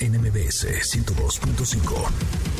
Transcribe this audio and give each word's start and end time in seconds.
en 0.00 0.12
MBS 0.18 0.66
102.5. 0.66 2.50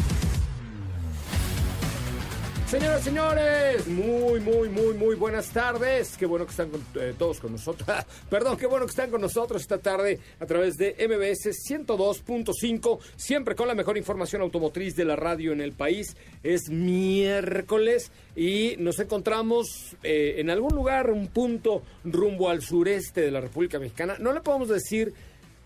Señoras, 2.70 3.02
señores, 3.02 3.86
muy, 3.88 4.38
muy, 4.38 4.68
muy, 4.68 4.94
muy 4.94 5.16
buenas 5.16 5.48
tardes. 5.48 6.16
Qué 6.16 6.24
bueno 6.24 6.44
que 6.44 6.52
están 6.52 6.70
eh, 6.94 7.14
todos 7.18 7.40
con 7.40 7.50
nosotros. 7.50 7.88
Perdón, 8.30 8.56
qué 8.58 8.66
bueno 8.66 8.86
que 8.86 8.90
están 8.90 9.10
con 9.10 9.20
nosotros 9.20 9.62
esta 9.62 9.78
tarde 9.78 10.20
a 10.38 10.46
través 10.46 10.76
de 10.76 10.94
MBS 11.00 11.48
102.5, 11.68 13.00
siempre 13.16 13.56
con 13.56 13.66
la 13.66 13.74
mejor 13.74 13.98
información 13.98 14.42
automotriz 14.42 14.94
de 14.94 15.04
la 15.04 15.16
radio 15.16 15.52
en 15.52 15.60
el 15.60 15.72
país. 15.72 16.16
Es 16.44 16.68
miércoles 16.68 18.12
y 18.36 18.76
nos 18.78 19.00
encontramos 19.00 19.96
eh, 20.04 20.36
en 20.38 20.50
algún 20.50 20.74
lugar, 20.74 21.10
un 21.10 21.26
punto 21.26 21.82
rumbo 22.04 22.50
al 22.50 22.62
sureste 22.62 23.22
de 23.22 23.32
la 23.32 23.40
República 23.40 23.80
Mexicana. 23.80 24.16
No 24.20 24.32
le 24.32 24.42
podemos 24.42 24.68
decir 24.68 25.12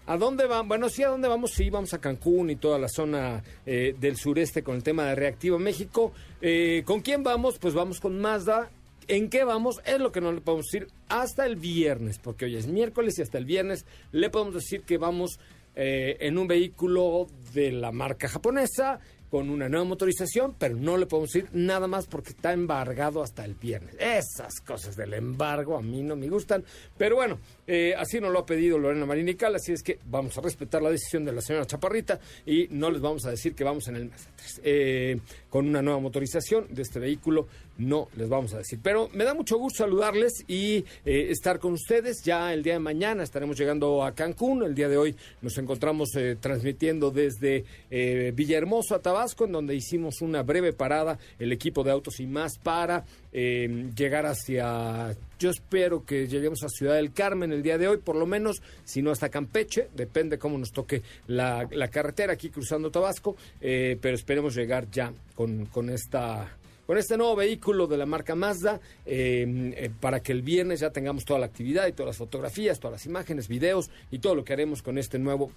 ¿A 0.07 0.19
dónde 0.19 0.45
vamos? 0.47 0.69
Bueno, 0.69 0.91
sí, 0.91 1.03
¿a 1.03 1.09
dónde 1.09 1.29
vamos? 1.29 1.53
Sí, 1.53 1.71
vamos 1.71 1.95
a 1.95 1.99
Cancún 1.99 2.51
y 2.51 2.57
toda 2.57 2.79
la 2.79 2.89
zona 2.89 3.43
eh, 3.65 3.97
del 3.99 4.17
sureste 4.17 4.63
con 4.63 4.77
el 4.77 4.83
tema 4.83 5.05
de 5.07 5.15
Reactiva 5.15 5.59
México. 5.59 6.13
Eh, 6.43 6.83
¿Con 6.85 7.01
quién 7.01 7.23
vamos? 7.23 7.59
Pues 7.59 7.73
vamos 7.73 8.01
con 8.01 8.21
Mazda. 8.21 8.69
¿En 9.09 9.31
qué 9.31 9.45
vamos? 9.45 9.81
Es 9.87 9.99
lo 9.99 10.13
que 10.13 10.21
no 10.21 10.31
le 10.33 10.43
podemos 10.43 10.67
decir 10.67 10.89
hasta 11.09 11.47
el 11.47 11.57
viernes, 11.57 12.19
porque 12.19 12.45
hoy 12.45 12.57
es 12.57 12.67
miércoles 12.67 13.19
y 13.19 13.23
hasta 13.23 13.39
el 13.39 13.47
viernes 13.47 13.87
le 14.13 14.29
podemos 14.29 14.55
decir 14.55 14.83
que 14.83 14.99
vamos 14.99 15.39
eh, 15.75 16.19
en 16.21 16.37
un 16.37 16.49
vehículo 16.49 17.27
de 17.55 17.73
la 17.73 17.91
marca 17.91 18.29
japonesa 18.29 19.01
con 19.35 19.51
una 19.51 19.69
nueva 19.69 19.85
motorización, 19.85 20.55
pero 20.57 20.77
no 20.77 20.97
le 20.97 21.07
podemos 21.07 21.33
decir 21.33 21.51
nada 21.55 21.89
más 21.89 22.07
porque 22.07 22.31
está 22.31 22.53
embargado 22.53 23.21
hasta 23.21 23.45
el 23.45 23.55
viernes. 23.55 23.97
Esas 23.99 24.61
cosas 24.61 24.95
del 24.95 25.13
embargo 25.13 25.77
a 25.77 25.83
mí 25.83 26.05
no 26.05 26.15
me 26.15 26.29
gustan, 26.29 26.63
pero 26.97 27.17
bueno, 27.17 27.41
eh, 27.67 27.97
así 27.99 28.21
nos 28.21 28.31
lo 28.31 28.39
ha 28.39 28.47
pedido 28.47 28.79
Lorena 28.79 29.07
Marinical, 29.07 29.57
así 29.57 29.73
es 29.73 29.83
que 29.83 29.99
vamos 30.05 30.39
a 30.39 30.41
respetar 30.41 30.83
la 30.83 30.91
decisión 30.91 31.25
de 31.25 31.33
la 31.33 31.41
señora 31.41 31.67
Chaparrita 31.67 32.21
y 32.47 32.69
no 32.71 32.93
les 32.93 33.01
vamos 33.01 33.27
a 33.27 33.31
decir 33.31 33.57
que 33.57 33.65
vamos 33.65 33.89
en 33.89 33.97
el 33.97 34.05
mes 34.05 34.29
3. 34.37 34.61
Eh, 34.63 35.21
con 35.55 35.69
una 35.69 35.83
nueva 35.83 36.01
motorización 36.01 36.67
de 36.69 36.83
este 36.83 36.99
vehículo, 36.99 37.47
no 37.79 38.09
les 38.17 38.29
vamos 38.29 38.53
a 38.55 38.59
decir. 38.59 38.81
Pero 38.83 39.09
me 39.13 39.23
da 39.23 39.35
mucho 39.35 39.57
gusto 39.57 39.85
saludarles 39.85 40.43
y 40.49 40.79
eh, 41.05 41.29
estar 41.31 41.61
con 41.61 41.75
ustedes. 41.75 42.25
Ya 42.25 42.53
el 42.53 42.65
día 42.65 42.73
de 42.73 42.81
mañana 42.81 43.23
estaremos 43.23 43.57
llegando 43.57 44.03
a 44.03 44.17
Cancún. 44.17 44.65
El 44.65 44.75
día 44.75 44.89
de 44.89 44.97
hoy 44.97 45.15
nos 45.43 45.57
encontramos 45.57 46.11
transmitiendo 46.41 47.13
desde 47.13 47.65
Villahermoso 47.89 48.97
a 48.97 48.99
Tabasco, 48.99 49.45
en 49.45 49.53
donde 49.53 49.77
hicimos 49.77 50.23
una 50.23 50.43
breve 50.43 50.73
parada, 50.73 51.21
el 51.39 51.53
equipo 51.53 51.85
de 51.85 51.93
Autos 51.93 52.19
y 52.19 52.27
más, 52.27 52.59
para 52.59 53.05
llegar 53.33 54.27
hacia 54.27 55.15
yo 55.45 55.51
espero 55.51 56.07
que 56.07 56.27
lleguemos 56.27 56.63
a 56.63 56.71
Ciudad 56.71 56.95
del 56.95 57.13
Carmen 57.13 57.53
el 57.53 57.63
día 57.63 57.77
de 57.77 57.87
hoy, 57.87 57.99
por 57.99 58.17
lo 58.17 58.25
menos, 58.25 58.63
si 58.83 59.03
no 59.03 59.11
hasta 59.11 59.29
Campeche, 59.29 59.91
depende 59.95 60.39
cómo 60.39 60.57
nos 60.57 60.73
toque 60.73 61.03
la, 61.27 61.69
carretera 61.93 62.33
aquí 62.33 62.49
cruzando 62.49 62.91
Tabasco, 62.91 63.37
eh, 63.61 63.99
pero 64.01 64.15
esperemos 64.15 64.55
llegar 64.55 64.91
ya 64.91 65.13
con, 65.35 65.67
con 65.67 65.91
esta 65.91 66.57
con 66.87 66.97
este 66.97 67.19
nuevo 67.19 67.37
vehículo 67.37 67.87
de 67.87 67.99
la 67.99 68.07
marca 68.07 68.35
Mazda 68.35 68.81
eh, 69.05 69.75
eh, 69.77 69.91
para 70.01 70.21
que 70.21 70.33
el 70.33 70.41
viernes 70.41 70.81
ya 70.81 70.89
tengamos 70.91 71.27
toda 71.27 71.41
la 71.41 71.47
actividad 71.47 71.87
y 71.89 71.93
todas 71.93 72.09
las 72.09 72.17
fotografías, 72.17 72.81
todas 72.81 72.93
las 72.93 73.07
imágenes, 73.07 73.47
videos 73.47 73.91
y 74.11 74.21
todo 74.21 74.35
lo 74.35 74.45
que 74.45 74.55
haremos 74.55 74.81
con 74.81 74.97
este 74.97 75.19
nuevo. 75.19 75.51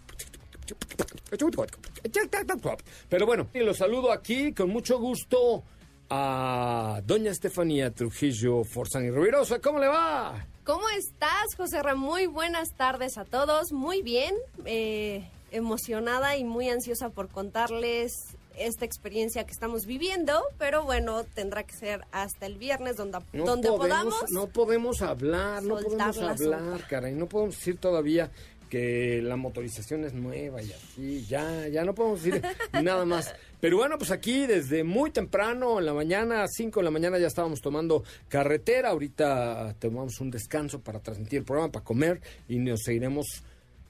Pero 3.10 3.26
bueno, 3.26 3.48
los 3.54 3.78
saludo 3.78 4.12
aquí 4.12 4.52
con 4.52 4.70
mucho 4.70 5.00
gusto 5.00 5.64
a 6.10 7.02
doña 7.06 7.32
Estefanía 7.32 7.92
Trujillo 7.92 8.64
Forzán 8.64 9.06
y 9.06 9.12
Rubirosa. 9.12 9.60
¿Cómo 9.60 9.80
le 9.80 9.88
va? 9.88 10.46
¿Cómo 10.64 10.88
estás, 10.90 11.56
José 11.56 11.82
Ramón? 11.82 12.08
Muy 12.08 12.28
buenas 12.28 12.74
tardes 12.74 13.18
a 13.18 13.26
todos. 13.26 13.72
Muy 13.72 14.02
bien, 14.02 14.36
eh, 14.66 15.28
emocionada 15.52 16.38
y 16.38 16.44
muy 16.44 16.70
ansiosa 16.70 17.10
por 17.10 17.30
contarles 17.30 18.36
esta 18.58 18.86
experiencia 18.86 19.46
que 19.46 19.52
estamos 19.52 19.86
viviendo, 19.86 20.42
pero 20.58 20.84
bueno, 20.84 21.24
tendrá 21.24 21.64
que 21.64 21.76
ser 21.76 22.06
hasta 22.12 22.46
el 22.46 22.58
viernes 22.58 22.98
donde, 22.98 23.20
donde 23.34 23.70
podamos, 23.70 24.32
No 24.32 24.48
podemos 24.48 25.02
hablar, 25.02 25.64
no 25.64 25.78
podemos 25.78 26.18
hablar, 26.18 26.88
caray, 26.88 27.14
no 27.14 27.28
podemos 27.28 27.56
decir 27.56 27.78
todavía 27.78 28.32
que 28.70 29.22
la 29.22 29.36
motorización 29.36 30.04
es 30.04 30.14
nueva 30.14 30.62
y 30.62 30.72
así, 30.72 31.26
ya, 31.28 31.68
ya 31.68 31.84
no 31.84 31.94
podemos 31.96 32.24
decir 32.24 32.42
nada 32.84 33.06
más. 33.06 33.34
Pero 33.60 33.78
bueno, 33.78 33.98
pues 33.98 34.12
aquí 34.12 34.46
desde 34.46 34.84
muy 34.84 35.12
temprano, 35.12 35.80
en 35.80 35.86
la 35.86 35.94
mañana, 35.94 36.44
a 36.44 36.48
5 36.48 36.80
de 36.80 36.84
la 36.84 36.92
mañana 36.92 37.18
ya 37.18 37.28
estábamos 37.28 37.62
tomando 37.62 38.04
carretera. 38.30 38.90
Ahorita 38.90 39.76
tomamos 39.80 40.20
un 40.20 40.30
descanso 40.30 40.80
para 40.80 41.00
transmitir 41.00 41.40
el 41.40 41.46
programa, 41.46 41.72
para 41.72 41.86
comer 41.86 42.22
y 42.48 42.60
nos 42.60 42.82
seguiremos, 42.84 43.26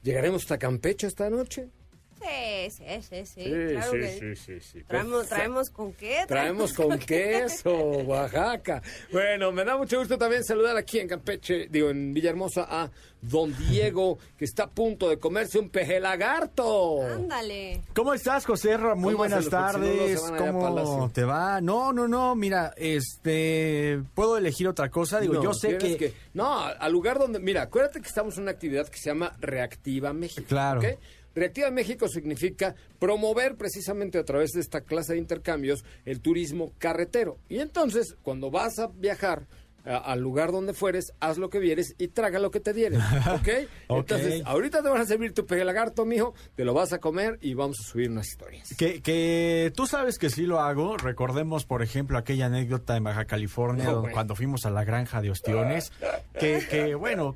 llegaremos 0.04 0.44
hasta 0.44 0.58
Campeche 0.58 1.08
esta 1.08 1.30
noche. 1.30 1.68
Sí, 2.20 2.72
sí, 2.72 3.02
sí, 3.02 3.26
sí. 3.26 3.44
claro 3.44 3.92
sí, 3.92 4.36
sí, 4.36 4.60
sí, 4.60 4.84
Traemos, 4.84 5.28
traemos 5.28 5.70
con 5.70 5.94
qué. 5.94 6.26
Traemos 6.28 6.74
con 6.74 6.98
queso, 7.00 7.72
Oaxaca. 8.06 8.82
Bueno, 9.12 9.52
me 9.52 9.64
da 9.64 9.78
mucho 9.78 10.00
gusto 10.00 10.18
también 10.18 10.44
saludar 10.44 10.76
aquí 10.78 11.00
en 11.00 11.08
Campeche, 11.08 11.68
digo, 11.70 11.90
en 11.90 12.14
Villahermosa, 12.14 12.66
a 12.70 12.90
don 13.22 13.56
Diego, 13.70 14.18
que 14.38 14.46
está 14.46 14.64
a 14.64 14.70
punto 14.70 15.10
de 15.10 15.18
comerse 15.18 15.60
un 15.60 15.70
peje 15.70 16.00
lagarto. 16.00 17.04
Ándale. 17.04 17.82
¿Cómo 17.94 18.14
estás, 18.14 18.46
José? 18.46 18.78
Muy 18.78 19.14
buenas 19.14 19.50
tardes. 19.50 20.22
¿Cómo 20.22 21.10
te 21.14 21.24
va? 21.24 21.62
No, 21.62 21.94
no, 21.94 22.08
no, 22.08 22.36
mira, 22.36 22.74
este, 22.78 24.02
¿puedo 24.14 24.38
elegir 24.38 24.68
otra 24.68 24.90
cosa? 24.90 25.20
Digo, 25.20 25.42
yo 25.42 25.54
sé 25.54 25.78
que... 25.78 26.14
No, 26.34 26.60
al 26.60 26.92
lugar 26.92 27.20
donde... 27.20 27.40
Mira, 27.40 27.64
acuérdate 27.64 28.02
que 28.02 28.08
estamos 28.08 28.38
en 28.38 28.44
una 28.44 28.52
actividad 28.52 28.88
que 28.88 28.98
se 28.98 29.10
llama 29.10 29.36
Reactiva 29.40 30.14
México. 30.14 30.46
Claro. 30.48 30.82
Reactiva 31.38 31.70
México 31.70 32.08
significa 32.08 32.74
promover 32.98 33.58
precisamente 33.58 34.18
a 34.18 34.26
través 34.26 34.54
de 34.54 34.60
esta 34.60 34.82
clase 34.82 35.14
de 35.14 35.20
intercambios 35.20 35.86
el 36.04 36.20
turismo 36.20 36.74
carretero. 36.80 37.38
Y 37.48 37.60
entonces, 37.60 38.18
cuando 38.24 38.50
vas 38.50 38.80
a 38.80 38.88
viajar, 38.88 39.46
al 39.88 40.20
lugar 40.20 40.52
donde 40.52 40.74
fueres, 40.74 41.14
haz 41.20 41.38
lo 41.38 41.50
que 41.50 41.60
vieres 41.60 41.96
y 41.98 42.10
traga 42.10 42.40
lo 42.40 42.52
que 42.52 42.60
te 42.60 42.74
dieres. 42.74 43.00
¿Ok? 43.34 43.48
Entonces, 43.90 44.42
ahorita 44.46 44.84
te 44.84 44.90
van 44.90 45.02
a 45.02 45.06
servir 45.06 45.34
tu 45.34 45.46
peje 45.46 45.64
lagarto, 45.64 46.06
mijo, 46.06 46.34
te 46.56 46.66
lo 46.66 46.74
vas 46.74 46.94
a 46.94 47.00
comer 47.00 47.38
y 47.42 47.54
vamos 47.54 47.80
a 47.80 47.84
subir 47.84 48.10
unas 48.10 48.28
historias. 48.28 48.74
Que, 48.78 49.02
que 49.02 49.72
tú 49.76 49.88
sabes 49.88 50.18
que 50.18 50.30
sí 50.30 50.44
lo 50.44 50.60
hago. 50.60 50.98
Recordemos, 50.98 51.66
por 51.66 51.82
ejemplo, 51.82 52.18
aquella 52.18 52.48
anécdota 52.48 52.98
en 52.98 53.04
Baja 53.04 53.26
California 53.26 53.94
cuando 54.12 54.36
fuimos 54.36 54.66
a 54.66 54.70
la 54.70 54.84
granja 54.84 55.22
de 55.22 55.32
ostiones. 55.32 55.92
que, 56.40 56.66
que, 56.70 56.96
bueno, 56.96 57.36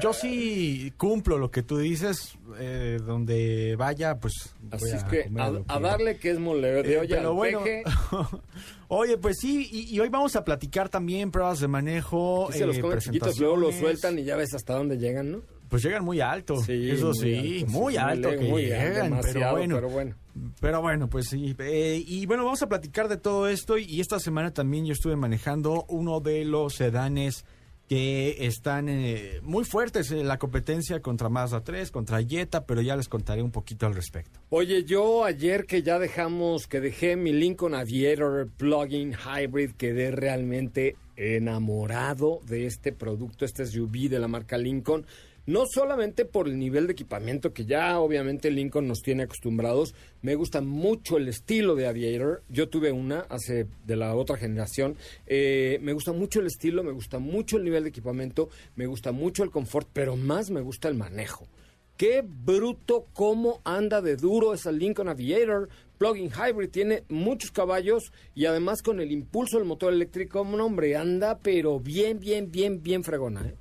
yo 0.00 0.12
sí 0.12 0.92
cumplo 0.96 1.38
lo 1.38 1.50
que 1.50 1.62
tú 1.62 1.78
dices. 1.78 2.36
Eh, 2.58 2.98
donde 3.04 3.76
vaya, 3.76 4.18
pues. 4.18 4.54
Así 4.70 4.90
es 4.90 5.04
que 5.04 5.30
a, 5.68 5.80
darle 5.80 6.18
que 6.18 6.30
es 6.30 6.38
mole 6.38 6.82
de 6.82 6.96
eh, 6.96 7.26
bueno, 7.26 7.64
Oye, 8.94 9.16
pues 9.16 9.38
sí, 9.38 9.70
y, 9.72 9.98
hoy 10.00 10.10
vamos 10.10 10.36
a 10.36 10.44
platicar 10.44 10.90
también 10.90 11.30
pruebas 11.30 11.60
de 11.60 11.66
manejo. 11.66 12.50
se 12.52 12.66
los 12.66 12.76
eh, 12.76 12.82
chiquitos, 12.98 13.38
luego 13.38 13.56
los 13.56 13.74
sueltan 13.76 14.18
y 14.18 14.24
ya 14.24 14.36
ves 14.36 14.52
hasta 14.52 14.74
dónde 14.74 14.98
llegan, 14.98 15.32
¿no? 15.32 15.40
Pues 15.70 15.82
llegan 15.82 16.04
muy 16.04 16.20
alto, 16.20 16.56
sí, 16.56 16.90
eso 16.90 17.14
sí, 17.14 17.64
muy 17.68 17.96
alto, 17.96 18.28
que 18.28 18.36
llegan, 18.36 19.18
pero 19.22 19.52
bueno, 19.52 19.76
pero 19.76 19.88
bueno. 19.88 20.16
Pero 20.60 20.82
bueno, 20.82 21.08
pues 21.08 21.28
sí. 21.30 21.56
Eh, 21.58 22.04
y 22.06 22.26
bueno, 22.26 22.44
vamos 22.44 22.60
a 22.60 22.68
platicar 22.68 23.08
de 23.08 23.16
todo 23.16 23.48
esto 23.48 23.78
y, 23.78 23.98
esta 23.98 24.20
semana 24.20 24.52
también 24.52 24.84
yo 24.84 24.92
estuve 24.92 25.16
manejando 25.16 25.86
uno 25.88 26.20
de 26.20 26.44
los 26.44 26.74
sedanes 26.74 27.46
que 27.88 28.46
están 28.46 28.88
eh, 28.88 29.40
muy 29.42 29.64
fuertes 29.64 30.10
en 30.12 30.26
la 30.26 30.38
competencia 30.38 31.00
contra 31.00 31.28
Mazda 31.28 31.62
3, 31.62 31.90
contra 31.90 32.22
Jetta, 32.22 32.64
pero 32.64 32.80
ya 32.80 32.96
les 32.96 33.08
contaré 33.08 33.42
un 33.42 33.50
poquito 33.50 33.86
al 33.86 33.94
respecto. 33.94 34.40
Oye, 34.50 34.84
yo 34.84 35.24
ayer 35.24 35.66
que 35.66 35.82
ya 35.82 35.98
dejamos, 35.98 36.66
que 36.66 36.80
dejé 36.80 37.16
mi 37.16 37.32
Lincoln 37.32 37.74
Aviator 37.74 38.48
Plug-in 38.56 39.12
Hybrid, 39.12 39.72
quedé 39.72 40.10
realmente 40.10 40.96
enamorado 41.16 42.40
de 42.46 42.66
este 42.66 42.92
producto, 42.92 43.44
este 43.44 43.66
SUV 43.66 44.08
de 44.08 44.18
la 44.18 44.28
marca 44.28 44.56
Lincoln. 44.56 45.06
No 45.44 45.64
solamente 45.66 46.24
por 46.24 46.46
el 46.46 46.56
nivel 46.56 46.86
de 46.86 46.92
equipamiento 46.92 47.52
que 47.52 47.64
ya 47.64 47.98
obviamente 47.98 48.48
Lincoln 48.52 48.86
nos 48.86 49.02
tiene 49.02 49.24
acostumbrados, 49.24 49.92
me 50.20 50.36
gusta 50.36 50.60
mucho 50.60 51.16
el 51.16 51.26
estilo 51.26 51.74
de 51.74 51.88
Aviator. 51.88 52.44
Yo 52.48 52.68
tuve 52.68 52.92
una 52.92 53.20
hace 53.28 53.66
de 53.84 53.96
la 53.96 54.14
otra 54.14 54.36
generación. 54.36 54.96
Eh, 55.26 55.80
me 55.82 55.94
gusta 55.94 56.12
mucho 56.12 56.38
el 56.38 56.46
estilo, 56.46 56.84
me 56.84 56.92
gusta 56.92 57.18
mucho 57.18 57.56
el 57.56 57.64
nivel 57.64 57.82
de 57.82 57.88
equipamiento, 57.88 58.50
me 58.76 58.86
gusta 58.86 59.10
mucho 59.10 59.42
el 59.42 59.50
confort, 59.50 59.88
pero 59.92 60.16
más 60.16 60.50
me 60.50 60.60
gusta 60.60 60.86
el 60.86 60.94
manejo. 60.94 61.48
Qué 61.96 62.22
bruto 62.24 63.06
cómo 63.12 63.60
anda 63.64 64.00
de 64.00 64.14
duro 64.14 64.54
esa 64.54 64.70
Lincoln 64.70 65.08
Aviator. 65.08 65.68
Plug-in 65.98 66.30
hybrid 66.30 66.70
tiene 66.70 67.02
muchos 67.08 67.50
caballos 67.50 68.12
y 68.36 68.46
además 68.46 68.80
con 68.82 69.00
el 69.00 69.10
impulso 69.10 69.58
del 69.58 69.66
motor 69.66 69.92
eléctrico, 69.92 70.42
un 70.42 70.60
hombre, 70.60 70.96
anda 70.96 71.38
pero 71.40 71.80
bien, 71.80 72.20
bien, 72.20 72.52
bien, 72.52 72.80
bien 72.80 73.02
fregona. 73.02 73.46
¿eh? 73.46 73.54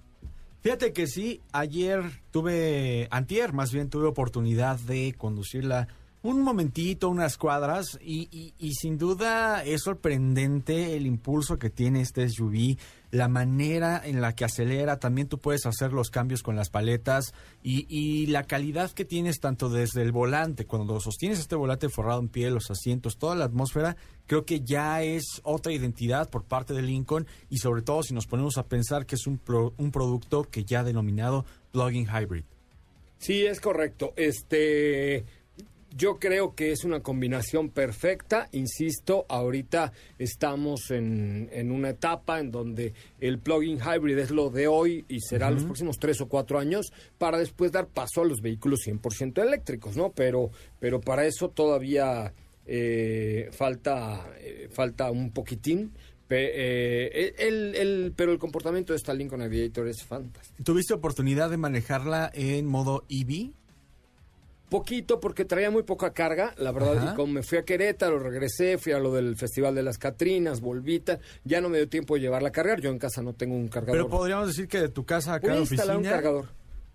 Fíjate 0.61 0.93
que 0.93 1.07
sí, 1.07 1.41
ayer 1.51 2.03
tuve, 2.29 3.07
antier 3.09 3.51
más 3.51 3.73
bien 3.73 3.89
tuve 3.89 4.07
oportunidad 4.07 4.79
de 4.79 5.15
conducirla 5.17 5.87
un 6.23 6.41
momentito, 6.43 7.09
unas 7.09 7.35
cuadras, 7.37 7.97
y, 7.99 8.53
y, 8.59 8.73
sin 8.73 8.99
duda 8.99 9.63
es 9.63 9.81
sorprendente 9.81 10.95
el 10.95 11.07
impulso 11.07 11.57
que 11.57 11.71
tiene 11.71 12.01
este 12.01 12.29
SUV, 12.29 12.77
la 13.11 13.27
manera 13.27 14.01
en 14.03 14.21
la 14.21 14.33
que 14.35 14.45
acelera, 14.45 14.99
también 14.99 15.27
tú 15.27 15.37
puedes 15.37 15.65
hacer 15.65 15.93
los 15.93 16.09
cambios 16.09 16.41
con 16.41 16.55
las 16.55 16.69
paletas 16.69 17.33
y, 17.61 17.85
y 17.89 18.27
la 18.27 18.43
calidad 18.43 18.91
que 18.91 19.05
tienes 19.05 19.39
tanto 19.39 19.69
desde 19.69 20.01
el 20.01 20.11
volante, 20.11 20.65
cuando 20.65 20.99
sostienes 20.99 21.39
este 21.39 21.55
volante 21.55 21.89
forrado 21.89 22.21
en 22.21 22.29
piel, 22.29 22.53
los 22.53 22.71
asientos, 22.71 23.17
toda 23.17 23.35
la 23.35 23.45
atmósfera, 23.45 23.97
creo 24.27 24.45
que 24.45 24.61
ya 24.61 25.03
es 25.03 25.41
otra 25.43 25.73
identidad 25.73 26.29
por 26.29 26.45
parte 26.45 26.73
de 26.73 26.81
Lincoln 26.81 27.27
y 27.49 27.57
sobre 27.57 27.81
todo 27.81 28.01
si 28.01 28.13
nos 28.13 28.27
ponemos 28.27 28.57
a 28.57 28.65
pensar 28.67 29.05
que 29.05 29.15
es 29.15 29.27
un, 29.27 29.41
un 29.77 29.91
producto 29.91 30.43
que 30.43 30.63
ya 30.63 30.79
ha 30.79 30.83
denominado 30.83 31.45
plug-in 31.71 32.07
hybrid. 32.07 32.45
Sí, 33.17 33.45
es 33.45 33.59
correcto. 33.61 34.13
Este 34.15 35.25
yo 35.95 36.19
creo 36.19 36.55
que 36.55 36.71
es 36.71 36.83
una 36.83 37.01
combinación 37.01 37.69
perfecta. 37.69 38.47
Insisto, 38.51 39.25
ahorita 39.29 39.91
estamos 40.17 40.91
en, 40.91 41.49
una 41.71 41.89
etapa 41.89 42.39
en 42.39 42.51
donde 42.51 42.93
el 43.19 43.39
plug-in 43.39 43.79
hybrid 43.79 44.17
es 44.17 44.31
lo 44.31 44.49
de 44.49 44.67
hoy 44.67 45.05
y 45.07 45.19
será 45.19 45.51
los 45.51 45.63
próximos 45.63 45.99
tres 45.99 46.21
o 46.21 46.27
cuatro 46.27 46.59
años 46.59 46.91
para 47.17 47.37
después 47.37 47.71
dar 47.71 47.87
paso 47.87 48.21
a 48.21 48.25
los 48.25 48.41
vehículos 48.41 48.81
100% 48.85 49.41
eléctricos, 49.41 49.95
¿no? 49.95 50.11
Pero, 50.11 50.51
pero 50.79 51.01
para 51.01 51.25
eso 51.25 51.49
todavía 51.49 52.33
eh, 52.65 53.49
falta, 53.51 54.33
eh, 54.39 54.69
falta 54.71 55.11
un 55.11 55.31
poquitín. 55.31 55.93
Eh, 56.33 57.33
el, 57.37 58.13
pero 58.15 58.31
el 58.31 58.39
comportamiento 58.39 58.93
de 58.93 58.97
esta 58.97 59.13
Lincoln 59.13 59.41
Aviator 59.41 59.89
es 59.89 60.01
fantástico. 60.01 60.63
¿Tuviste 60.63 60.93
oportunidad 60.93 61.49
de 61.49 61.57
manejarla 61.57 62.31
en 62.33 62.67
modo 62.67 63.03
EV? 63.09 63.51
Poquito 64.71 65.19
porque 65.19 65.43
traía 65.43 65.69
muy 65.69 65.83
poca 65.83 66.13
carga, 66.13 66.53
la 66.57 66.71
verdad, 66.71 67.11
y 67.11 67.15
como 67.17 67.33
me 67.33 67.43
fui 67.43 67.57
a 67.57 67.65
Querétaro, 67.65 68.19
regresé, 68.19 68.77
fui 68.77 68.93
a 68.93 68.99
lo 68.99 69.13
del 69.13 69.35
Festival 69.35 69.75
de 69.75 69.83
las 69.83 69.97
Catrinas, 69.97 70.61
Volvita, 70.61 71.19
ya 71.43 71.59
no 71.59 71.67
me 71.67 71.77
dio 71.77 71.89
tiempo 71.89 72.15
de 72.15 72.21
llevarla 72.21 72.47
a 72.47 72.51
cargar, 72.53 72.79
yo 72.79 72.89
en 72.89 72.97
casa 72.97 73.21
no 73.21 73.33
tengo 73.33 73.53
un 73.53 73.67
cargador. 73.67 73.97
Pero 73.97 74.07
podríamos 74.07 74.47
decir 74.47 74.69
que 74.69 74.79
de 74.79 74.87
tu 74.87 75.03
casa 75.03 75.33
a 75.33 75.39
la 75.45 75.61
oficina... 75.61 75.97
un 75.97 76.03
cargador. 76.05 76.45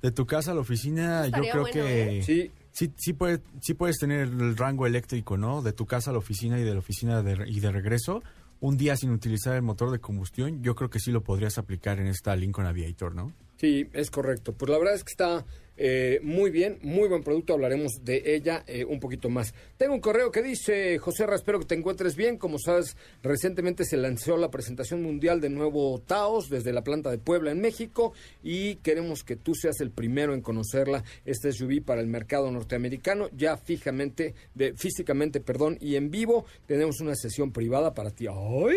De 0.00 0.10
tu 0.10 0.24
casa 0.24 0.52
a 0.52 0.54
la 0.54 0.62
oficina, 0.62 1.26
yo 1.26 1.42
creo 1.52 1.64
que... 1.66 2.18
¿eh? 2.20 2.22
Sí. 2.22 2.50
Sí, 2.72 2.94
sí, 2.96 3.12
puede, 3.12 3.40
sí 3.60 3.74
puedes 3.74 3.98
tener 3.98 4.20
el 4.22 4.56
rango 4.56 4.86
eléctrico, 4.86 5.36
¿no? 5.36 5.60
De 5.60 5.74
tu 5.74 5.84
casa 5.84 6.08
a 6.08 6.12
la 6.14 6.18
oficina 6.18 6.58
y 6.58 6.62
de 6.62 6.72
la 6.72 6.78
oficina 6.78 7.22
y 7.46 7.60
de 7.60 7.72
regreso. 7.72 8.22
Un 8.60 8.78
día 8.78 8.96
sin 8.96 9.10
utilizar 9.10 9.54
el 9.54 9.62
motor 9.62 9.90
de 9.90 9.98
combustión, 9.98 10.62
yo 10.62 10.74
creo 10.74 10.88
que 10.88 10.98
sí 10.98 11.10
lo 11.10 11.22
podrías 11.22 11.58
aplicar 11.58 11.98
en 12.00 12.06
esta 12.06 12.34
Lincoln 12.36 12.66
Aviator, 12.66 13.14
¿no? 13.14 13.34
Sí, 13.58 13.86
es 13.92 14.10
correcto. 14.10 14.54
Pues 14.54 14.70
la 14.70 14.78
verdad 14.78 14.94
es 14.94 15.04
que 15.04 15.10
está 15.10 15.44
eh, 15.76 16.20
muy 16.22 16.50
bien, 16.50 16.78
muy 16.82 17.08
buen 17.08 17.22
producto, 17.22 17.52
hablaremos 17.52 17.92
de 18.02 18.22
ella 18.34 18.64
eh, 18.66 18.84
un 18.84 19.00
poquito 19.00 19.28
más. 19.28 19.54
Tengo 19.76 19.94
un 19.94 20.00
correo 20.00 20.30
que 20.30 20.42
dice, 20.42 20.98
José 20.98 21.26
Ra, 21.26 21.36
espero 21.36 21.58
que 21.58 21.66
te 21.66 21.74
encuentres 21.74 22.16
bien. 22.16 22.38
Como 22.38 22.58
sabes, 22.58 22.96
recientemente 23.22 23.84
se 23.84 23.96
lanzó 23.96 24.36
la 24.36 24.50
presentación 24.50 25.02
mundial 25.02 25.40
de 25.40 25.50
nuevo 25.50 26.00
Taos 26.06 26.48
desde 26.48 26.72
la 26.72 26.82
planta 26.82 27.10
de 27.10 27.18
Puebla 27.18 27.50
en 27.50 27.60
México 27.60 28.12
y 28.42 28.76
queremos 28.76 29.22
que 29.22 29.36
tú 29.36 29.54
seas 29.54 29.80
el 29.80 29.90
primero 29.90 30.34
en 30.34 30.40
conocerla, 30.40 31.04
este 31.24 31.52
SUV 31.52 31.82
para 31.82 32.00
el 32.00 32.06
mercado 32.06 32.50
norteamericano, 32.50 33.28
ya 33.36 33.56
fijamente, 33.56 34.34
de, 34.54 34.74
físicamente, 34.74 35.40
perdón, 35.40 35.76
y 35.80 35.96
en 35.96 36.10
vivo 36.10 36.46
tenemos 36.66 37.00
una 37.00 37.14
sesión 37.14 37.52
privada 37.52 37.94
para 37.94 38.10
ti. 38.10 38.26
¡Ay, 38.28 38.76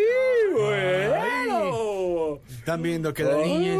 Están 2.50 2.82
viendo 2.82 3.14
que 3.14 3.24
la 3.24 3.38
niña 3.38 3.78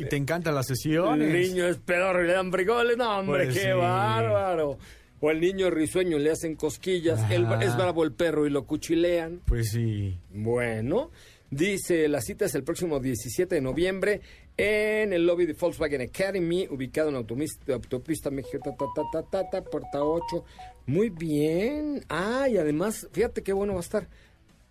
y 0.00 0.04
te 0.06 0.16
encantan 0.16 0.54
las 0.54 0.66
sesiones. 0.66 1.50
Es 1.50 1.79
pedorro 1.80 2.24
y 2.24 2.26
le 2.26 2.32
dan 2.34 2.52
frijoles. 2.52 2.96
No, 2.96 3.18
hombre, 3.18 3.44
pues 3.44 3.58
qué 3.58 3.72
bárbaro. 3.72 4.78
O 5.20 5.30
el 5.30 5.40
niño 5.40 5.70
risueño 5.70 6.18
le 6.18 6.30
hacen 6.30 6.56
cosquillas. 6.56 7.20
es 7.30 7.76
bravo 7.76 8.04
el 8.04 8.12
perro 8.12 8.46
y 8.46 8.50
lo 8.50 8.64
cuchilean. 8.64 9.42
Pues 9.44 9.70
sí. 9.72 10.18
Bueno, 10.30 11.10
dice, 11.50 12.08
la 12.08 12.22
cita 12.22 12.46
es 12.46 12.54
el 12.54 12.64
próximo 12.64 13.00
17 13.00 13.54
de 13.54 13.60
noviembre 13.60 14.20
en 14.56 15.12
el 15.12 15.26
lobby 15.26 15.46
de 15.46 15.54
Volkswagen 15.54 16.02
Academy, 16.02 16.66
ubicado 16.70 17.08
en 17.08 17.16
autopista, 17.16 17.74
autopista 17.74 18.30
México, 18.30 18.76
ta, 18.94 19.22
ta, 19.30 19.50
ta, 19.50 19.62
puerta 19.62 20.02
8. 20.02 20.44
Muy 20.86 21.10
bien. 21.10 22.04
Ah, 22.08 22.46
y 22.48 22.56
además, 22.56 23.08
fíjate 23.12 23.42
qué 23.42 23.52
bueno 23.52 23.74
va 23.74 23.80
a 23.80 23.82
estar. 23.82 24.08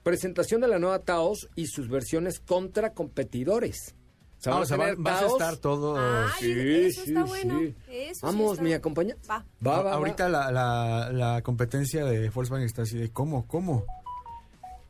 Presentación 0.03 0.61
de 0.61 0.67
la 0.67 0.79
nueva 0.79 1.00
Taos 1.00 1.50
y 1.56 1.67
sus 1.67 1.89
versiones 1.89 2.39
contra 2.39 2.94
competidores. 2.94 3.95
Vamos, 4.45 4.71
a, 4.71 4.77
vas 4.97 5.24
a 5.24 5.27
estar 5.27 5.57
todo. 5.57 5.97
sí, 6.39 6.51
eso 6.51 7.03
está 7.03 7.24
bueno. 7.24 7.59
Vamos, 8.21 8.62
¿me 8.62 8.74
acompaña? 8.74 9.15
Va. 9.30 9.45
va, 9.65 9.94
Ahorita 9.94 10.30
La, 10.30 10.51
la, 10.51 11.09
la, 11.12 11.41
competencia 11.41 12.06
de 12.06 12.30
Volkswagen 12.30 12.65
está 12.65 12.83
así 12.83 12.97
de 12.97 13.12
cómo, 13.12 13.47
cómo. 13.47 13.86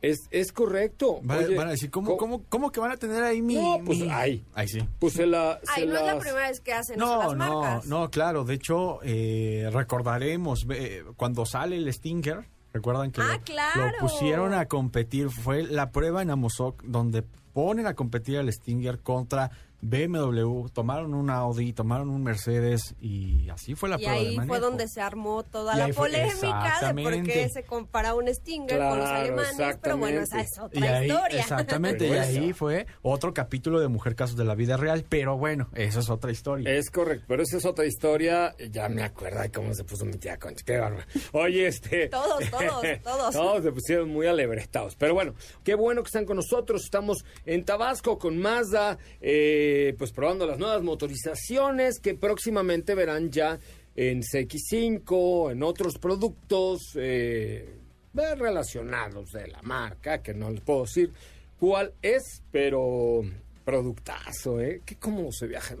Es, 0.02 0.28
es 0.30 0.52
correcto. 0.52 1.20
Van, 1.22 1.58
a 1.60 1.70
decir, 1.70 1.90
¿cómo, 1.90 2.16
¿cómo, 2.16 2.42
¿cómo, 2.48 2.72
que 2.72 2.80
van 2.80 2.92
a 2.92 2.96
tener 2.96 3.22
ahí 3.22 3.42
mi...? 3.42 3.56
No, 3.56 3.80
pues 3.84 4.00
ahí. 4.10 4.44
Ahí 4.54 4.66
sí. 4.66 4.80
Pues 4.98 5.12
se 5.12 5.26
la... 5.26 5.60
Se 5.74 5.84
no 5.84 5.98
es 5.98 6.06
la 6.06 6.18
primera 6.18 6.48
vez 6.48 6.60
que 6.60 6.72
hacen 6.72 6.98
no, 6.98 7.20
eso 7.20 7.34
las 7.34 7.36
marcas. 7.36 7.86
No, 7.86 8.00
no, 8.00 8.10
claro. 8.10 8.44
De 8.44 8.54
hecho, 8.54 9.00
eh, 9.02 9.68
recordaremos 9.72 10.66
eh, 10.70 11.04
cuando 11.16 11.44
sale 11.44 11.76
el 11.76 11.92
Stinger... 11.92 12.48
¿Recuerdan 12.72 13.10
que 13.10 13.20
ah, 13.20 13.40
lo, 13.76 13.98
pusieron 13.98 14.54
a 14.54 14.66
competir? 14.66 15.30
Fue 15.30 15.62
la 15.64 15.90
prueba 15.90 16.22
en 16.22 16.30
Amozoc 16.30 16.82
donde 16.84 17.22
ponen 17.52 17.86
a 17.86 17.94
competir 17.94 18.38
al 18.38 18.52
Stinger 18.52 19.00
contra 19.00 19.50
BMW, 19.82 20.68
tomaron 20.68 21.14
un 21.14 21.30
Audi, 21.30 21.72
tomaron 21.72 22.10
un 22.10 22.22
Mercedes 22.22 22.94
y 23.00 23.48
así 23.48 23.74
fue 23.74 23.88
la 23.88 23.96
y 23.96 24.04
prueba 24.04 24.20
ahí 24.20 24.38
fue 24.46 24.60
donde 24.60 24.86
se 24.88 25.00
armó 25.00 25.42
toda 25.42 25.74
la 25.74 25.88
polémica 25.88 26.92
de 26.92 27.02
por 27.02 27.22
qué 27.22 27.48
se 27.48 27.62
compara 27.62 28.14
un 28.14 28.32
Stinger 28.32 28.78
con 28.78 28.98
los 28.98 29.08
alemanes, 29.08 29.78
pero 29.82 29.96
bueno, 29.96 30.20
esa 30.20 30.40
es 30.42 30.58
otra 30.58 31.04
historia. 31.04 31.40
Exactamente, 31.40 32.08
y 32.08 32.12
ahí 32.12 32.52
fue 32.52 32.86
otro 33.02 33.32
capítulo 33.32 33.80
de 33.80 33.88
Mujer 33.88 34.14
Casos 34.14 34.36
de 34.36 34.44
la 34.44 34.54
Vida 34.54 34.76
Real, 34.76 35.06
pero 35.08 35.38
bueno, 35.38 35.70
esa 35.74 36.00
es 36.00 36.10
otra 36.10 36.30
historia. 36.30 36.70
Es 36.70 36.90
correcto, 36.90 37.24
pero 37.28 37.42
esa 37.42 37.56
es 37.56 37.64
otra 37.64 37.86
historia, 37.86 38.54
ya 38.70 38.88
me 38.88 39.02
acuerdo 39.02 39.40
de 39.40 39.50
cómo 39.50 39.72
se 39.72 39.84
puso 39.84 40.04
mi 40.04 40.18
tía 40.18 40.38
Concha, 40.38 40.62
qué 40.64 40.78
bárbaro. 40.78 41.06
Oye, 41.32 41.66
este... 41.66 42.08
todos, 42.10 42.50
todos, 42.50 42.82
todos. 43.02 43.34
todos 43.34 43.62
se 43.62 43.72
pusieron 43.72 44.10
muy 44.10 44.26
alebrestados, 44.26 44.94
pero 44.96 45.14
bueno, 45.14 45.34
qué 45.64 45.74
bueno 45.74 46.02
que 46.02 46.08
están 46.08 46.26
con 46.26 46.36
nosotros, 46.36 46.84
estamos 46.84 47.24
en 47.46 47.64
Tabasco 47.64 48.18
con 48.18 48.38
Mazda, 48.38 48.98
eh 49.22 49.69
eh, 49.70 49.94
pues 49.96 50.10
probando 50.10 50.46
las 50.46 50.58
nuevas 50.58 50.82
motorizaciones 50.82 52.00
que 52.00 52.14
próximamente 52.14 52.94
verán 52.94 53.30
ya 53.30 53.58
en 53.94 54.22
CX5, 54.22 55.52
en 55.52 55.62
otros 55.62 55.98
productos 55.98 56.80
eh, 56.96 57.68
relacionados 58.12 59.30
de 59.32 59.46
la 59.48 59.62
marca, 59.62 60.22
que 60.22 60.34
no 60.34 60.50
les 60.50 60.60
puedo 60.60 60.82
decir 60.82 61.12
cuál 61.58 61.92
es, 62.02 62.42
pero 62.50 63.22
productazo, 63.64 64.60
¿eh? 64.60 64.82
Que 64.84 64.96
cómo 64.96 65.30
se 65.30 65.46
viaja 65.46 65.74
en 65.74 65.80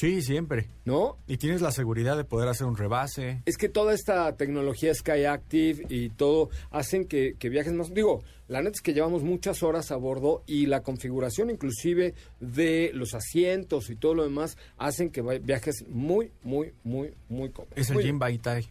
Sí, 0.00 0.22
siempre. 0.22 0.66
¿No? 0.86 1.18
Y 1.26 1.36
tienes 1.36 1.60
la 1.60 1.72
seguridad 1.72 2.16
de 2.16 2.24
poder 2.24 2.48
hacer 2.48 2.66
un 2.66 2.74
rebase. 2.74 3.42
Es 3.44 3.58
que 3.58 3.68
toda 3.68 3.92
esta 3.92 4.34
tecnología 4.34 4.94
Sky 4.94 5.26
Active 5.26 5.84
y 5.90 6.08
todo 6.08 6.48
hacen 6.70 7.04
que, 7.04 7.34
viajes 7.38 7.74
más. 7.74 7.92
Digo, 7.92 8.22
la 8.48 8.62
neta 8.62 8.76
es 8.76 8.80
que 8.80 8.94
llevamos 8.94 9.22
muchas 9.22 9.62
horas 9.62 9.90
a 9.90 9.96
bordo 9.96 10.42
y 10.46 10.64
la 10.64 10.80
configuración 10.82 11.50
inclusive 11.50 12.14
de 12.40 12.92
los 12.94 13.12
asientos 13.12 13.90
y 13.90 13.96
todo 13.96 14.14
lo 14.14 14.24
demás 14.24 14.56
hacen 14.78 15.10
que 15.10 15.20
viajes 15.20 15.84
muy, 15.86 16.32
muy, 16.44 16.72
muy, 16.82 17.12
muy 17.28 17.50
cómodos. 17.50 17.76
Es 17.76 17.90
el 17.90 18.00
Jim 18.00 18.18
Baitai. 18.18 18.66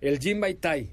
El 0.00 0.18
Jim 0.18 0.40
Baitai. 0.40 0.90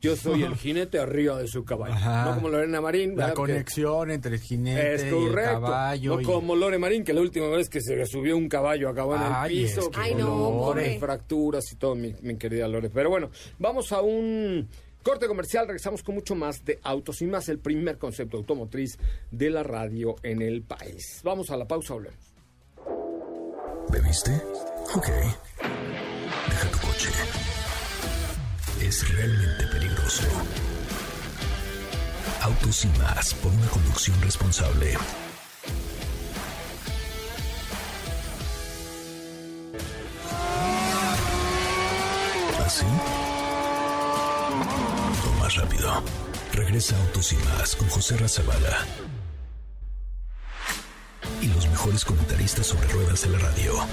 Yo 0.00 0.16
soy 0.16 0.42
el 0.42 0.56
jinete 0.56 0.98
arriba 0.98 1.38
de 1.38 1.46
su 1.46 1.64
caballo. 1.64 1.94
No 1.94 2.34
como 2.36 2.48
Lorena 2.48 2.80
Marín. 2.80 3.16
La 3.16 3.34
conexión 3.34 4.10
entre 4.10 4.34
el 4.34 4.40
jinete 4.40 5.10
y 5.10 5.26
el 5.26 5.34
caballo. 5.34 6.20
No 6.20 6.22
como 6.26 6.56
Lore 6.56 6.78
Marín, 6.78 7.04
que 7.04 7.12
la 7.12 7.20
última 7.20 7.48
vez 7.48 7.68
que 7.68 7.80
se 7.80 8.04
subió 8.06 8.36
un 8.36 8.48
caballo 8.48 8.88
acabó 8.88 9.16
en 9.16 9.22
el 9.22 9.48
piso. 9.48 9.90
Ay, 9.94 10.14
no, 10.14 10.74
fracturas 10.98 11.64
y 11.72 11.76
todo, 11.76 11.94
mi, 11.94 12.14
mi 12.22 12.36
querida 12.36 12.66
Lore. 12.68 12.90
Pero 12.90 13.10
bueno, 13.10 13.30
vamos 13.58 13.92
a 13.92 14.00
un 14.00 14.68
Corte 15.02 15.26
comercial, 15.26 15.66
regresamos 15.66 16.02
con 16.02 16.14
mucho 16.14 16.34
más 16.34 16.62
de 16.64 16.78
autos 16.82 17.22
y 17.22 17.26
más, 17.26 17.48
el 17.48 17.58
primer 17.58 17.96
concepto 17.96 18.36
automotriz 18.36 18.98
de 19.30 19.48
la 19.48 19.62
radio 19.62 20.16
en 20.22 20.42
el 20.42 20.62
país. 20.62 21.22
Vamos 21.24 21.50
a 21.50 21.56
la 21.56 21.66
pausa, 21.66 21.94
hablemos. 21.94 22.34
¿Bebiste? 23.90 24.30
Ok. 24.94 25.06
Deja 26.48 26.70
tu 26.70 26.86
coche. 26.86 27.08
Es 28.90 29.08
realmente 29.08 29.68
peligroso. 29.68 30.24
Autos 32.42 32.84
y 32.84 32.88
más 32.98 33.34
por 33.34 33.52
una 33.52 33.68
conducción 33.68 34.20
responsable. 34.20 34.96
¿Así? 42.66 42.84
rápido. 45.54 46.02
Regresa 46.52 46.96
Autos 46.96 47.32
y 47.32 47.36
Más 47.36 47.76
con 47.76 47.88
José 47.90 48.16
Razabala. 48.16 48.86
Y 51.40 51.46
los 51.46 51.68
mejores 51.68 52.04
comentaristas 52.04 52.66
sobre 52.66 52.88
ruedas 52.88 53.22
de 53.22 53.28
la 53.28 53.38
radio. 53.38 53.86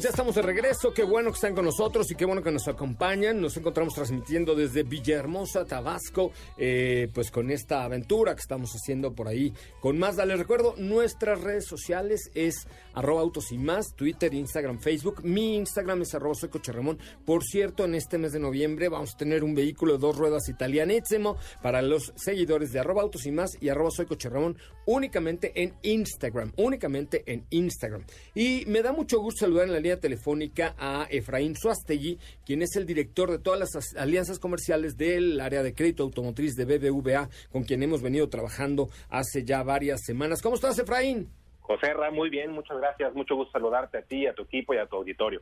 Ya 0.00 0.08
estamos 0.08 0.34
de 0.34 0.42
regreso. 0.42 0.92
Qué 0.94 1.02
bueno 1.02 1.30
que 1.30 1.34
están 1.34 1.54
con 1.54 1.64
nosotros 1.64 2.10
y 2.10 2.14
qué 2.14 2.24
bueno 2.24 2.42
que 2.42 2.50
nos 2.50 2.68
acompañan. 2.68 3.40
Nos 3.40 3.56
encontramos 3.56 3.94
transmitiendo 3.94 4.54
desde 4.54 4.82
Villahermosa, 4.82 5.64
Tabasco, 5.64 6.32
eh, 6.56 7.08
pues 7.12 7.30
con 7.30 7.50
esta 7.50 7.84
aventura 7.84 8.34
que 8.34 8.40
estamos 8.40 8.70
haciendo 8.74 9.12
por 9.14 9.28
ahí 9.28 9.52
con 9.80 9.98
Mazda. 9.98 10.24
Les 10.26 10.38
recuerdo, 10.38 10.74
nuestras 10.76 11.40
redes 11.40 11.66
sociales 11.66 12.30
es 12.34 12.66
arroba 12.94 13.20
autos 13.20 13.52
y 13.52 13.58
más, 13.58 13.94
Twitter, 13.94 14.32
Instagram, 14.32 14.78
Facebook. 14.80 15.24
Mi 15.24 15.56
Instagram 15.56 16.02
es 16.02 16.14
arroba 16.14 16.34
soy. 16.34 16.50
Por 17.24 17.44
cierto, 17.44 17.84
en 17.84 17.94
este 17.94 18.18
mes 18.18 18.32
de 18.32 18.40
noviembre 18.40 18.88
vamos 18.88 19.14
a 19.14 19.18
tener 19.18 19.44
un 19.44 19.54
vehículo 19.54 19.94
de 19.94 19.98
dos 19.98 20.16
ruedas 20.16 20.48
italianísimo 20.48 21.36
para 21.62 21.82
los 21.82 22.12
seguidores 22.16 22.72
de 22.72 22.80
arroba 22.80 23.02
autos 23.02 23.26
y 23.26 23.32
más 23.32 23.56
y 23.60 23.68
arroba 23.68 23.90
únicamente 24.86 25.52
en 25.62 25.74
Instagram, 25.82 26.52
únicamente 26.56 27.22
en 27.26 27.46
Instagram. 27.50 28.04
Y 28.34 28.64
me 28.66 28.82
da 28.82 28.92
mucho 29.00 29.18
gusto 29.18 29.46
saludar 29.46 29.64
en 29.64 29.72
la 29.72 29.78
línea 29.78 29.98
telefónica 29.98 30.74
a 30.78 31.06
Efraín 31.08 31.56
Suastegui, 31.56 32.18
quien 32.44 32.60
es 32.60 32.76
el 32.76 32.84
director 32.84 33.30
de 33.30 33.38
todas 33.38 33.58
las 33.58 33.96
alianzas 33.96 34.38
comerciales 34.38 34.98
del 34.98 35.40
área 35.40 35.62
de 35.62 35.74
crédito 35.74 36.02
automotriz 36.02 36.54
de 36.54 36.66
BBVA, 36.66 37.30
con 37.50 37.64
quien 37.64 37.82
hemos 37.82 38.02
venido 38.02 38.28
trabajando 38.28 38.90
hace 39.08 39.42
ya 39.42 39.62
varias 39.62 40.02
semanas. 40.04 40.42
¿Cómo 40.42 40.56
estás, 40.56 40.78
Efraín? 40.78 41.30
José 41.60 41.94
Ra, 41.94 42.10
muy 42.10 42.28
bien, 42.28 42.50
muchas 42.50 42.76
gracias. 42.76 43.14
Mucho 43.14 43.36
gusto 43.36 43.52
saludarte 43.52 43.96
a 43.96 44.02
ti, 44.02 44.26
a 44.26 44.34
tu 44.34 44.42
equipo 44.42 44.74
y 44.74 44.76
a 44.76 44.86
tu 44.86 44.96
auditorio. 44.96 45.40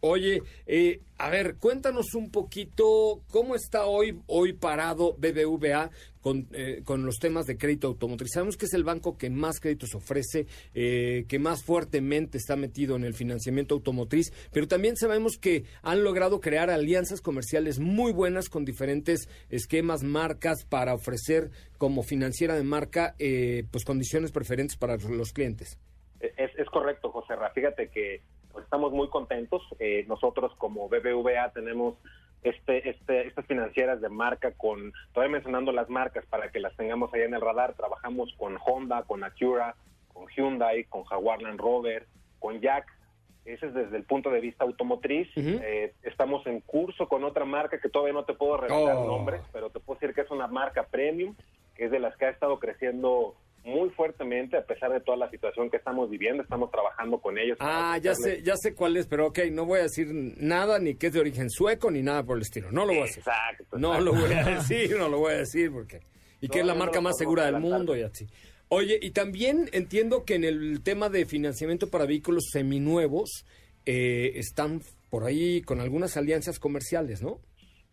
Oye, 0.00 0.42
eh, 0.66 1.00
a 1.18 1.28
ver, 1.28 1.56
cuéntanos 1.56 2.14
un 2.14 2.30
poquito 2.30 3.20
cómo 3.30 3.54
está 3.54 3.84
hoy, 3.84 4.18
hoy 4.26 4.54
parado 4.54 5.14
BBVA 5.18 5.90
con, 6.24 6.48
eh, 6.52 6.80
con 6.86 7.04
los 7.04 7.18
temas 7.18 7.44
de 7.44 7.58
crédito 7.58 7.88
automotriz. 7.88 8.30
Sabemos 8.32 8.56
que 8.56 8.64
es 8.64 8.72
el 8.72 8.82
banco 8.82 9.18
que 9.18 9.28
más 9.28 9.60
créditos 9.60 9.94
ofrece, 9.94 10.46
eh, 10.72 11.26
que 11.28 11.38
más 11.38 11.62
fuertemente 11.62 12.38
está 12.38 12.56
metido 12.56 12.96
en 12.96 13.04
el 13.04 13.12
financiamiento 13.12 13.74
automotriz, 13.74 14.32
pero 14.50 14.66
también 14.66 14.96
sabemos 14.96 15.36
que 15.36 15.64
han 15.82 16.02
logrado 16.02 16.40
crear 16.40 16.70
alianzas 16.70 17.20
comerciales 17.20 17.78
muy 17.78 18.12
buenas 18.12 18.48
con 18.48 18.64
diferentes 18.64 19.28
esquemas, 19.50 20.02
marcas 20.02 20.64
para 20.64 20.94
ofrecer 20.94 21.50
como 21.76 22.02
financiera 22.02 22.54
de 22.54 22.62
marca, 22.64 23.14
pues 23.70 23.84
condiciones 23.84 24.32
preferentes 24.32 24.78
para 24.78 24.96
los 24.96 25.34
clientes. 25.34 25.78
Es, 26.20 26.50
es 26.56 26.70
correcto, 26.70 27.10
José 27.10 27.36
Ra. 27.36 27.50
Fíjate 27.50 27.90
que 27.90 28.22
pues 28.54 28.64
estamos 28.64 28.92
muy 28.92 29.08
contentos. 29.10 29.62
Eh, 29.80 30.04
nosotros 30.08 30.52
como 30.56 30.88
BBVA 30.88 31.50
tenemos 31.52 31.96
este, 32.44 32.90
este, 32.90 33.26
estas 33.26 33.46
financieras 33.46 34.00
de 34.00 34.10
marca 34.10 34.52
con, 34.52 34.92
todavía 35.12 35.32
mencionando 35.32 35.72
las 35.72 35.88
marcas 35.88 36.24
para 36.26 36.50
que 36.50 36.60
las 36.60 36.76
tengamos 36.76 37.12
ahí 37.14 37.22
en 37.22 37.34
el 37.34 37.40
radar, 37.40 37.72
trabajamos 37.74 38.32
con 38.36 38.58
Honda, 38.64 39.02
con 39.02 39.24
Acura, 39.24 39.74
con 40.12 40.28
Hyundai, 40.28 40.84
con 40.84 41.04
Jaguar 41.04 41.42
Land 41.42 41.58
Rover, 41.58 42.06
con 42.38 42.60
Jack. 42.60 42.86
Ese 43.46 43.66
es 43.66 43.74
desde 43.74 43.96
el 43.96 44.04
punto 44.04 44.30
de 44.30 44.40
vista 44.40 44.64
automotriz. 44.64 45.28
Eh, 45.36 45.94
estamos 46.02 46.46
en 46.46 46.60
curso 46.60 47.08
con 47.08 47.24
otra 47.24 47.44
marca 47.44 47.80
que 47.80 47.88
todavía 47.88 48.14
no 48.14 48.24
te 48.24 48.34
puedo 48.34 48.58
revelar 48.58 48.96
oh. 48.96 49.06
nombres, 49.06 49.40
pero 49.52 49.70
te 49.70 49.80
puedo 49.80 49.98
decir 49.98 50.14
que 50.14 50.22
es 50.22 50.30
una 50.30 50.46
marca 50.46 50.84
premium, 50.84 51.34
que 51.74 51.86
es 51.86 51.90
de 51.90 51.98
las 51.98 52.16
que 52.16 52.26
ha 52.26 52.30
estado 52.30 52.58
creciendo 52.58 53.34
muy 53.64 53.90
fuertemente 53.90 54.56
a 54.56 54.64
pesar 54.64 54.92
de 54.92 55.00
toda 55.00 55.16
la 55.16 55.30
situación 55.30 55.70
que 55.70 55.78
estamos 55.78 56.10
viviendo. 56.10 56.42
Estamos 56.42 56.70
trabajando 56.70 57.18
con 57.20 57.38
ellos. 57.38 57.56
Ah, 57.60 57.98
ya 58.00 58.14
sé, 58.14 58.42
ya 58.42 58.56
sé 58.56 58.74
cuál 58.74 58.96
es, 58.96 59.06
pero 59.06 59.28
ok, 59.28 59.40
no 59.50 59.64
voy 59.64 59.80
a 59.80 59.84
decir 59.84 60.08
nada 60.12 60.78
ni 60.78 60.94
que 60.94 61.08
es 61.08 61.12
de 61.12 61.20
origen 61.20 61.50
sueco 61.50 61.90
ni 61.90 62.02
nada 62.02 62.22
por 62.22 62.36
el 62.36 62.42
estilo. 62.42 62.70
No 62.70 62.82
lo 62.84 62.92
voy 62.92 62.98
a 62.98 63.04
decir. 63.04 63.18
Exacto. 63.18 63.78
No 63.78 64.00
lo 64.00 64.12
voy 64.12 64.32
a 64.32 64.44
decir, 64.56 64.96
no 64.98 65.08
lo 65.08 65.18
voy 65.18 65.32
a 65.32 65.38
decir 65.38 65.72
porque 65.72 66.00
y 66.40 66.48
que 66.48 66.60
es 66.60 66.66
la 66.66 66.74
marca 66.74 67.00
más 67.00 67.16
segura 67.16 67.46
del 67.46 67.58
mundo 67.58 67.96
y 67.96 68.02
así. 68.02 68.26
Oye, 68.68 68.98
y 69.00 69.10
también 69.10 69.70
entiendo 69.72 70.24
que 70.24 70.34
en 70.34 70.44
el 70.44 70.82
tema 70.82 71.08
de 71.08 71.24
financiamiento 71.24 71.88
para 71.88 72.04
vehículos 72.04 72.48
seminuevos 72.52 73.46
eh, 73.86 74.32
están 74.34 74.82
por 75.08 75.24
ahí 75.24 75.62
con 75.62 75.80
algunas 75.80 76.16
alianzas 76.16 76.58
comerciales, 76.58 77.22
¿no? 77.22 77.40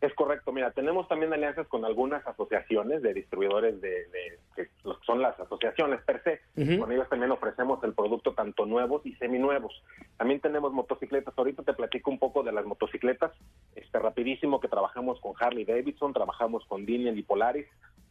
Es 0.01 0.15
correcto, 0.15 0.51
mira, 0.51 0.71
tenemos 0.71 1.07
también 1.07 1.31
alianzas 1.31 1.67
con 1.67 1.85
algunas 1.85 2.25
asociaciones 2.25 3.03
de 3.03 3.13
distribuidores 3.13 3.79
de, 3.81 4.07
que 4.55 4.67
son 5.05 5.21
las 5.21 5.39
asociaciones 5.39 6.01
per 6.01 6.23
se. 6.23 6.41
Con 6.79 6.91
ellos 6.91 7.07
también 7.07 7.31
ofrecemos 7.31 7.83
el 7.83 7.93
producto 7.93 8.33
tanto 8.33 8.65
nuevos 8.65 9.05
y 9.05 9.13
seminuevos. 9.17 9.83
También 10.17 10.39
tenemos 10.39 10.73
motocicletas. 10.73 11.35
Ahorita 11.37 11.61
te 11.61 11.73
platico 11.73 12.09
un 12.09 12.17
poco 12.17 12.41
de 12.41 12.51
las 12.51 12.65
motocicletas. 12.65 13.31
Este 13.75 13.99
rapidísimo 13.99 14.59
que 14.59 14.67
trabajamos 14.67 15.21
con 15.21 15.33
Harley 15.39 15.65
Davidson, 15.65 16.13
trabajamos 16.13 16.65
con 16.65 16.83
Dinian 16.83 17.15
y 17.15 17.21
Polaris, 17.21 17.67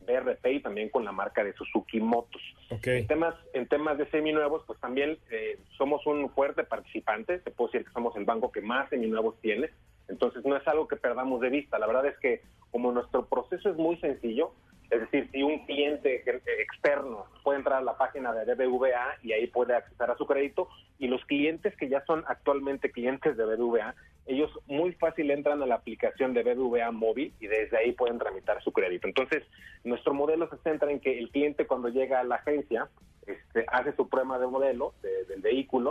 BRP 0.07 0.47
y 0.47 0.61
también 0.61 0.91
con 0.91 1.05
la 1.05 1.11
marca 1.11 1.43
de 1.43 1.55
Suzuki 1.55 1.99
Motos. 1.99 2.43
En 2.85 3.07
temas 3.09 3.35
en 3.53 3.67
temas 3.67 3.99
de 3.99 4.09
seminuevos, 4.11 4.63
pues 4.65 4.79
también 4.79 5.19
eh, 5.29 5.59
somos 5.77 6.07
un 6.07 6.31
fuerte 6.31 6.63
participante. 6.63 7.41
Te 7.41 7.51
puedo 7.51 7.73
decir 7.73 7.85
que 7.85 7.93
somos 7.93 8.15
el 8.15 8.25
banco 8.25 8.53
que 8.53 8.61
más 8.61 8.89
seminuevos 8.91 9.41
tiene 9.41 9.71
entonces 10.11 10.45
no 10.45 10.57
es 10.57 10.67
algo 10.69 10.89
que 10.89 10.97
perdamos 10.97 11.41
de 11.41 11.49
vista. 11.49 11.79
La 11.79 11.87
verdad 11.87 12.07
es 12.07 12.19
que 12.19 12.43
como 12.71 12.93
nuestro 12.93 13.27
proceso 13.27 13.71
es 13.71 13.77
muy 13.77 13.97
sencillo, 13.99 14.53
es 14.91 15.01
decir, 15.01 15.29
si 15.31 15.43
un 15.43 15.65
cliente 15.67 16.25
externo 16.61 17.27
puede 17.45 17.59
entrar 17.59 17.79
a 17.79 17.83
la 17.83 17.97
página 17.97 18.33
de 18.33 18.55
BBVA 18.55 19.19
y 19.23 19.33
ahí 19.33 19.47
puede 19.47 19.75
acceder 19.77 20.11
a 20.11 20.17
su 20.17 20.27
crédito, 20.27 20.69
y 20.99 21.07
los 21.07 21.25
clientes 21.27 21.77
que 21.77 21.89
ya 21.89 22.05
son 22.07 22.25
actualmente 22.27 22.91
clientes 22.91 23.37
de 23.37 23.45
BBVA, 23.45 23.95
ellos 24.27 24.51
muy 24.67 24.93
fácil 24.93 25.31
entran 25.31 25.63
a 25.63 25.67
la 25.67 25.77
aplicación 25.77 26.35
de 26.35 26.43
BBVA 26.43 26.91
móvil 26.91 27.33
y 27.41 27.47
desde 27.47 27.79
ahí 27.79 27.93
pueden 27.93 28.19
tramitar 28.19 28.63
su 28.63 28.73
crédito. 28.73 29.07
Entonces, 29.07 29.45
nuestro 29.85 30.13
modelo 30.13 30.49
se 30.51 30.59
centra 30.59 30.91
en 30.91 31.01
que 31.01 31.19
el 31.19 31.31
cliente 31.31 31.67
cuando 31.67 31.89
llega 31.89 32.21
a 32.21 32.25
la 32.25 32.37
agencia 32.37 32.89
este, 33.27 33.65
hace 33.69 33.95
su 33.95 34.09
prueba 34.09 34.39
de 34.39 34.47
modelo 34.47 34.95
del 35.03 35.41
vehículo 35.41 35.91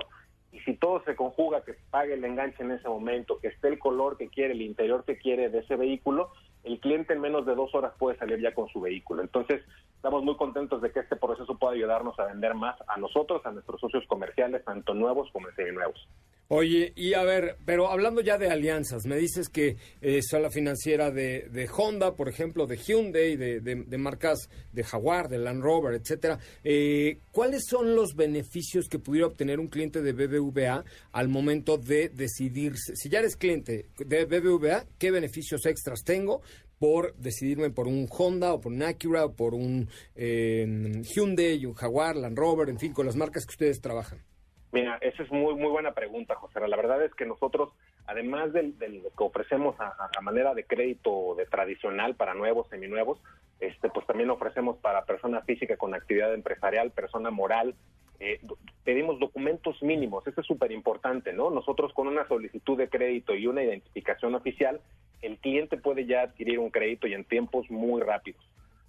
y 0.51 0.59
si 0.61 0.75
todo 0.75 1.03
se 1.03 1.15
conjuga, 1.15 1.63
que 1.63 1.75
pague 1.91 2.13
el 2.13 2.25
enganche 2.25 2.63
en 2.63 2.71
ese 2.71 2.87
momento, 2.87 3.39
que 3.39 3.49
esté 3.49 3.67
el 3.67 3.79
color 3.79 4.17
que 4.17 4.29
quiere, 4.29 4.53
el 4.53 4.61
interior 4.61 5.03
que 5.05 5.17
quiere 5.17 5.49
de 5.49 5.59
ese 5.59 5.75
vehículo, 5.75 6.31
el 6.63 6.79
cliente 6.79 7.13
en 7.13 7.21
menos 7.21 7.45
de 7.45 7.55
dos 7.55 7.73
horas 7.73 7.93
puede 7.97 8.17
salir 8.17 8.39
ya 8.39 8.53
con 8.53 8.67
su 8.69 8.81
vehículo. 8.81 9.21
Entonces, 9.21 9.61
estamos 9.95 10.23
muy 10.23 10.35
contentos 10.37 10.81
de 10.81 10.91
que 10.91 10.99
este 10.99 11.15
proceso 11.15 11.57
pueda 11.57 11.73
ayudarnos 11.73 12.17
a 12.19 12.25
vender 12.25 12.53
más 12.53 12.75
a 12.87 12.97
nosotros, 12.97 13.45
a 13.45 13.51
nuestros 13.51 13.79
socios 13.79 14.05
comerciales, 14.07 14.63
tanto 14.63 14.93
nuevos 14.93 15.29
como 15.31 15.49
seminuevos. 15.51 16.07
Oye, 16.51 16.93
y 16.95 17.13
a 17.13 17.21
ver, 17.21 17.57
pero 17.63 17.91
hablando 17.91 18.21
ya 18.21 18.39
de 18.39 18.49
alianzas, 18.49 19.05
me 19.05 19.17
dices 19.17 19.49
que 19.49 19.77
eh, 20.01 20.19
la 20.31 20.49
financiera 20.49 21.11
de, 21.11 21.47
de, 21.51 21.69
Honda, 21.69 22.15
por 22.15 22.27
ejemplo, 22.27 22.65
de 22.65 22.75
Hyundai, 22.75 23.35
de, 23.35 23.59
de, 23.59 23.97
marcas 23.99 24.49
de 24.73 24.83
Jaguar, 24.83 25.29
de 25.29 25.37
Land 25.37 25.61
Rover, 25.61 25.93
etcétera. 25.93 26.39
Eh, 26.63 27.19
¿Cuáles 27.31 27.65
son 27.69 27.95
los 27.95 28.15
beneficios 28.15 28.87
que 28.89 28.97
pudiera 28.97 29.27
obtener 29.27 29.59
un 29.59 29.67
cliente 29.67 30.01
de 30.01 30.11
BBVA 30.11 30.83
al 31.11 31.27
momento 31.29 31.77
de 31.77 32.09
decidirse? 32.09 32.95
Si 32.95 33.09
ya 33.09 33.19
eres 33.19 33.35
cliente 33.35 33.85
de 33.99 34.25
BBVA, 34.25 34.85
¿qué 34.97 35.11
beneficios 35.11 35.67
extras 35.67 36.03
tengo? 36.03 36.41
Por 36.79 37.13
decidirme 37.15 37.69
por 37.69 37.87
un 37.87 38.07
Honda 38.09 38.53
o 38.53 38.61
por 38.61 38.71
un 38.71 38.83
Acura 38.83 39.25
o 39.25 39.35
por 39.35 39.53
un 39.53 39.89
eh, 40.15 40.65
Hyundai, 41.03 41.65
un 41.65 41.73
Jaguar, 41.73 42.15
Land 42.15 42.37
Rover, 42.37 42.69
en 42.69 42.79
fin, 42.79 42.93
con 42.93 43.05
las 43.05 43.15
marcas 43.15 43.45
que 43.45 43.51
ustedes 43.51 43.81
trabajan? 43.81 44.19
Mira, 44.71 44.97
esa 45.01 45.23
es 45.23 45.31
muy 45.31 45.55
muy 45.55 45.69
buena 45.69 45.93
pregunta, 45.93 46.35
José. 46.35 46.59
La 46.67 46.77
verdad 46.77 47.03
es 47.03 47.13
que 47.15 47.25
nosotros, 47.25 47.73
además 48.05 48.53
del, 48.53 48.77
del 48.77 49.01
que 49.01 49.23
ofrecemos 49.23 49.75
a, 49.79 49.95
a, 50.15 50.21
manera 50.21 50.53
de 50.53 50.63
crédito 50.63 51.33
de 51.35 51.45
tradicional 51.47 52.15
para 52.15 52.35
nuevos, 52.35 52.67
seminuevos, 52.69 53.19
este, 53.59 53.89
pues 53.89 54.05
también 54.05 54.29
ofrecemos 54.29 54.77
para 54.77 55.05
persona 55.05 55.41
física 55.41 55.75
con 55.75 55.95
actividad 55.95 56.33
empresarial, 56.33 56.91
persona 56.91 57.31
moral, 57.31 57.75
eh, 58.19 58.39
pedimos 58.83 59.19
documentos 59.19 59.81
mínimos, 59.81 60.27
eso 60.27 60.41
es 60.41 60.47
súper 60.47 60.71
importante, 60.71 61.31
¿no? 61.33 61.49
Nosotros 61.49 61.93
con 61.93 62.07
una 62.07 62.27
solicitud 62.27 62.77
de 62.77 62.89
crédito 62.89 63.33
y 63.35 63.47
una 63.47 63.63
identificación 63.63 64.35
oficial, 64.35 64.81
el 65.21 65.37
cliente 65.37 65.77
puede 65.77 66.05
ya 66.05 66.23
adquirir 66.23 66.59
un 66.59 66.69
crédito 66.69 67.07
y 67.07 67.13
en 67.13 67.23
tiempos 67.23 67.69
muy 67.69 68.01
rápidos. 68.01 68.41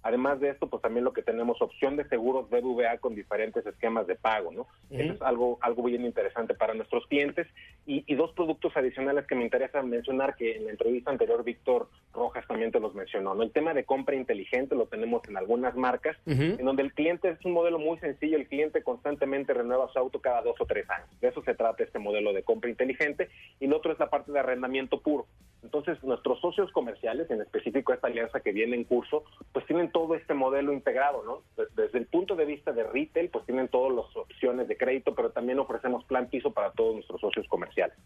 Además 0.03 0.39
de 0.39 0.49
esto, 0.49 0.67
pues 0.67 0.81
también 0.81 1.03
lo 1.03 1.13
que 1.13 1.21
tenemos 1.21 1.61
opción 1.61 1.95
de 1.95 2.07
seguros 2.07 2.49
BBVA 2.49 2.97
con 2.97 3.15
diferentes 3.15 3.65
esquemas 3.65 4.07
de 4.07 4.15
pago, 4.15 4.51
¿no? 4.51 4.67
Eso 4.89 5.13
es 5.13 5.21
algo 5.21 5.57
algo 5.61 5.83
bien 5.83 6.05
interesante 6.05 6.53
para 6.53 6.73
nuestros 6.73 7.05
clientes 7.07 7.47
y, 7.85 8.03
y, 8.07 8.15
dos 8.15 8.31
productos 8.33 8.75
adicionales 8.75 9.25
que 9.27 9.35
me 9.35 9.43
interesa 9.43 9.81
mencionar 9.81 10.35
que 10.35 10.57
en 10.57 10.65
la 10.65 10.71
entrevista 10.71 11.11
anterior 11.11 11.43
Víctor 11.43 11.89
Rojas 12.13 12.45
también 12.47 12.71
te 12.71 12.79
los 12.79 12.93
mencionó, 12.93 13.33
¿no? 13.33 13.43
El 13.43 13.51
tema 13.51 13.73
de 13.73 13.85
compra 13.85 14.15
inteligente 14.15 14.75
lo 14.75 14.87
tenemos 14.87 15.21
en 15.27 15.37
algunas 15.37 15.75
marcas, 15.75 16.17
en 16.25 16.65
donde 16.65 16.83
el 16.83 16.93
cliente 16.93 17.29
es 17.29 17.43
un 17.45 17.53
modelo 17.53 17.79
muy 17.79 17.97
sencillo, 17.99 18.37
el 18.37 18.47
cliente 18.47 18.83
constantemente 18.83 19.53
renueva 19.53 19.89
su 19.91 19.99
auto 19.99 20.19
cada 20.19 20.41
dos 20.41 20.55
o 20.59 20.65
tres 20.65 20.89
años. 20.89 21.09
De 21.19 21.27
eso 21.27 21.41
se 21.43 21.55
trata 21.55 21.83
este 21.83 21.99
modelo 21.99 22.33
de 22.33 22.43
compra 22.43 22.69
inteligente 22.69 23.29
y 23.59 23.65
el 23.65 23.73
otro 23.73 23.91
es 23.91 23.99
la 23.99 24.09
parte 24.09 24.31
de 24.31 24.39
arrendamiento 24.39 25.01
puro. 25.01 25.25
Entonces, 25.63 26.03
nuestros 26.03 26.39
socios 26.41 26.71
comerciales, 26.71 27.29
en 27.29 27.41
específico 27.41 27.93
esta 27.93 28.07
alianza 28.07 28.39
que 28.39 28.51
viene 28.51 28.75
en 28.75 28.83
curso, 28.83 29.23
pues 29.53 29.65
tienen 29.67 29.90
todo 29.91 30.15
este 30.15 30.33
modelo 30.33 30.73
integrado, 30.73 31.23
¿no? 31.23 31.43
Desde 31.75 31.97
el 31.97 32.07
punto 32.07 32.35
de 32.35 32.45
vista 32.45 32.71
de 32.71 32.83
retail, 32.83 33.29
pues 33.29 33.45
tienen 33.45 33.67
todas 33.67 33.93
las 33.93 34.15
opciones 34.15 34.67
de 34.67 34.77
crédito, 34.77 35.13
pero 35.15 35.31
también 35.31 35.59
ofrecemos 35.59 36.03
plan 36.05 36.29
piso 36.29 36.51
para 36.51 36.71
todos 36.71 36.95
nuestros 36.95 37.21
socios 37.21 37.47
comerciales. 37.47 37.97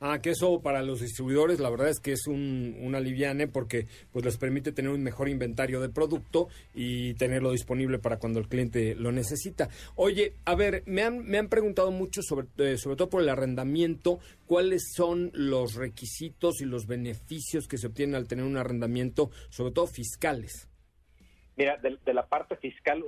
Ah, 0.00 0.20
que 0.20 0.30
eso 0.30 0.60
para 0.60 0.82
los 0.82 1.00
distribuidores 1.00 1.58
la 1.58 1.70
verdad 1.70 1.88
es 1.88 1.98
que 1.98 2.12
es 2.12 2.28
un, 2.28 2.76
un 2.80 2.94
aliviane 2.94 3.48
porque 3.48 3.88
pues 4.12 4.24
les 4.24 4.36
permite 4.36 4.70
tener 4.70 4.92
un 4.92 5.02
mejor 5.02 5.28
inventario 5.28 5.80
de 5.80 5.88
producto 5.88 6.46
y 6.72 7.14
tenerlo 7.14 7.50
disponible 7.50 7.98
para 7.98 8.20
cuando 8.20 8.38
el 8.38 8.46
cliente 8.46 8.94
lo 8.94 9.10
necesita. 9.10 9.68
Oye, 9.96 10.34
a 10.44 10.54
ver, 10.54 10.84
me 10.86 11.02
han, 11.02 11.24
me 11.24 11.38
han 11.38 11.48
preguntado 11.48 11.90
mucho 11.90 12.22
sobre, 12.22 12.46
eh, 12.58 12.78
sobre 12.78 12.96
todo 12.96 13.10
por 13.10 13.22
el 13.22 13.28
arrendamiento, 13.28 14.20
cuáles 14.46 14.92
son 14.94 15.32
los 15.34 15.74
requisitos 15.74 16.60
y 16.60 16.64
los 16.64 16.86
beneficios 16.86 17.66
que 17.66 17.78
se 17.78 17.88
obtienen 17.88 18.14
al 18.14 18.28
tener 18.28 18.44
un 18.44 18.56
arrendamiento, 18.56 19.30
sobre 19.50 19.72
todo 19.72 19.88
fiscales. 19.88 20.67
Mira, 21.58 21.76
de, 21.76 21.98
de 22.04 22.14
la 22.14 22.26
parte 22.26 22.54
fiscal, 22.56 23.04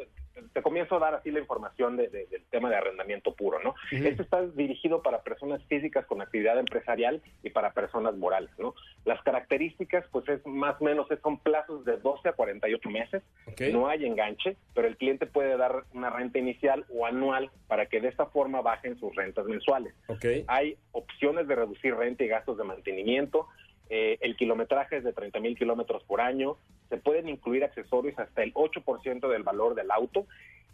te 0.52 0.60
comienzo 0.60 0.96
a 0.96 0.98
dar 0.98 1.14
así 1.14 1.30
la 1.30 1.38
información 1.38 1.96
de, 1.96 2.08
de, 2.08 2.26
del 2.26 2.44
tema 2.50 2.68
de 2.68 2.76
arrendamiento 2.76 3.32
puro, 3.32 3.60
¿no? 3.62 3.70
Uh 3.70 3.96
-huh. 3.96 4.06
Esto 4.06 4.22
está 4.22 4.42
dirigido 4.42 5.02
para 5.02 5.22
personas 5.22 5.62
físicas 5.66 6.04
con 6.06 6.20
actividad 6.20 6.58
empresarial 6.58 7.22
y 7.44 7.50
para 7.50 7.72
personas 7.72 8.16
morales, 8.16 8.50
¿no? 8.58 8.74
Las 9.04 9.22
características, 9.22 10.04
pues 10.10 10.28
es 10.28 10.44
más 10.46 10.80
o 10.80 10.84
menos, 10.84 11.06
son 11.22 11.38
plazos 11.38 11.84
de 11.84 11.96
12 11.98 12.28
a 12.28 12.32
48 12.32 12.90
meses, 12.90 13.22
okay. 13.46 13.72
no 13.72 13.86
hay 13.86 14.04
enganche, 14.04 14.56
pero 14.74 14.88
el 14.88 14.96
cliente 14.96 15.26
puede 15.26 15.56
dar 15.56 15.84
una 15.94 16.10
renta 16.10 16.40
inicial 16.40 16.84
o 16.88 17.06
anual 17.06 17.50
para 17.68 17.86
que 17.86 18.00
de 18.00 18.08
esta 18.08 18.26
forma 18.26 18.62
bajen 18.62 18.98
sus 18.98 19.14
rentas 19.14 19.46
mensuales. 19.46 19.94
Okay. 20.08 20.44
Hay 20.48 20.76
opciones 20.90 21.46
de 21.46 21.54
reducir 21.54 21.94
renta 21.94 22.24
y 22.24 22.28
gastos 22.28 22.58
de 22.58 22.64
mantenimiento, 22.64 23.46
eh, 23.90 24.18
el 24.20 24.36
kilometraje 24.36 24.98
es 24.98 25.04
de 25.04 25.12
30 25.12 25.40
mil 25.40 25.58
kilómetros 25.58 26.04
por 26.04 26.20
año, 26.20 26.56
se 26.90 26.98
pueden 26.98 27.28
incluir 27.28 27.64
accesorios 27.64 28.18
hasta 28.18 28.42
el 28.42 28.52
8% 28.52 29.28
del 29.28 29.42
valor 29.42 29.74
del 29.74 29.90
auto 29.90 30.26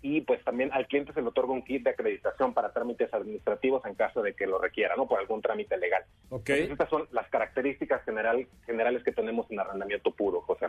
y 0.03 0.23
pues 0.23 0.43
también 0.45 0.73
al 0.73 0.87
cliente 0.87 1.13
se 1.13 1.21
le 1.21 1.29
otorga 1.29 1.53
un 1.53 1.63
kit 1.63 1.83
de 1.83 1.91
acreditación 1.91 2.55
para 2.55 2.73
trámites 2.73 3.13
administrativos 3.13 3.85
en 3.87 3.95
caso 3.95 4.23
de 4.23 4.35
que 4.35 4.47
lo 4.47 4.59
requiera, 4.59 4.95
¿no? 4.97 5.07
Por 5.07 5.19
algún 5.19 5.43
trámite 5.43 5.77
legal. 5.77 6.05
Okay. 6.31 6.63
Entonces, 6.63 6.73
estas 6.73 6.91
son 6.91 7.09
las 7.13 7.29
características 7.29 8.05
general, 8.05 8.47
generales 8.67 9.03
que 9.05 9.13
tenemos 9.13 9.51
en 9.51 9.61
arrendamiento 9.61 10.11
puro, 10.11 10.41
José. 10.43 10.67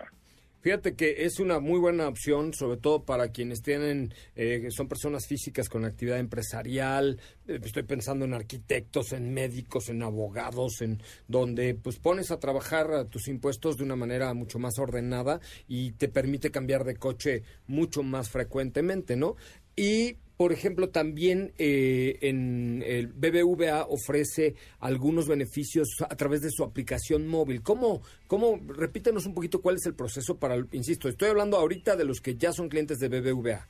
Fíjate 0.61 0.95
que 0.95 1.25
es 1.25 1.39
una 1.39 1.59
muy 1.59 1.79
buena 1.79 2.07
opción, 2.07 2.53
sobre 2.53 2.77
todo 2.77 3.03
para 3.05 3.29
quienes 3.29 3.61
tienen, 3.61 4.13
eh, 4.35 4.67
son 4.71 4.87
personas 4.87 5.27
físicas 5.27 5.69
con 5.69 5.85
actividad 5.85 6.19
empresarial. 6.19 7.19
Eh, 7.47 7.59
estoy 7.63 7.83
pensando 7.83 8.25
en 8.25 8.33
arquitectos, 8.33 9.13
en 9.13 9.33
médicos, 9.33 9.89
en 9.89 10.01
abogados, 10.01 10.81
en 10.81 11.01
donde 11.27 11.75
pues 11.75 11.99
pones 11.99 12.31
a 12.31 12.39
trabajar 12.39 13.05
tus 13.05 13.27
impuestos 13.27 13.77
de 13.77 13.83
una 13.83 13.95
manera 13.95 14.33
mucho 14.33 14.57
más 14.57 14.79
ordenada 14.79 15.39
y 15.67 15.91
te 15.91 16.09
permite 16.09 16.49
cambiar 16.49 16.83
de 16.83 16.95
coche 16.95 17.43
mucho 17.67 18.01
más 18.01 18.29
frecuentemente, 18.29 19.15
¿no? 19.15 19.35
Y 19.75 20.17
por 20.37 20.53
ejemplo, 20.53 20.89
también 20.89 21.51
eh, 21.57 22.19
en 22.21 22.83
el 22.85 23.07
BBVA 23.07 23.87
ofrece 23.89 24.53
algunos 24.79 25.27
beneficios 25.27 25.87
a 26.07 26.15
través 26.15 26.41
de 26.41 26.51
su 26.51 26.63
aplicación 26.63 27.27
móvil. 27.27 27.63
¿Cómo, 27.63 28.01
cómo, 28.27 28.59
repítenos 28.67 29.25
un 29.25 29.33
poquito 29.33 29.61
cuál 29.61 29.77
es 29.77 29.85
el 29.87 29.95
proceso 29.95 30.37
para, 30.37 30.55
insisto, 30.71 31.09
estoy 31.09 31.29
hablando 31.29 31.57
ahorita 31.57 31.95
de 31.95 32.05
los 32.05 32.21
que 32.21 32.35
ya 32.35 32.53
son 32.53 32.69
clientes 32.69 32.99
de 32.99 33.09
BBVA. 33.09 33.67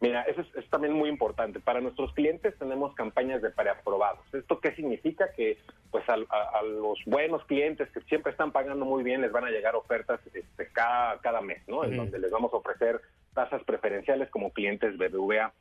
Mira, 0.00 0.22
eso 0.22 0.40
es, 0.40 0.48
es, 0.56 0.68
también 0.70 0.94
muy 0.94 1.10
importante. 1.10 1.60
Para 1.60 1.80
nuestros 1.80 2.12
clientes 2.14 2.58
tenemos 2.58 2.94
campañas 2.94 3.42
de 3.42 3.50
preaprobados. 3.50 4.24
¿Esto 4.32 4.58
qué 4.58 4.74
significa? 4.74 5.30
Que 5.36 5.58
pues 5.90 6.08
a, 6.08 6.14
a, 6.14 6.58
a, 6.58 6.62
los 6.62 6.98
buenos 7.04 7.44
clientes 7.44 7.88
que 7.90 8.00
siempre 8.02 8.32
están 8.32 8.50
pagando 8.50 8.86
muy 8.86 9.04
bien 9.04 9.20
les 9.20 9.30
van 9.30 9.44
a 9.44 9.50
llegar 9.50 9.76
ofertas 9.76 10.18
este, 10.32 10.68
cada, 10.72 11.18
cada 11.20 11.42
mes, 11.42 11.62
¿no? 11.68 11.84
En 11.84 11.98
donde 11.98 12.18
les 12.18 12.30
vamos 12.30 12.52
a 12.54 12.56
ofrecer 12.56 13.00
tasas 13.34 13.62
preferenciales 13.64 14.30
como 14.30 14.52
clientes 14.52 14.96
BBVA. 14.96 15.52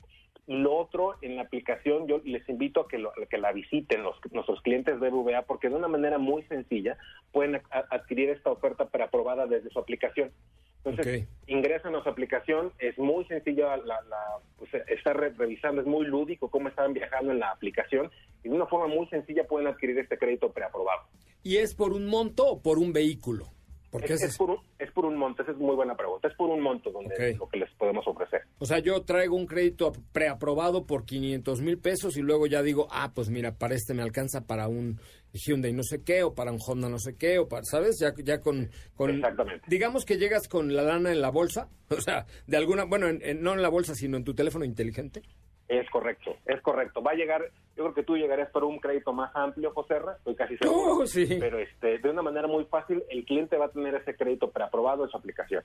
Y 0.49 0.57
lo 0.57 0.75
otro, 0.75 1.15
en 1.21 1.35
la 1.35 1.43
aplicación, 1.43 2.07
yo 2.07 2.21
les 2.25 2.49
invito 2.49 2.81
a 2.81 2.87
que, 2.87 2.97
lo, 2.97 3.09
a 3.09 3.25
que 3.29 3.37
la 3.37 3.51
visiten 3.51 4.01
los, 4.01 4.15
nuestros 4.31 4.59
clientes 4.63 4.99
BBVA, 4.99 5.43
porque 5.43 5.69
de 5.69 5.75
una 5.75 5.87
manera 5.87 6.17
muy 6.17 6.41
sencilla 6.45 6.97
pueden 7.31 7.57
a, 7.57 7.85
adquirir 7.91 8.31
esta 8.31 8.49
oferta 8.49 8.89
preaprobada 8.89 9.45
desde 9.45 9.69
su 9.69 9.77
aplicación. 9.77 10.31
Entonces, 10.77 11.05
okay. 11.05 11.27
ingresan 11.45 11.93
a 11.93 12.01
su 12.01 12.09
aplicación, 12.09 12.73
es 12.79 12.97
muy 12.97 13.25
sencilla, 13.25 13.77
la, 13.77 14.01
la 14.01 14.39
pues, 14.57 14.71
estar 14.87 15.15
re 15.15 15.29
revisando, 15.29 15.81
es 15.81 15.87
muy 15.87 16.07
lúdico 16.07 16.49
cómo 16.49 16.69
están 16.69 16.93
viajando 16.93 17.31
en 17.31 17.37
la 17.37 17.51
aplicación 17.51 18.09
y 18.43 18.49
de 18.49 18.55
una 18.55 18.65
forma 18.65 18.87
muy 18.87 19.05
sencilla 19.09 19.43
pueden 19.43 19.67
adquirir 19.67 19.99
este 19.99 20.17
crédito 20.17 20.51
preaprobado. 20.51 21.01
¿Y 21.43 21.57
es 21.57 21.75
por 21.75 21.93
un 21.93 22.07
monto 22.07 22.47
o 22.47 22.59
por 22.63 22.79
un 22.79 22.91
vehículo? 22.91 23.45
Porque 23.91 24.13
es, 24.13 24.23
es, 24.23 24.37
por 24.37 24.51
un, 24.51 24.57
es, 24.77 24.91
por 24.91 25.05
un, 25.05 25.17
monto, 25.17 25.41
esa 25.41 25.51
es 25.51 25.57
muy 25.57 25.75
buena 25.75 25.95
pregunta. 25.95 26.27
Es 26.27 26.35
por 26.35 26.49
un 26.49 26.61
monto 26.61 26.91
donde 26.91 27.13
okay. 27.15 27.35
lo 27.35 27.49
que 27.49 27.57
les 27.57 27.71
podemos 27.71 28.07
ofrecer. 28.07 28.41
O 28.59 28.65
sea, 28.65 28.79
yo 28.79 29.01
traigo 29.01 29.35
un 29.35 29.47
crédito 29.47 29.91
preaprobado 30.11 30.85
por 30.85 31.05
500 31.05 31.61
mil 31.61 31.79
pesos 31.79 32.15
y 32.17 32.21
luego 32.21 32.45
ya 32.45 32.61
digo, 32.61 32.87
ah, 32.91 33.11
pues 33.13 33.29
mira, 33.29 33.55
para 33.57 33.73
este 33.73 33.93
me 33.93 34.03
alcanza 34.03 34.45
para 34.45 34.67
un 34.67 34.99
Hyundai 35.33 35.73
no 35.73 35.83
sé 35.83 36.03
qué, 36.03 36.23
o 36.23 36.33
para 36.33 36.51
un 36.51 36.59
Honda 36.65 36.89
no 36.89 36.99
sé 36.99 37.15
qué, 37.15 37.39
o 37.39 37.47
para, 37.47 37.63
¿sabes? 37.63 37.97
Ya, 37.99 38.13
ya 38.23 38.39
con, 38.39 38.69
con... 38.95 39.11
Exactamente. 39.11 39.65
Digamos 39.67 40.05
que 40.05 40.17
llegas 40.17 40.47
con 40.47 40.75
la 40.75 40.83
lana 40.83 41.11
en 41.11 41.21
la 41.21 41.29
bolsa, 41.29 41.69
o 41.89 42.01
sea, 42.01 42.25
de 42.47 42.57
alguna, 42.57 42.85
bueno, 42.85 43.07
en, 43.07 43.21
en, 43.23 43.41
no 43.41 43.53
en 43.53 43.61
la 43.61 43.69
bolsa, 43.69 43.95
sino 43.95 44.17
en 44.17 44.23
tu 44.23 44.33
teléfono 44.33 44.65
inteligente. 44.65 45.21
Es 45.69 45.87
correcto, 45.91 46.35
es 46.47 46.59
correcto. 46.61 47.03
Va 47.03 47.11
a 47.11 47.13
llegar, 47.13 47.43
yo 47.77 47.83
creo 47.83 47.93
que 47.93 48.01
tú 48.01 48.17
llegarás 48.17 48.49
por 48.49 48.63
un 48.63 48.79
crédito 48.79 49.13
más 49.13 49.29
amplio, 49.35 49.71
José 49.71 49.97
estoy 50.17 50.33
casi 50.33 50.57
seguro. 50.57 50.93
Oh, 50.95 51.05
sí. 51.05 51.37
Pero 51.39 51.59
este, 51.59 51.99
de 51.99 52.09
una 52.09 52.23
manera 52.23 52.47
muy 52.47 52.65
fácil, 52.65 53.03
el 53.07 53.23
cliente 53.23 53.55
va 53.55 53.65
a 53.65 53.71
tener 53.71 53.93
ese 53.93 54.15
crédito 54.15 54.49
preaprobado 54.49 55.03
en 55.03 55.11
su 55.11 55.17
aplicación. 55.17 55.63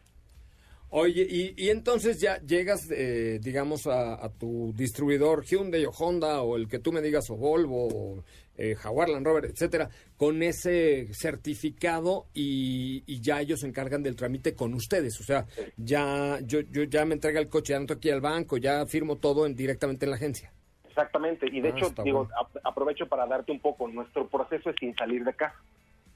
Oye, 0.96 1.26
y, 1.28 1.54
y 1.57 1.70
entonces 1.70 2.20
ya 2.20 2.38
llegas, 2.38 2.88
eh, 2.88 3.40
digamos, 3.42 3.88
a, 3.88 4.24
a, 4.24 4.28
tu 4.28 4.72
distribuidor 4.76 5.44
Hyundai 5.44 5.85
o 5.87 5.90
Honda 5.90 6.40
o 6.42 6.54
el 6.54 6.68
que 6.68 6.78
tú 6.78 6.92
me 6.92 7.02
digas, 7.02 7.28
o 7.30 7.37
Volvo, 7.37 7.88
o 7.88 8.24
eh, 8.57 8.76
Jaguar, 8.76 9.09
Land 9.09 9.26
Rover, 9.26 9.46
etcétera, 9.46 9.88
con 10.16 10.40
ese 10.44 11.12
certificado 11.12 12.26
y, 12.33 13.02
y, 13.07 13.20
ya 13.20 13.40
ellos 13.40 13.59
se 13.59 13.66
encargan 13.66 14.04
del 14.04 14.14
trámite 14.14 14.54
con 14.54 14.72
ustedes. 14.72 15.20
O 15.20 15.24
sea, 15.24 15.46
ya 15.76 16.38
yo, 16.44 16.61
yo 16.61 16.85
ya 16.85 17.04
me 17.04 17.14
entrega 17.14 17.40
el 17.40 17.48
coche, 17.48 17.72
ya 17.72 17.80
no 17.80 17.87
ir 18.00 18.12
al 18.12 18.20
banco, 18.20 18.57
ya 18.59 18.87
firmo 18.87 19.16
todo 19.16 19.46
en, 19.46 19.57
directamente 19.57 20.07
en 20.07 20.11
la 20.11 20.16
agencia. 20.16 20.52
Exactamente, 20.87 21.48
y 21.50 21.61
de 21.61 21.70
ah, 21.70 21.72
hecho, 21.76 21.92
digo, 22.04 22.28
bueno. 22.28 22.61
aprovecho 22.62 23.09
para 23.09 23.26
darte 23.26 23.50
un 23.50 23.59
poco, 23.59 23.88
nuestro 23.88 24.28
proceso 24.28 24.70
es 24.70 24.76
sin 24.78 24.94
salir 24.94 25.24
de 25.24 25.35
casa. 25.35 25.61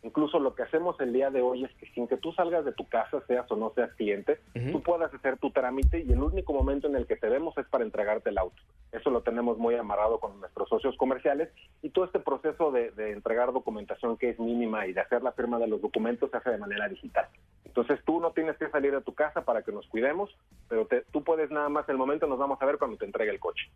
Incluso 0.03 0.39
lo 0.39 0.55
que 0.55 0.63
hacemos 0.63 0.99
el 1.01 1.13
día 1.13 1.31
de 1.31 1.43
hoy 1.43 1.65
es 1.65 1.75
que 1.75 1.87
sin 1.93 2.07
que 2.07 2.17
tú 2.17 2.33
salgas 2.33 2.65
de 2.65 2.73
tu 2.73 2.89
casa, 2.89 3.21
seas 3.27 3.51
o 3.51 3.57
no 3.57 3.73
seas 3.75 3.93
cliente, 3.95 4.39
uh 4.55 4.59
-huh. 4.59 4.73
tú 4.73 4.83
puedas 4.83 5.13
hacer 5.13 5.39
tu 5.39 5.51
trámite 5.51 6.01
y 6.01 6.13
el 6.13 6.23
único 6.23 6.53
momento 6.53 6.87
en 6.87 6.95
el 6.95 7.07
que 7.07 7.17
te 7.17 7.29
vemos 7.29 7.57
es 7.59 7.67
para 7.67 7.85
entregarte 7.85 8.31
el 8.31 8.39
auto. 8.39 8.63
Eso 8.93 9.11
lo 9.11 9.23
tenemos 9.23 9.59
muy 9.59 9.75
amarrado 9.75 10.21
con 10.21 10.39
nuestros 10.41 10.69
socios 10.69 10.97
comerciales 10.97 11.51
y 11.83 11.91
todo 11.91 12.05
este 12.05 12.21
proceso 12.21 12.71
de, 12.71 12.93
de 12.93 13.13
entregar 13.13 13.53
documentación 13.53 14.17
que 14.17 14.31
es 14.31 14.39
mínima 14.39 14.87
y 14.87 14.93
de 14.93 15.01
hacer 15.01 15.23
la 15.23 15.33
firma 15.33 15.59
de 15.59 15.67
los 15.67 15.83
documentos 15.83 16.31
se 16.31 16.37
hace 16.37 16.51
de 16.51 16.59
manera 16.59 16.89
digital. 16.89 17.27
Entonces 17.65 18.05
tú 18.05 18.21
no 18.21 18.33
tienes 18.33 18.57
que 18.57 18.69
salir 18.71 18.93
de 18.93 19.03
tu 19.03 19.15
casa 19.15 19.45
para 19.45 19.63
que 19.63 19.73
nos 19.73 19.87
cuidemos, 19.89 20.35
pero 20.69 20.87
te, 20.87 21.03
tú 21.13 21.23
puedes 21.23 21.51
nada 21.51 21.69
más, 21.69 21.89
el 21.89 21.97
momento 21.97 22.27
nos 22.27 22.39
vamos 22.39 22.61
a 22.61 22.67
ver 22.67 22.79
cuando 22.79 22.97
te 22.97 23.05
entregue 23.05 23.31
el 23.31 23.41
coche. 23.41 23.71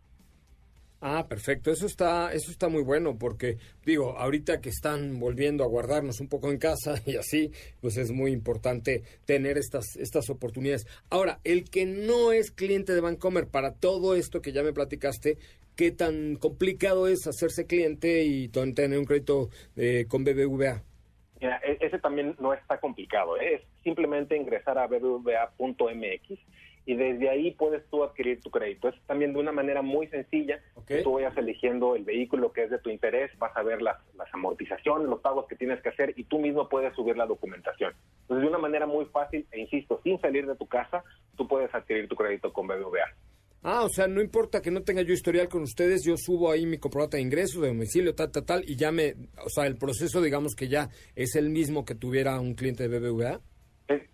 Ah, 1.05 1.25
perfecto. 1.27 1.69
Eso 1.69 1.85
está, 1.85 2.31
eso 2.31 2.49
está 2.49 2.69
muy 2.69 2.81
bueno 2.81 3.17
porque, 3.19 3.57
digo, 3.85 4.17
ahorita 4.17 4.61
que 4.61 4.69
están 4.69 5.19
volviendo 5.19 5.65
a 5.65 5.67
guardarnos 5.67 6.21
un 6.21 6.29
poco 6.29 6.49
en 6.49 6.57
casa 6.57 6.95
y 7.05 7.17
así, 7.17 7.51
pues 7.81 7.97
es 7.97 8.13
muy 8.13 8.31
importante 8.31 9.03
tener 9.25 9.57
estas, 9.57 9.97
estas 9.97 10.29
oportunidades. 10.29 10.87
Ahora, 11.09 11.39
el 11.43 11.69
que 11.69 11.85
no 11.85 12.31
es 12.31 12.51
cliente 12.51 12.93
de 12.93 13.01
Bancomer, 13.01 13.49
para 13.49 13.73
todo 13.73 14.15
esto 14.15 14.41
que 14.41 14.53
ya 14.53 14.63
me 14.63 14.71
platicaste, 14.71 15.37
¿qué 15.75 15.91
tan 15.91 16.37
complicado 16.37 17.09
es 17.09 17.27
hacerse 17.27 17.67
cliente 17.67 18.23
y 18.23 18.47
tener 18.47 18.97
un 18.97 19.03
crédito 19.03 19.49
eh, 19.75 20.05
con 20.07 20.23
BBVA? 20.23 20.83
Mira, 21.41 21.59
e-, 21.65 21.79
ese 21.81 21.99
también 21.99 22.33
no 22.39 22.53
está 22.53 22.79
complicado. 22.79 23.35
¿eh? 23.35 23.55
Es 23.55 23.61
simplemente 23.83 24.37
ingresar 24.37 24.77
a 24.77 24.87
bbva.mx 24.87 26.39
y 26.85 26.95
desde 26.95 27.29
ahí 27.29 27.51
puedes 27.51 27.85
tú 27.89 28.03
adquirir 28.03 28.41
tu 28.41 28.49
crédito. 28.49 28.89
Es 28.89 28.95
también 29.05 29.33
de 29.33 29.39
una 29.39 29.51
manera 29.51 29.81
muy 29.81 30.07
sencilla. 30.07 30.61
Tú 31.03 31.13
vayas 31.13 31.35
eligiendo 31.37 31.95
el 31.95 32.03
vehículo 32.03 32.51
que 32.51 32.63
es 32.63 32.69
de 32.69 32.79
tu 32.79 32.89
interés, 32.89 33.31
vas 33.39 33.55
a 33.55 33.63
ver 33.63 33.81
las, 33.81 33.97
las 34.15 34.33
amortizaciones, 34.33 35.07
los 35.07 35.21
pagos 35.21 35.47
que 35.47 35.55
tienes 35.55 35.81
que 35.81 35.89
hacer 35.89 36.13
y 36.17 36.25
tú 36.25 36.39
mismo 36.39 36.67
puedes 36.67 36.93
subir 36.95 37.15
la 37.15 37.25
documentación. 37.25 37.93
Entonces, 38.21 38.43
de 38.43 38.49
una 38.49 38.57
manera 38.57 38.85
muy 38.85 39.05
fácil 39.05 39.47
e 39.51 39.61
insisto, 39.61 40.01
sin 40.03 40.19
salir 40.19 40.45
de 40.45 40.55
tu 40.55 40.67
casa, 40.67 41.03
tú 41.37 41.47
puedes 41.47 41.73
adquirir 41.73 42.07
tu 42.07 42.15
crédito 42.15 42.51
con 42.51 42.67
BBVA. 42.67 43.07
Ah, 43.65 43.83
o 43.83 43.89
sea, 43.89 44.07
no 44.07 44.21
importa 44.21 44.61
que 44.61 44.71
no 44.71 44.83
tenga 44.83 45.03
yo 45.03 45.13
historial 45.13 45.47
con 45.47 45.61
ustedes, 45.61 46.03
yo 46.03 46.15
subo 46.17 46.51
ahí 46.51 46.65
mi 46.65 46.79
comprobante 46.79 47.15
de 47.15 47.23
ingresos, 47.23 47.61
de 47.61 47.69
domicilio, 47.69 48.13
tal, 48.13 48.29
tal, 48.29 48.43
tal, 48.43 48.63
y 48.67 48.75
ya 48.75 48.91
me, 48.91 49.15
o 49.41 49.47
sea, 49.47 49.65
el 49.67 49.77
proceso, 49.77 50.21
digamos 50.21 50.53
que 50.53 50.67
ya 50.67 50.89
es 51.15 51.35
el 51.37 51.49
mismo 51.49 51.85
que 51.85 51.95
tuviera 51.95 52.37
un 52.41 52.55
cliente 52.55 52.89
de 52.89 52.99
BBVA 52.99 53.39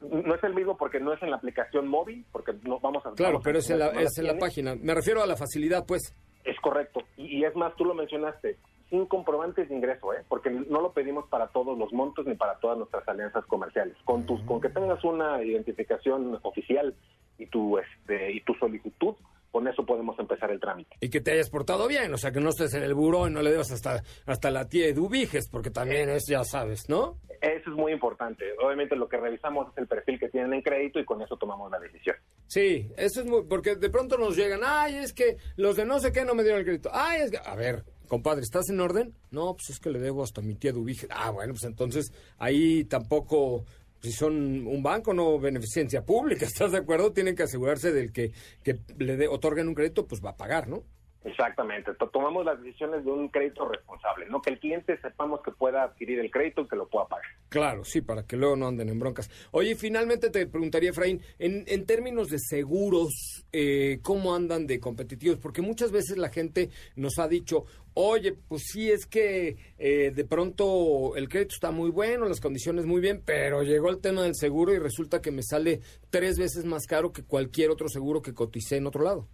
no 0.01 0.35
es 0.35 0.43
el 0.43 0.53
mismo 0.53 0.77
porque 0.77 0.99
no 0.99 1.13
es 1.13 1.21
en 1.21 1.29
la 1.29 1.37
aplicación 1.37 1.87
móvil, 1.87 2.25
porque 2.31 2.53
no 2.63 2.79
vamos 2.79 3.05
a... 3.05 3.11
Claro, 3.11 3.39
pero 3.43 3.59
es 3.59 3.69
en, 3.69 3.79
la, 3.79 3.87
es 3.89 4.17
en 4.17 4.27
la 4.27 4.37
página. 4.37 4.75
Me 4.75 4.93
refiero 4.93 5.21
a 5.21 5.27
la 5.27 5.35
facilidad, 5.35 5.85
pues. 5.85 6.15
Es 6.43 6.59
correcto. 6.59 7.01
Y, 7.17 7.43
es 7.43 7.55
más, 7.55 7.75
tú 7.75 7.85
lo 7.85 7.93
mencionaste, 7.93 8.57
sin 8.89 9.05
comprobantes 9.05 9.69
de 9.69 9.75
ingreso, 9.75 10.13
¿eh? 10.13 10.23
porque 10.27 10.49
no 10.49 10.81
lo 10.81 10.93
pedimos 10.93 11.27
para 11.27 11.47
todos 11.47 11.77
los 11.77 11.93
montos 11.93 12.25
ni 12.25 12.35
para 12.35 12.55
todas 12.59 12.77
nuestras 12.77 13.07
alianzas 13.07 13.45
comerciales. 13.45 13.95
Con, 14.05 14.25
tus, 14.25 14.41
con 14.43 14.59
que 14.59 14.69
tengas 14.69 15.03
una 15.03 15.43
identificación 15.43 16.39
oficial 16.41 16.95
y 17.37 17.45
tu, 17.45 17.77
este, 17.77 18.31
y 18.31 18.41
tu 18.41 18.53
solicitud, 18.55 19.15
con 19.51 19.67
eso 19.67 19.85
podemos 19.85 20.17
empezar 20.19 20.51
el 20.51 20.59
trámite. 20.59 20.95
Y 20.99 21.09
que 21.09 21.21
te 21.21 21.31
hayas 21.31 21.49
portado 21.49 21.87
bien, 21.87 22.13
o 22.13 22.17
sea, 22.17 22.31
que 22.31 22.39
no 22.39 22.49
estés 22.49 22.73
en 22.73 22.83
el 22.83 22.93
buró 22.93 23.27
y 23.27 23.31
no 23.31 23.41
le 23.41 23.51
debas 23.51 23.71
hasta, 23.71 24.03
hasta 24.25 24.51
la 24.51 24.67
tía 24.67 24.87
Eduviges, 24.87 25.49
porque 25.49 25.71
también 25.71 26.09
es, 26.09 26.25
ya 26.27 26.43
sabes, 26.43 26.89
¿no? 26.89 27.17
Eso 27.41 27.69
es 27.69 27.75
muy 27.75 27.93
importante. 27.93 28.45
Obviamente 28.61 28.95
lo 28.95 29.07
que 29.07 29.17
revisamos 29.17 29.69
es 29.71 29.77
el 29.77 29.87
perfil 29.87 30.19
que 30.19 30.29
tienen 30.29 30.53
en 30.53 30.61
crédito 30.61 30.99
y 30.99 31.05
con 31.05 31.21
eso 31.21 31.37
tomamos 31.37 31.71
la 31.71 31.79
decisión. 31.79 32.15
Sí, 32.47 32.91
eso 32.97 33.21
es 33.21 33.27
muy, 33.27 33.43
porque 33.43 33.75
de 33.75 33.89
pronto 33.89 34.17
nos 34.17 34.35
llegan, 34.35 34.61
ay, 34.63 34.95
es 34.95 35.13
que 35.13 35.37
los 35.55 35.75
de 35.75 35.85
no 35.85 35.99
sé 35.99 36.11
qué 36.11 36.25
no 36.25 36.35
me 36.35 36.43
dieron 36.43 36.59
el 36.59 36.65
crédito. 36.65 36.89
Ay, 36.91 37.21
es 37.21 37.31
que, 37.31 37.37
a 37.37 37.55
ver, 37.55 37.85
compadre, 38.07 38.41
¿estás 38.41 38.69
en 38.69 38.81
orden? 38.81 39.13
No, 39.31 39.53
pues 39.53 39.69
es 39.69 39.79
que 39.79 39.89
le 39.89 39.99
debo 39.99 40.23
hasta 40.23 40.41
mi 40.41 40.55
tía 40.55 40.71
Eduviges. 40.71 41.07
Ah, 41.11 41.29
bueno, 41.29 41.53
pues 41.53 41.63
entonces 41.63 42.11
ahí 42.37 42.83
tampoco 42.85 43.65
si 44.01 44.11
son 44.11 44.67
un 44.67 44.83
banco, 44.83 45.13
no 45.13 45.39
beneficencia 45.39 46.05
pública, 46.05 46.45
¿estás 46.47 46.71
de 46.71 46.79
acuerdo? 46.79 47.11
Tienen 47.11 47.35
que 47.35 47.43
asegurarse 47.43 47.91
del 47.91 48.11
que, 48.11 48.31
que 48.63 48.79
le 48.97 49.27
otorguen 49.27 49.67
un 49.67 49.75
crédito, 49.75 50.07
pues 50.07 50.23
va 50.23 50.31
a 50.31 50.37
pagar, 50.37 50.67
¿no? 50.67 50.83
Exactamente, 51.23 51.91
tomamos 52.13 52.45
las 52.45 52.61
decisiones 52.61 53.03
de 53.03 53.11
un 53.11 53.27
crédito 53.27 53.67
responsable, 53.67 54.25
no 54.29 54.41
que 54.41 54.51
el 54.51 54.59
cliente 54.59 54.97
sepamos 55.01 55.41
que 55.41 55.51
pueda 55.51 55.83
adquirir 55.83 56.19
el 56.19 56.31
crédito 56.31 56.61
y 56.61 56.67
que 56.69 56.77
lo 56.77 56.87
pueda 56.87 57.07
pagar. 57.07 57.25
Claro, 57.49 57.83
sí, 57.83 57.99
para 57.99 58.23
que 58.23 58.37
luego 58.37 58.55
no 58.55 58.67
anden 58.67 58.87
en 58.87 58.99
broncas. 58.99 59.29
Oye, 59.51 59.75
finalmente 59.75 60.29
te 60.29 60.47
preguntaría, 60.47 60.91
Efraín, 60.91 61.21
en, 61.37 61.65
en 61.67 61.85
términos 61.85 62.29
de 62.29 62.39
seguros, 62.39 63.45
eh, 63.51 63.99
¿cómo 64.01 64.33
andan 64.33 64.65
de 64.65 64.79
competitivos? 64.79 65.39
Porque 65.39 65.61
muchas 65.61 65.91
veces 65.91 66.17
la 66.17 66.29
gente 66.29 66.69
nos 66.95 67.19
ha 67.19 67.27
dicho, 67.27 67.65
oye, 68.01 68.33
pues 68.47 68.63
sí, 68.71 68.89
es 68.89 69.05
que 69.05 69.57
eh, 69.77 70.11
de 70.11 70.25
pronto 70.25 71.17
el 71.17 71.27
crédito 71.27 71.53
está 71.53 71.71
muy 71.71 71.91
bueno, 71.91 72.25
las 72.25 72.39
condiciones 72.39 72.85
muy 72.85 73.01
bien, 73.01 73.21
pero 73.25 73.61
llegó 73.61 73.89
el 73.89 73.99
tema 73.99 74.23
del 74.23 74.35
seguro 74.35 74.73
y 74.73 74.79
resulta 74.79 75.21
que 75.21 75.31
me 75.31 75.43
sale 75.43 75.81
tres 76.09 76.39
veces 76.39 76.63
más 76.63 76.85
caro 76.87 77.11
que 77.11 77.25
cualquier 77.25 77.71
otro 77.71 77.89
seguro 77.89 78.21
que 78.21 78.33
coticé 78.33 78.77
en 78.77 78.87
otro 78.87 79.03
lado. 79.03 79.27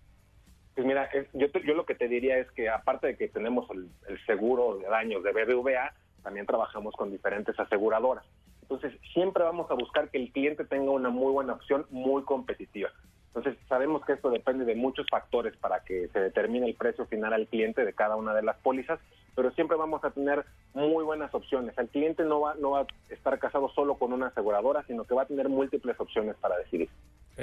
Pues 0.73 0.85
mira, 0.87 1.07
yo, 1.33 1.47
yo 1.63 1.73
lo 1.75 1.85
que 1.85 1.93
te 1.93 2.07
diría 2.07 2.39
es 2.39 2.49
que 2.51 2.67
aparte 2.67 3.07
de 3.07 3.17
que 3.17 3.27
tenemos 3.27 3.67
el, 3.69 3.87
seguro 4.25 4.79
de 4.79 4.87
daños 4.87 5.23
de 5.23 5.31
BBVA, 5.31 5.93
también 6.23 6.47
trabajamos 6.47 6.95
con 6.95 7.11
diferentes 7.11 7.57
aseguradoras. 7.59 8.25
Entonces, 8.63 8.93
siempre 9.13 9.43
vamos 9.43 9.69
a 9.69 9.75
buscar 9.75 10.09
que 10.09 10.17
el 10.17 10.31
cliente 10.31 10.65
tenga 10.65 10.89
una 10.89 11.09
muy 11.09 11.31
buena 11.31 11.53
opción, 11.53 11.85
muy 11.91 12.23
competitiva. 12.23 12.89
Entonces, 13.35 13.61
sabemos 13.67 14.05
que 14.05 14.13
esto 14.13 14.29
depende 14.29 14.63
de 14.63 14.75
muchos 14.75 15.07
factores 15.11 15.57
para 15.57 15.81
que 15.81 16.07
se 16.07 16.19
determine 16.21 16.67
el 16.67 16.75
precio 16.75 17.05
final 17.05 17.33
al 17.33 17.47
cliente 17.47 17.83
de 17.83 17.91
cada 17.91 18.15
una 18.15 18.33
de 18.33 18.41
las 18.41 18.55
pólizas, 18.57 18.97
pero 19.35 19.51
siempre 19.51 19.75
vamos 19.75 20.01
a 20.05 20.11
tener 20.11 20.45
muy 20.73 21.03
buenas 21.03 21.35
opciones. 21.35 21.77
El 21.77 21.89
cliente 21.89 22.23
no 22.23 22.39
va, 22.39 22.55
no 22.55 22.71
va 22.71 22.81
a 22.81 22.87
estar 23.09 23.37
casado 23.37 23.67
solo 23.69 23.95
con 23.95 24.13
una 24.13 24.27
aseguradora, 24.27 24.83
sino 24.87 25.03
que 25.03 25.15
va 25.15 25.23
a 25.23 25.27
tener 25.27 25.49
múltiples 25.49 25.99
opciones 25.99 26.37
para 26.37 26.57
decidir. 26.57 26.87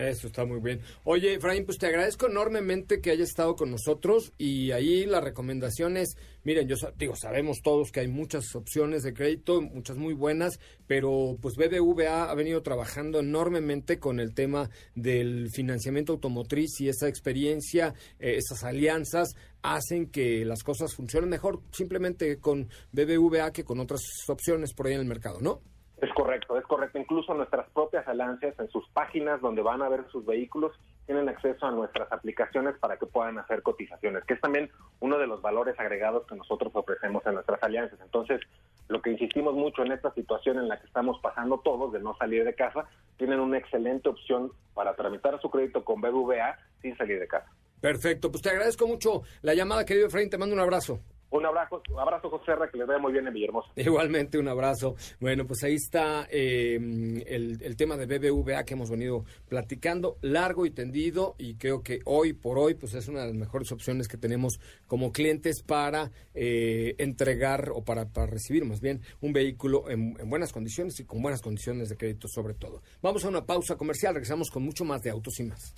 Eso 0.09 0.27
está 0.27 0.45
muy 0.45 0.61
bien. 0.61 0.81
Oye, 1.05 1.35
Efraín, 1.35 1.65
pues 1.65 1.79
te 1.79 1.87
agradezco 1.87 2.27
enormemente 2.27 3.01
que 3.01 3.11
hayas 3.11 3.29
estado 3.29 3.55
con 3.55 3.71
nosotros 3.71 4.33
y 4.37 4.73
ahí 4.73 5.07
la 5.07 5.21
recomendación 5.21 5.97
es, 5.97 6.17
miren, 6.45 6.69
yo 6.69 6.77
digo, 6.97 7.15
sabemos 7.17 7.63
todos 7.63 7.93
que 7.93 8.01
hay 8.01 8.09
muchas 8.09 8.55
opciones 8.55 9.03
de 9.03 9.15
crédito, 9.15 9.61
muchas 9.61 9.97
muy 9.97 10.15
buenas, 10.15 10.59
pero 10.87 11.37
pues 11.41 11.55
BBVA 11.57 12.31
ha 12.31 12.35
venido 12.35 12.63
trabajando 12.63 13.21
enormemente 13.21 13.99
con 13.99 14.21
el 14.21 14.35
tema 14.35 14.71
del 14.95 15.51
financiamiento 15.51 16.13
automotriz 16.13 16.81
y 16.81 16.89
esa 16.89 17.09
experiencia, 17.09 17.95
eh, 18.19 18.37
esas 18.37 18.65
alianzas 18.65 19.35
hacen 19.63 20.07
que 20.07 20.45
las 20.45 20.63
cosas 20.63 20.95
funcionen 20.95 21.31
mejor 21.31 21.61
simplemente 21.73 22.39
con 22.39 22.69
BBVA 22.93 23.53
que 23.53 23.65
con 23.65 23.79
otras 23.81 24.03
opciones 24.29 24.75
por 24.75 24.87
ahí 24.87 24.95
en 24.95 25.01
el 25.01 25.07
mercado, 25.07 25.41
¿no? 25.41 25.61
Es 26.03 26.13
correcto, 26.15 26.59
es 26.59 26.67
correcto. 26.67 26.99
Incluso 26.99 27.33
nuestras 27.33 27.71
propias 27.71 28.09
alianzas 28.09 28.59
en 28.59 28.69
sus 28.71 28.89
páginas 28.89 29.41
donde 29.41 29.63
van 29.63 29.83
a 29.83 29.89
ver 29.89 30.05
sus 30.11 30.27
vehículos 30.27 30.73
tienen 31.07 31.29
acceso 31.29 31.65
a 31.65 31.71
nuestras 31.71 32.11
aplicaciones 32.11 32.77
para 32.81 32.97
que 32.97 33.07
puedan 33.07 33.39
hacer 33.39 33.63
cotizaciones, 33.63 34.25
que 34.25 34.35
es 34.35 34.41
también 34.41 34.69
uno 34.99 35.17
de 35.17 35.29
los 35.29 35.41
valores 35.41 35.79
agregados 35.79 36.27
que 36.27 36.35
nosotros 36.35 36.73
ofrecemos 36.75 37.25
en 37.25 37.35
nuestras 37.35 37.63
alianzas. 37.63 38.01
Entonces, 38.03 38.41
lo 38.89 39.01
que 39.01 39.13
insistimos 39.13 39.55
mucho 39.55 39.83
en 39.83 39.93
esta 39.93 40.13
situación 40.13 40.59
en 40.59 40.67
la 40.67 40.81
que 40.81 40.87
estamos 40.87 41.21
pasando 41.21 41.61
todos 41.61 41.93
de 41.93 42.01
no 42.01 42.17
salir 42.17 42.45
de 42.45 42.55
casa, 42.57 42.85
tienen 43.17 43.39
una 43.39 43.59
excelente 43.59 44.09
opción 44.09 44.51
para 44.75 44.97
tramitar 44.97 45.41
su 45.41 45.51
crédito 45.51 45.85
con 45.85 46.01
BBVA 46.01 46.59
sin 46.81 46.97
salir 46.97 47.21
de 47.21 47.29
casa. 47.29 47.49
Perfecto, 47.81 48.29
pues 48.29 48.43
te 48.43 48.51
agradezco 48.51 48.89
mucho 48.89 49.23
la 49.43 49.55
llamada, 49.55 49.85
querido 49.85 50.09
Efraín, 50.09 50.31
te 50.31 50.37
mando 50.37 50.57
un 50.57 50.63
abrazo. 50.63 50.99
Un 51.33 51.47
abrazo, 51.47 51.83
un 51.91 51.99
abrazo 51.99 52.29
José 52.29 52.53
R, 52.53 52.71
que 52.71 52.77
les 52.77 52.87
vaya 52.87 53.01
muy 53.01 53.11
bien 53.11 53.27
en 53.27 53.33
Villahermosa. 53.33 53.71
Igualmente, 53.77 54.39
un 54.39 54.49
abrazo. 54.49 54.97
Bueno, 55.19 55.47
pues 55.47 55.65
ahí 55.65 55.75
está 55.75 56.27
em, 56.31 57.23
el, 57.27 57.75
tema 57.77 57.97
de 57.97 58.07
BBVA 58.07 58.65
que 58.65 58.75
hemos 58.75 58.91
venido 58.91 59.25
platicando, 59.49 60.19
largo 60.21 60.67
y 60.67 60.71
tendido, 60.71 61.35
y 61.39 61.55
creo 61.55 61.83
que 61.83 62.01
hoy 62.05 62.35
por 62.35 62.59
hoy, 62.59 62.75
pues 62.75 62.93
es 62.93 63.09
una 63.09 63.21
de 63.21 63.29
las 63.29 63.35
mejores 63.35 63.73
opciones 63.73 64.09
que 64.09 64.19
tenemos 64.19 64.61
como 64.87 65.11
clientes 65.11 65.63
para 65.63 66.11
eh, 66.35 66.97
entregar 66.99 67.71
o 67.75 67.83
para, 67.83 68.05
recibir 68.27 68.67
más 68.67 68.83
bien 68.83 69.01
un 69.23 69.33
vehículo 69.33 69.89
en, 69.89 70.15
en, 70.21 70.29
buenas 70.29 70.53
condiciones 70.53 71.01
y 71.01 71.05
con 71.05 71.23
buenas 71.23 71.41
condiciones 71.41 71.89
de 71.89 71.97
crédito 71.97 72.29
sobre 72.29 72.53
todo. 72.53 72.83
Vamos 73.01 73.25
a 73.25 73.29
una 73.31 73.47
pausa 73.47 73.77
comercial, 73.77 74.13
regresamos 74.13 74.51
con 74.51 74.65
mucho 74.65 74.85
más 74.85 75.01
de 75.03 75.09
autos 75.09 75.41
y 75.41 75.45
más. 75.45 75.75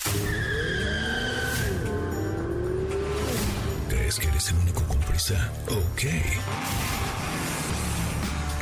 ¿Crees 3.88 4.18
que 4.18 4.26
eres 4.26 4.50
el 4.50 4.58
único 4.58 4.83
Ok. 5.14 6.02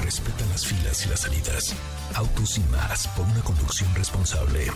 Respeta 0.04 0.44
las 0.50 0.66
filas 0.66 1.06
y 1.06 1.08
las 1.08 1.20
salidas. 1.20 1.74
Autos 2.14 2.58
y 2.58 2.60
más 2.64 3.08
por 3.08 3.24
una 3.24 3.40
conducción 3.40 3.92
responsable. 3.94 4.66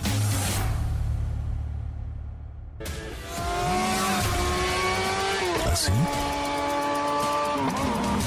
¿Así? 5.71 5.91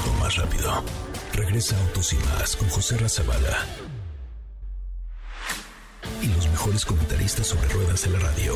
O 0.07 0.23
más 0.23 0.33
rápido. 0.37 0.83
Regresa 1.33 1.77
Autos 1.87 2.13
y 2.13 2.15
más 2.15 2.55
con 2.55 2.69
José 2.69 2.97
Razabala. 2.99 3.65
Y 6.21 6.27
los 6.27 6.47
mejores 6.47 6.85
comentaristas 6.85 7.47
sobre 7.47 7.67
ruedas 7.67 8.01
de 8.03 8.09
la 8.11 8.19
radio. 8.19 8.55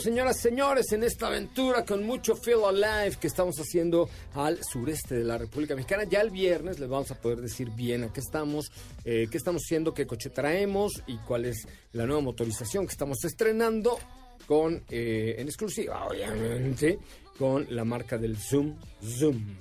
Señoras 0.00 0.38
y 0.38 0.42
señores, 0.42 0.92
en 0.92 1.02
esta 1.02 1.26
aventura 1.26 1.84
con 1.84 2.04
mucho 2.04 2.34
Feel 2.34 2.64
Alive 2.64 3.16
que 3.20 3.26
estamos 3.26 3.56
haciendo 3.58 4.08
al 4.34 4.58
sureste 4.64 5.14
de 5.14 5.24
la 5.24 5.36
República 5.36 5.74
Mexicana. 5.74 6.04
Ya 6.04 6.20
el 6.20 6.30
viernes 6.30 6.78
les 6.78 6.88
vamos 6.88 7.10
a 7.10 7.20
poder 7.20 7.40
decir 7.40 7.70
bien 7.70 8.04
a 8.04 8.12
qué 8.12 8.20
estamos, 8.20 8.72
eh, 9.04 9.26
qué 9.30 9.36
estamos 9.36 9.62
haciendo, 9.64 9.92
qué 9.92 10.06
coche 10.06 10.30
traemos 10.30 11.02
y 11.06 11.18
cuál 11.18 11.44
es 11.44 11.66
la 11.92 12.06
nueva 12.06 12.22
motorización 12.22 12.86
que 12.86 12.92
estamos 12.92 13.24
estrenando 13.24 13.98
con, 14.46 14.82
eh, 14.88 15.36
en 15.38 15.46
exclusiva, 15.48 16.06
obviamente, 16.06 16.98
con 17.38 17.66
la 17.70 17.84
marca 17.84 18.16
del 18.16 18.36
Zoom 18.36 18.76
Zoom. 19.02 19.56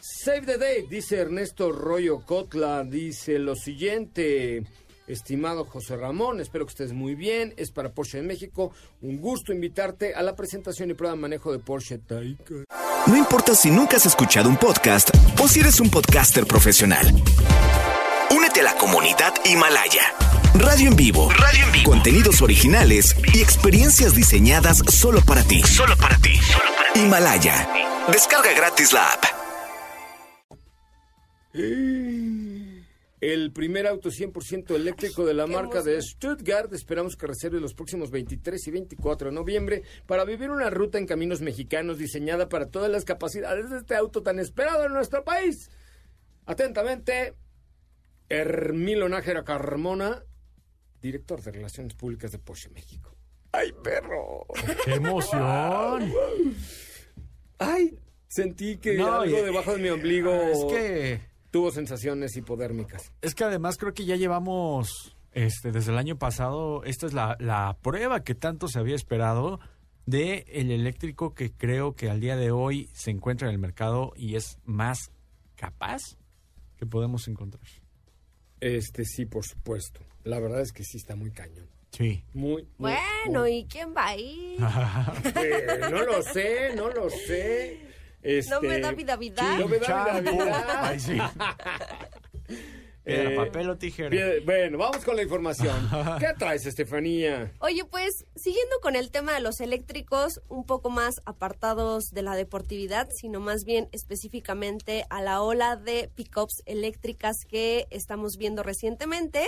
Save 0.00 0.42
the 0.42 0.58
Date, 0.58 0.86
dice 0.88 1.16
Ernesto 1.16 1.72
Royo 1.72 2.20
Cotla, 2.20 2.84
dice 2.84 3.38
lo 3.38 3.56
siguiente. 3.56 4.62
Estimado 5.06 5.64
José 5.64 5.96
Ramón, 5.96 6.40
espero 6.40 6.66
que 6.66 6.70
estés 6.70 6.92
muy 6.92 7.14
bien. 7.14 7.54
Es 7.56 7.70
para 7.70 7.92
Porsche 7.92 8.18
en 8.18 8.26
México. 8.26 8.72
Un 9.02 9.18
gusto 9.18 9.52
invitarte 9.52 10.14
a 10.14 10.22
la 10.22 10.34
presentación 10.34 10.90
y 10.90 10.94
prueba 10.94 11.14
de 11.14 11.20
manejo 11.20 11.52
de 11.52 11.58
Porsche 11.58 11.98
Taycan. 11.98 12.64
No 13.06 13.16
importa 13.16 13.54
si 13.54 13.70
nunca 13.70 13.96
has 13.96 14.06
escuchado 14.06 14.48
un 14.48 14.56
podcast 14.56 15.10
o 15.40 15.46
si 15.46 15.60
eres 15.60 15.78
un 15.80 15.90
podcaster 15.90 16.44
profesional. 16.46 17.06
Únete 18.30 18.60
a 18.60 18.64
la 18.64 18.74
comunidad 18.76 19.32
Himalaya. 19.44 20.12
Radio 20.54 20.88
en 20.88 20.96
vivo. 20.96 21.30
Radio 21.30 21.66
en 21.66 21.72
vivo. 21.72 21.90
Contenidos 21.90 22.42
originales 22.42 23.14
y 23.32 23.40
experiencias 23.40 24.14
diseñadas 24.14 24.78
solo 24.88 25.20
para 25.20 25.42
ti. 25.44 25.62
Solo 25.62 25.96
para 25.96 26.16
ti. 26.18 26.34
Solo 26.36 26.70
para 26.76 26.92
ti. 26.92 27.00
Himalaya. 27.00 27.68
Descarga 28.10 28.52
gratis 28.54 28.92
la 28.92 29.06
app. 29.12 29.24
El 33.20 33.50
primer 33.52 33.86
auto 33.86 34.10
100% 34.10 34.74
eléctrico 34.74 35.24
de 35.24 35.32
la 35.32 35.46
marca 35.46 35.82
de 35.82 36.00
Stuttgart. 36.02 36.70
Esperamos 36.74 37.16
que 37.16 37.26
reserve 37.26 37.60
los 37.60 37.72
próximos 37.72 38.10
23 38.10 38.66
y 38.66 38.70
24 38.70 39.30
de 39.30 39.34
noviembre 39.34 39.82
para 40.06 40.24
vivir 40.24 40.50
una 40.50 40.68
ruta 40.68 40.98
en 40.98 41.06
caminos 41.06 41.40
mexicanos 41.40 41.96
diseñada 41.98 42.48
para 42.50 42.66
todas 42.66 42.90
las 42.90 43.04
capacidades 43.04 43.70
de 43.70 43.78
este 43.78 43.94
auto 43.96 44.22
tan 44.22 44.38
esperado 44.38 44.84
en 44.84 44.92
nuestro 44.92 45.24
país. 45.24 45.70
Atentamente, 46.44 47.34
Hermilo 48.28 49.08
Nájera 49.08 49.44
Carmona, 49.44 50.22
director 51.00 51.40
de 51.42 51.52
Relaciones 51.52 51.94
Públicas 51.94 52.32
de 52.32 52.38
Porsche 52.38 52.68
México. 52.68 53.16
¡Ay, 53.52 53.72
perro! 53.82 54.46
¡Qué 54.84 54.94
emoción! 54.94 56.12
¡Ay! 57.58 57.98
Sentí 58.28 58.76
que 58.76 58.94
No, 58.94 59.22
algo 59.22 59.38
y- 59.38 59.42
debajo 59.42 59.72
de 59.72 59.78
mi 59.78 59.88
ombligo 59.88 60.30
Es 60.32 60.64
que, 60.74 61.20
tuvo 61.56 61.70
sensaciones 61.70 62.36
hipodérmicas. 62.36 63.12
es 63.22 63.34
que 63.34 63.44
además 63.44 63.78
creo 63.78 63.94
que 63.94 64.04
ya 64.04 64.16
llevamos, 64.16 65.16
este, 65.32 65.72
desde 65.72 65.90
el 65.92 65.98
año 65.98 66.18
pasado, 66.18 66.84
esta 66.84 67.06
es 67.06 67.14
la, 67.14 67.36
la 67.40 67.78
prueba 67.80 68.22
que 68.24 68.34
tanto 68.34 68.68
se 68.68 68.78
había 68.78 68.94
esperado 68.94 69.58
de 70.04 70.44
el 70.48 70.70
eléctrico 70.70 71.32
que 71.34 71.50
creo 71.52 71.94
que 71.94 72.10
al 72.10 72.20
día 72.20 72.36
de 72.36 72.50
hoy 72.50 72.90
se 72.92 73.10
encuentra 73.10 73.48
en 73.48 73.54
el 73.54 73.58
mercado 73.58 74.12
y 74.16 74.36
es 74.36 74.58
más 74.64 75.10
capaz 75.54 76.02
que 76.76 76.84
podemos 76.84 77.26
encontrar. 77.26 77.64
Este 78.60 79.04
sí, 79.04 79.24
por 79.24 79.44
supuesto. 79.44 80.00
La 80.24 80.38
verdad 80.40 80.60
es 80.60 80.72
que 80.72 80.84
sí 80.84 80.98
está 80.98 81.16
muy 81.16 81.30
cañón. 81.30 81.68
Sí. 81.90 82.22
Muy, 82.34 82.68
muy, 82.78 82.92
Bueno, 82.92 83.40
muy- 83.40 83.52
¿y 83.60 83.64
quién 83.66 83.94
va 83.96 84.08
ahí? 84.08 84.56
Eh, 85.36 85.78
no 85.90 86.02
lo 86.04 86.20
sé, 86.22 86.74
no 86.76 86.90
lo 86.90 87.08
sé. 87.08 87.80
Este, 88.26 88.50
No 88.50 88.60
me 88.60 88.80
da 88.80 88.90
vida, 88.90 89.16
vida. 89.16 89.56
No 89.56 89.68
me 89.68 89.78
da 89.78 90.20
vida, 90.20 90.32
vida. 90.32 90.88
Ay, 90.88 90.98
sí. 90.98 91.16
Era 93.04 93.36
papel 93.36 93.70
o 93.70 93.78
tijera. 93.78 94.08
Bien, 94.08 94.44
bueno, 94.44 94.78
vamos 94.78 95.04
con 95.04 95.14
la 95.14 95.22
información. 95.22 95.88
¿Qué 96.18 96.26
traes, 96.36 96.66
Estefanía? 96.66 97.52
Oye, 97.60 97.84
pues 97.84 98.26
siguiendo 98.34 98.80
con 98.82 98.96
el 98.96 99.12
tema 99.12 99.32
de 99.32 99.40
los 99.40 99.60
eléctricos, 99.60 100.40
un 100.48 100.66
poco 100.66 100.90
más 100.90 101.20
apartados 101.24 102.10
de 102.10 102.22
la 102.22 102.34
deportividad, 102.34 103.08
sino 103.14 103.38
más 103.38 103.64
bien 103.64 103.88
específicamente 103.92 105.06
a 105.08 105.22
la 105.22 105.40
ola 105.40 105.76
de 105.76 106.10
pickups 106.12 106.64
eléctricas 106.66 107.44
que 107.48 107.86
estamos 107.90 108.38
viendo 108.38 108.64
recientemente. 108.64 109.46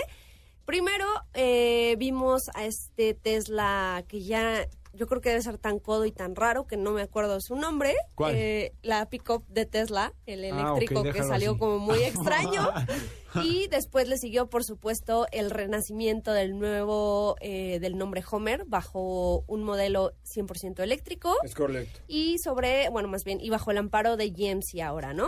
Primero 0.63 1.05
eh, 1.33 1.95
vimos 1.97 2.43
a 2.53 2.63
este 2.63 3.13
Tesla 3.13 4.05
que 4.07 4.21
ya 4.21 4.65
yo 4.99 5.07
creo 5.07 5.21
que 5.21 5.29
debe 5.29 5.41
ser 5.41 5.57
tan 5.57 5.79
codo 5.79 6.05
y 6.05 6.11
tan 6.11 6.35
raro 6.35 6.67
que 6.67 6.75
no 6.75 6.91
me 6.91 7.01
acuerdo 7.01 7.39
su 7.39 7.55
nombre. 7.55 7.95
¿Cuál? 8.15 8.35
Eh, 8.35 8.73
la 8.81 9.07
pickup 9.09 9.47
de 9.47 9.65
Tesla, 9.65 10.13
el 10.25 10.43
Ah, 10.43 10.47
eléctrico 10.75 11.03
que 11.03 11.23
salió 11.23 11.51
así. 11.51 11.59
como 11.59 11.79
muy 11.79 11.99
extraño. 12.03 12.69
Y 13.43 13.67
después 13.67 14.07
le 14.09 14.17
siguió, 14.17 14.49
por 14.49 14.63
supuesto, 14.63 15.27
el 15.31 15.51
renacimiento 15.51 16.33
del 16.33 16.57
nuevo, 16.57 17.35
eh, 17.41 17.77
del 17.79 17.95
nombre 17.95 18.23
Homer, 18.29 18.65
bajo 18.65 19.43
un 19.45 19.63
modelo 19.63 20.13
100% 20.25 20.79
eléctrico. 20.81 21.35
Es 21.43 21.53
correcto. 21.53 21.99
Y 22.07 22.39
sobre, 22.39 22.89
bueno, 22.89 23.07
más 23.07 23.23
bien, 23.23 23.39
y 23.39 23.51
bajo 23.51 23.69
el 23.69 23.77
amparo 23.77 24.17
de 24.17 24.31
GMC 24.31 24.81
ahora, 24.81 25.13
¿no? 25.13 25.27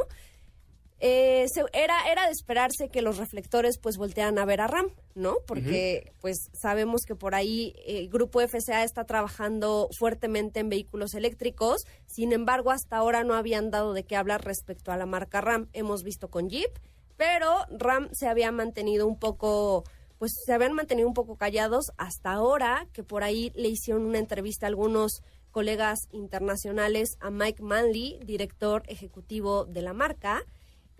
Eh, 1.03 1.47
se- 1.51 1.65
era, 1.73 2.11
era 2.11 2.27
de 2.27 2.31
esperarse 2.31 2.89
que 2.89 3.01
los 3.01 3.17
reflectores 3.17 3.79
pues 3.79 3.97
voltearan 3.97 4.37
a 4.37 4.45
ver 4.45 4.61
a 4.61 4.67
RAM, 4.67 4.89
¿no? 5.15 5.37
Porque 5.47 6.13
pues 6.21 6.37
sabemos 6.53 7.01
que 7.07 7.15
por 7.15 7.33
ahí 7.33 7.73
el 7.87 8.07
grupo 8.07 8.39
FCA 8.39 8.83
está 8.83 9.03
trabajando 9.05 9.89
fuertemente 9.97 10.59
en 10.59 10.69
vehículos 10.69 11.15
eléctricos, 11.15 11.85
sin 12.05 12.33
embargo 12.33 12.69
hasta 12.69 12.97
ahora 12.97 13.23
no 13.23 13.33
habían 13.33 13.71
dado 13.71 13.93
de 13.93 14.03
qué 14.03 14.15
hablar 14.15 14.45
respecto 14.45 14.91
a 14.91 14.97
la 14.97 15.07
marca 15.07 15.41
RAM. 15.41 15.69
Hemos 15.73 16.03
visto 16.03 16.29
con 16.29 16.49
Jeep, 16.49 16.71
pero 17.17 17.65
RAM 17.71 18.09
se 18.13 18.27
había 18.27 18.51
mantenido 18.51 19.07
un 19.07 19.17
poco 19.17 19.83
pues 20.19 20.33
se 20.45 20.53
habían 20.53 20.73
mantenido 20.73 21.07
un 21.07 21.15
poco 21.15 21.35
callados 21.35 21.85
hasta 21.97 22.31
ahora 22.31 22.85
que 22.93 23.01
por 23.03 23.23
ahí 23.23 23.51
le 23.55 23.69
hicieron 23.69 24.05
una 24.05 24.19
entrevista 24.19 24.67
a 24.67 24.69
algunos 24.69 25.23
colegas 25.49 25.97
internacionales 26.11 27.17
a 27.19 27.31
Mike 27.31 27.63
Manley, 27.63 28.19
director 28.23 28.83
ejecutivo 28.87 29.65
de 29.65 29.81
la 29.81 29.93
marca, 29.93 30.43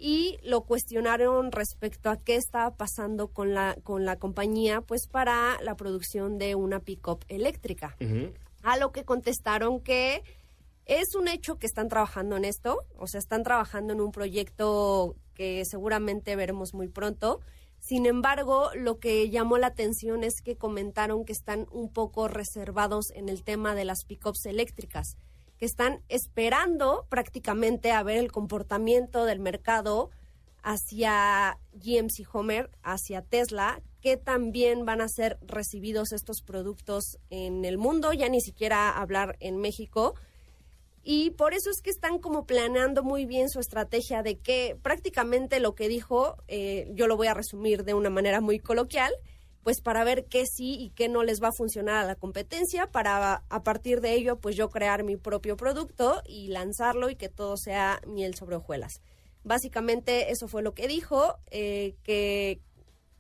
y 0.04 0.40
lo 0.42 0.62
cuestionaron 0.62 1.52
respecto 1.52 2.10
a 2.10 2.18
qué 2.18 2.36
estaba 2.36 2.76
pasando 2.76 3.28
con 3.28 3.54
la, 3.54 3.78
con 3.84 4.04
la 4.04 4.18
compañía, 4.18 4.82
pues 4.82 5.08
para 5.08 5.62
la 5.62 5.76
producción 5.76 6.40
de 6.40 6.56
una 6.56 6.80
pick-up 6.80 7.24
eléctrica. 7.28 7.96
A 8.64 8.78
lo 8.78 8.92
que 8.92 9.06
contestaron 9.06 9.80
que 9.80 10.24
es 10.86 11.14
un 11.14 11.28
hecho 11.28 11.60
que 11.60 11.68
están 11.68 11.88
trabajando 11.88 12.36
en 12.36 12.46
esto, 12.46 12.80
o 12.98 13.06
sea, 13.06 13.20
están 13.20 13.44
trabajando 13.44 13.94
en 13.94 14.02
un 14.02 14.12
proyecto 14.12 15.16
que 15.36 15.64
seguramente 15.66 16.36
veremos 16.36 16.74
muy 16.74 16.88
pronto. 16.88 17.40
Sin 17.78 18.08
embargo, 18.08 18.72
lo 18.74 18.98
que 18.98 19.30
llamó 19.30 19.60
la 19.60 19.68
atención 19.68 20.24
es 20.24 20.42
que 20.42 20.56
comentaron 20.56 21.26
que 21.26 21.34
están 21.34 21.68
un 21.72 21.94
poco 21.94 22.28
reservados 22.28 23.12
en 23.12 23.30
el 23.30 23.44
tema 23.44 23.76
de 23.76 23.86
las 23.86 24.04
pickups 24.06 24.48
eléctricas, 24.48 25.16
que 25.62 25.67
están 25.67 26.02
esperando 26.10 27.06
prácticamente 27.08 27.91
a 27.91 28.02
ver 28.02 28.17
el 28.17 28.32
comportamiento 28.32 29.26
del 29.26 29.39
mercado 29.39 30.10
hacia 30.63 31.60
GMC 31.74 32.28
Homer, 32.34 32.71
hacia 32.82 33.21
Tesla, 33.21 33.80
que 34.02 34.17
también 34.17 34.86
van 34.86 35.02
a 35.02 35.08
ser 35.08 35.38
recibidos 35.43 36.13
estos 36.13 36.41
productos 36.41 37.19
en 37.30 37.63
el 37.63 37.78
mundo, 37.78 38.12
ya 38.12 38.28
ni 38.28 38.41
siquiera 38.41 38.89
hablar 38.89 39.38
en 39.39 39.58
México. 39.58 40.15
Y 41.04 41.30
por 41.30 41.54
eso 41.54 41.69
es 41.69 41.84
que 41.84 41.91
están 41.91 42.17
como 42.17 42.47
planeando 42.47 43.04
muy 43.04 43.28
bien 43.28 43.47
su 43.47 43.60
estrategia 43.60 44.24
de 44.24 44.39
que 44.39 44.76
prácticamente 44.82 45.60
lo 45.60 45.76
que 45.76 45.89
dijo, 45.89 46.38
eh, 46.47 46.89
yo 46.95 47.06
lo 47.06 47.17
voy 47.17 47.28
a 47.28 47.36
resumir 47.36 47.84
de 47.84 47.93
una 47.93 48.10
manera 48.10 48.41
muy 48.41 48.58
coloquial, 48.58 49.13
pues 49.63 49.82
para 49.82 50.04
ver 50.04 50.26
qué 50.26 50.45
sí 50.45 50.76
y 50.80 50.89
qué 50.91 51.10
no 51.10 51.24
les 51.24 51.41
va 51.41 51.50
a 51.50 51.54
funcionar 51.54 51.97
a 51.97 52.08
la 52.08 52.15
competencia, 52.15 52.88
para 52.88 53.43
a 53.50 53.63
partir 53.63 54.02
de 54.02 54.13
ello 54.13 54.39
pues 54.39 54.56
yo 54.56 54.69
crear 54.69 55.04
mi 55.04 55.17
propio 55.17 55.58
producto 55.58 56.21
y 56.26 56.47
lanzarlo 56.47 57.10
y 57.10 57.15
que 57.15 57.30
todo 57.30 57.58
sea 57.58 58.02
miel 58.08 58.36
sobre 58.36 58.56
hojuelas. 58.56 59.02
Básicamente 59.43 60.32
eso 60.32 60.47
fue 60.47 60.62
lo 60.62 60.74
que 60.74 60.88
dijo, 60.88 61.38
eh, 61.50 61.95
que 62.04 62.60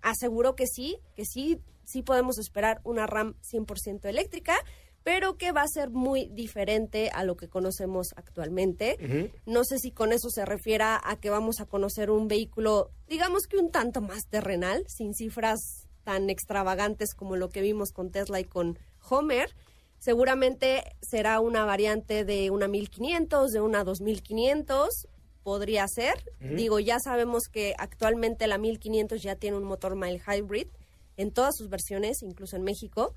aseguró 0.01 0.55
que 0.55 0.67
sí, 0.67 0.97
que 1.15 1.25
sí, 1.25 1.59
sí 1.83 2.01
podemos 2.01 2.37
esperar 2.37 2.81
una 2.83 3.07
RAM 3.07 3.35
100% 3.41 4.05
eléctrica, 4.05 4.55
pero 5.03 5.35
que 5.35 5.51
va 5.51 5.63
a 5.63 5.67
ser 5.67 5.89
muy 5.89 6.27
diferente 6.27 7.09
a 7.11 7.23
lo 7.23 7.35
que 7.35 7.49
conocemos 7.49 8.13
actualmente. 8.15 9.31
No 9.45 9.63
sé 9.63 9.79
si 9.79 9.91
con 9.91 10.13
eso 10.13 10.29
se 10.29 10.45
refiera 10.45 11.01
a 11.03 11.19
que 11.19 11.31
vamos 11.31 11.59
a 11.59 11.65
conocer 11.65 12.11
un 12.11 12.27
vehículo, 12.27 12.91
digamos 13.07 13.47
que 13.47 13.57
un 13.57 13.71
tanto 13.71 14.01
más 14.01 14.27
terrenal, 14.29 14.85
sin 14.87 15.15
cifras 15.15 15.80
tan 16.03 16.29
extravagantes 16.29 17.13
como 17.13 17.35
lo 17.35 17.49
que 17.49 17.61
vimos 17.61 17.91
con 17.91 18.11
Tesla 18.11 18.39
y 18.39 18.45
con 18.45 18.79
Homer. 19.09 19.55
Seguramente 19.99 20.83
será 21.01 21.39
una 21.39 21.65
variante 21.65 22.25
de 22.25 22.49
una 22.49 22.67
1500, 22.67 23.51
de 23.51 23.61
una 23.61 23.83
2500, 23.83 25.07
podría 25.43 25.87
ser. 25.87 26.23
Digo, 26.39 26.79
ya 26.79 26.99
sabemos 26.99 27.43
que 27.51 27.75
actualmente 27.77 28.47
la 28.47 28.57
1500 28.57 29.21
ya 29.21 29.35
tiene 29.35 29.57
un 29.57 29.63
motor 29.63 29.95
mild 29.95 30.21
hybrid 30.27 30.67
en 31.17 31.31
todas 31.31 31.55
sus 31.55 31.69
versiones, 31.69 32.21
incluso 32.23 32.55
en 32.55 32.63
México. 32.63 33.13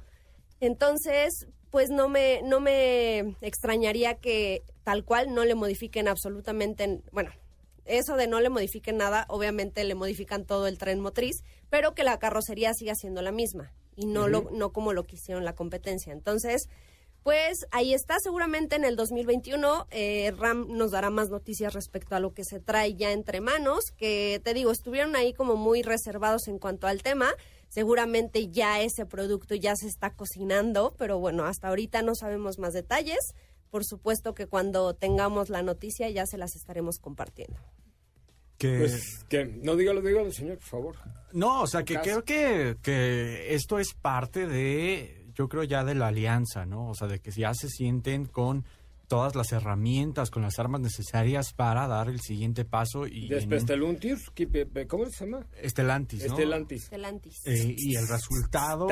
Entonces, 0.61 1.47
pues 1.71 1.91
no 1.91 2.09
me, 2.09 2.43
no 2.43 2.61
me 2.61 3.37
extrañaría 3.41 4.15
que 4.15 4.63
tal 4.85 5.05
cual 5.05 5.35
no 5.35 5.45
le 5.45 5.55
modifiquen 5.55 6.09
absolutamente, 6.09 7.01
bueno, 7.13 7.31
eso 7.85 8.17
de 8.17 8.27
no 8.27 8.41
le 8.41 8.49
modifiquen 8.49 8.97
nada, 8.97 9.27
obviamente 9.29 9.85
le 9.85 9.95
modifican 9.95 10.45
todo 10.45 10.67
el 10.67 10.79
tren 10.79 11.01
motriz, 11.01 11.43
pero 11.71 11.95
que 11.95 12.05
la 12.05 12.19
carrocería 12.19 12.75
siga 12.75 12.95
siendo 12.95 13.23
la 13.23 13.33
misma. 13.33 13.73
y 13.97 14.07
no, 14.07 14.27
lo, 14.27 14.51
no 14.51 14.73
como 14.73 14.93
lo 14.93 15.05
que 15.05 15.17
hicieron 15.17 15.45
la 15.45 15.55
competencia. 15.55 16.13
Entonces, 16.13 16.69
pues 17.25 17.67
ahí 17.71 17.95
está, 17.95 18.19
seguramente 18.21 18.77
en 18.77 18.85
el 18.85 18.97
2021 18.97 19.87
eh, 19.91 20.31
RAM 20.37 20.67
nos 20.77 20.91
dará 20.91 21.09
más 21.09 21.31
noticias 21.31 21.73
respecto 21.73 22.15
a 22.15 22.21
lo 22.21 22.35
que 22.35 22.45
se 22.45 22.61
trae 22.61 22.97
ya 22.97 23.13
entre 23.13 23.41
manos, 23.41 23.93
que 23.97 24.43
te 24.45 24.53
digo, 24.53 24.71
estuvieron 24.71 25.17
ahí 25.17 25.33
como 25.33 25.57
muy 25.57 25.81
reservados 25.81 26.49
en 26.49 26.59
cuanto 26.59 26.87
al 26.87 27.03
tema. 27.03 27.33
Seguramente 27.71 28.49
ya 28.49 28.83
ese 28.83 29.07
producto 29.07 29.55
ya 29.55 29.75
se 29.75 29.87
está 29.87 30.11
cocinando, 30.11 30.95
pero 30.99 31.19
bueno, 31.19 31.47
hasta 31.47 31.69
ahorita 31.69 32.03
no 32.03 32.15
sabemos 32.15 32.59
más 32.59 32.75
detalles. 32.75 33.35
Por 33.71 33.87
supuesto 33.87 34.35
que 34.35 34.47
cuando 34.47 34.95
tengamos 34.95 35.49
la 35.49 35.63
noticia 35.63 36.11
ya 36.11 36.27
se 36.27 36.37
las 36.37 36.55
estaremos 36.55 36.99
compartiendo. 36.99 37.59
Que... 38.65 38.79
Pues 38.79 39.25
que 39.29 39.45
no 39.63 39.77
diga 39.77 39.93
lo 39.93 40.01
diga 40.01 40.23
señor, 40.31 40.57
por 40.57 40.67
favor. 40.67 40.97
No, 41.33 41.63
o 41.63 41.67
sea, 41.67 41.85
que 41.85 41.99
creo 41.99 42.25
que, 42.25 42.77
que 42.81 43.55
esto 43.55 43.79
es 43.79 43.93
parte 43.93 44.47
de 44.47 45.27
yo 45.35 45.49
creo 45.49 45.65
ya 45.65 45.85
de 45.85 45.95
la 45.95 46.09
alianza, 46.09 46.65
¿no? 46.65 46.89
O 46.89 46.95
sea, 46.95 47.09
de 47.09 47.19
que 47.19 47.31
ya 47.31 47.53
se 47.53 47.69
sienten 47.69 48.25
con 48.25 48.65
todas 49.07 49.35
las 49.35 49.53
herramientas, 49.53 50.31
con 50.31 50.43
las 50.43 50.59
armas 50.59 50.81
necesarias 50.81 51.53
para 51.53 51.87
dar 51.87 52.09
el 52.09 52.21
siguiente 52.21 52.65
paso. 52.65 53.07
y 53.07 53.29
Después 53.29 53.65
¿cómo 54.89 55.07
se 55.11 55.25
llama? 55.27 55.47
Estelantis, 55.61 56.21
¿no? 56.27 56.33
Estelantis. 56.33 56.85
Estelantis. 56.85 57.47
Eh, 57.47 57.75
y 57.77 57.97
el 57.97 58.09
resultado, 58.09 58.89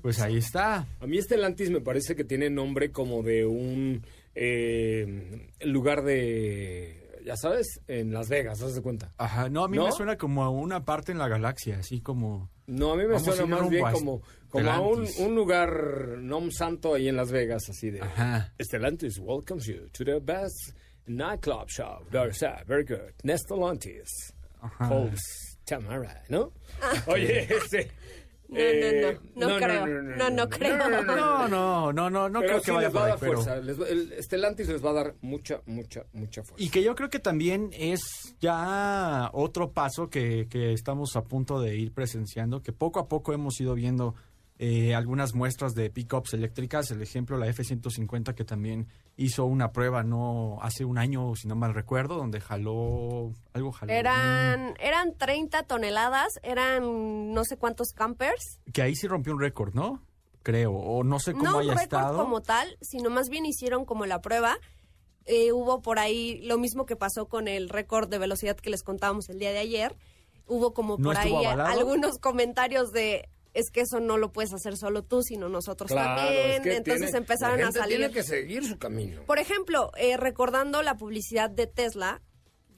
pues 0.00 0.20
ahí 0.20 0.38
está. 0.38 0.86
A 1.00 1.06
mí 1.06 1.18
Estelantis 1.18 1.70
me 1.70 1.80
parece 1.80 2.16
que 2.16 2.24
tiene 2.24 2.48
nombre 2.48 2.90
como 2.90 3.22
de 3.22 3.44
un 3.44 4.02
eh, 4.34 5.50
lugar 5.60 6.04
de 6.04 7.03
ya 7.24 7.36
sabes, 7.36 7.80
en 7.88 8.12
Las 8.12 8.28
Vegas, 8.28 8.60
¿haz 8.62 8.74
de 8.74 8.82
cuenta? 8.82 9.12
Ajá, 9.16 9.48
no, 9.48 9.64
a 9.64 9.68
mí 9.68 9.78
me 9.78 9.90
suena 9.92 10.16
como 10.16 10.44
a 10.44 10.50
una 10.50 10.84
parte 10.84 11.12
en 11.12 11.18
la 11.18 11.28
galaxia, 11.28 11.78
así 11.78 12.00
como... 12.00 12.50
No, 12.66 12.92
a 12.92 12.96
mí 12.96 13.04
me 13.06 13.18
suena 13.18 13.46
más 13.46 13.68
bien 13.68 13.84
como, 13.92 14.22
como 14.48 14.70
a 14.70 14.80
un, 14.80 15.06
un, 15.18 15.34
lugar 15.34 16.18
no 16.18 16.40
santo 16.50 16.94
ahí 16.94 17.08
en 17.08 17.16
Las 17.16 17.32
Vegas, 17.32 17.62
así 17.68 17.90
de... 17.90 18.02
Ajá. 18.02 18.52
Estelantis 18.58 19.18
welcomes 19.18 19.66
you 19.66 19.88
to 19.92 20.04
the 20.04 20.20
best 20.20 20.72
nightclub 21.06 21.68
show. 21.68 22.04
Very 22.10 22.84
good. 22.84 23.12
Nestelantis. 23.22 24.32
Ajá. 24.60 25.10
Tamara, 25.64 26.22
¿no? 26.28 26.52
Oye, 27.06 27.48
este... 28.56 29.20
No, 29.34 29.48
no, 29.48 29.58
no, 29.58 29.58
no, 29.58 29.66
creo. 29.66 29.86
No, 29.86 30.30
no, 30.30 30.48
creo. 30.48 30.76
No, 30.76 31.48
no, 31.48 31.92
no, 31.92 32.10
no, 32.10 32.28
no 32.28 32.40
creo 32.40 32.62
que 32.62 32.72
vaya 32.72 32.88
les 32.88 32.96
va 32.96 33.04
a 33.04 33.08
dar 33.08 33.18
fuerza. 33.18 33.56
el 33.56 34.12
Estelantis 34.12 34.68
les 34.68 34.84
va 34.84 34.90
a 34.90 34.94
dar 34.94 35.14
mucha, 35.20 35.60
mucha, 35.66 36.04
mucha 36.12 36.42
fuerza. 36.42 36.64
Y 36.64 36.70
que 36.70 36.82
yo 36.82 36.94
creo 36.94 37.10
que 37.10 37.18
también 37.18 37.70
es 37.72 38.36
ya 38.40 39.30
otro 39.32 39.72
paso 39.72 40.08
que, 40.08 40.46
que 40.48 40.72
estamos 40.72 41.16
a 41.16 41.24
punto 41.24 41.60
de 41.60 41.76
ir 41.76 41.92
presenciando, 41.92 42.62
que 42.62 42.72
poco 42.72 43.00
a 43.00 43.08
poco 43.08 43.32
hemos 43.32 43.60
ido 43.60 43.74
viendo 43.74 44.14
eh, 44.66 44.94
algunas 44.94 45.34
muestras 45.34 45.74
de 45.74 45.90
pickups 45.90 46.32
eléctricas, 46.32 46.90
el 46.90 47.02
ejemplo 47.02 47.36
la 47.36 47.48
F-150 47.48 48.34
que 48.34 48.44
también 48.44 48.88
hizo 49.14 49.44
una 49.44 49.72
prueba 49.72 50.02
no 50.04 50.56
hace 50.62 50.86
un 50.86 50.96
año, 50.96 51.36
si 51.36 51.48
no 51.48 51.54
mal 51.54 51.74
recuerdo, 51.74 52.16
donde 52.16 52.40
jaló 52.40 53.34
algo 53.52 53.72
jaló. 53.72 53.92
Eran 53.92 54.74
eran 54.80 55.18
30 55.18 55.64
toneladas, 55.64 56.40
eran 56.42 57.34
no 57.34 57.44
sé 57.44 57.58
cuántos 57.58 57.88
campers. 57.92 58.58
Que 58.72 58.80
ahí 58.80 58.94
sí 58.94 59.06
rompió 59.06 59.34
un 59.34 59.40
récord, 59.40 59.74
¿no? 59.74 60.00
Creo, 60.42 60.72
o 60.72 61.04
no 61.04 61.18
sé 61.18 61.34
cómo 61.34 61.44
no 61.44 61.58
haya 61.58 61.74
estado. 61.74 62.16
como 62.16 62.40
tal, 62.40 62.78
sino 62.80 63.10
más 63.10 63.28
bien 63.28 63.44
hicieron 63.44 63.84
como 63.84 64.06
la 64.06 64.22
prueba. 64.22 64.56
Eh, 65.26 65.52
hubo 65.52 65.82
por 65.82 65.98
ahí 65.98 66.40
lo 66.40 66.56
mismo 66.56 66.86
que 66.86 66.96
pasó 66.96 67.26
con 67.26 67.48
el 67.48 67.68
récord 67.68 68.08
de 68.08 68.16
velocidad 68.16 68.56
que 68.56 68.70
les 68.70 68.82
contábamos 68.82 69.28
el 69.28 69.38
día 69.38 69.52
de 69.52 69.58
ayer. 69.58 69.94
Hubo 70.46 70.72
como 70.72 70.96
por 70.96 71.18
ahí 71.18 71.34
algunos 71.44 72.18
comentarios 72.18 72.92
de 72.92 73.28
es 73.54 73.70
que 73.70 73.82
eso 73.82 74.00
no 74.00 74.18
lo 74.18 74.32
puedes 74.32 74.52
hacer 74.52 74.76
solo 74.76 75.04
tú, 75.04 75.22
sino 75.22 75.48
nosotros 75.48 75.90
también. 75.90 76.66
Entonces 76.66 77.14
empezaron 77.14 77.62
a 77.62 77.72
salir. 77.72 77.98
Tiene 77.98 78.12
que 78.12 78.24
seguir 78.24 78.64
su 78.64 78.78
camino. 78.78 79.22
Por 79.24 79.38
ejemplo, 79.38 79.92
eh, 79.96 80.16
recordando 80.16 80.82
la 80.82 80.96
publicidad 80.96 81.48
de 81.48 81.68
Tesla, 81.68 82.20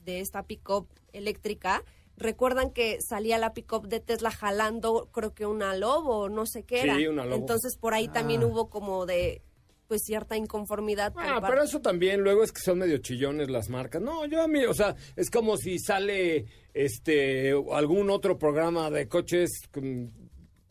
de 0.05 0.21
esta 0.21 0.43
pick-up 0.43 0.87
eléctrica, 1.11 1.83
recuerdan 2.15 2.71
que 2.71 2.99
salía 3.01 3.39
la 3.39 3.53
pick-up 3.53 3.87
de 3.87 3.99
Tesla 3.99 4.31
jalando, 4.31 5.09
creo 5.11 5.33
que 5.33 5.45
una 5.45 5.75
lobo, 5.75 6.29
no 6.29 6.45
sé 6.45 6.63
qué 6.63 6.81
era. 6.81 6.95
Sí, 6.95 7.07
una 7.07 7.25
lobo. 7.25 7.35
Entonces 7.35 7.75
por 7.75 7.93
ahí 7.93 8.07
también 8.07 8.43
ah. 8.43 8.45
hubo 8.45 8.69
como 8.69 9.05
de 9.05 9.41
pues 9.87 10.01
cierta 10.03 10.35
inconformidad. 10.35 11.13
Ah, 11.15 11.41
pero 11.47 11.63
eso 11.63 11.79
también 11.79 12.21
luego 12.21 12.43
es 12.43 12.51
que 12.51 12.59
son 12.59 12.79
medio 12.79 12.97
chillones 12.97 13.49
las 13.49 13.69
marcas. 13.69 14.01
No, 14.01 14.25
yo 14.25 14.41
a 14.41 14.47
mí, 14.47 14.65
o 14.65 14.73
sea, 14.73 14.95
es 15.15 15.29
como 15.29 15.57
si 15.57 15.79
sale 15.79 16.45
este 16.73 17.53
algún 17.71 18.09
otro 18.09 18.37
programa 18.37 18.89
de 18.91 19.07
coches 19.07 19.61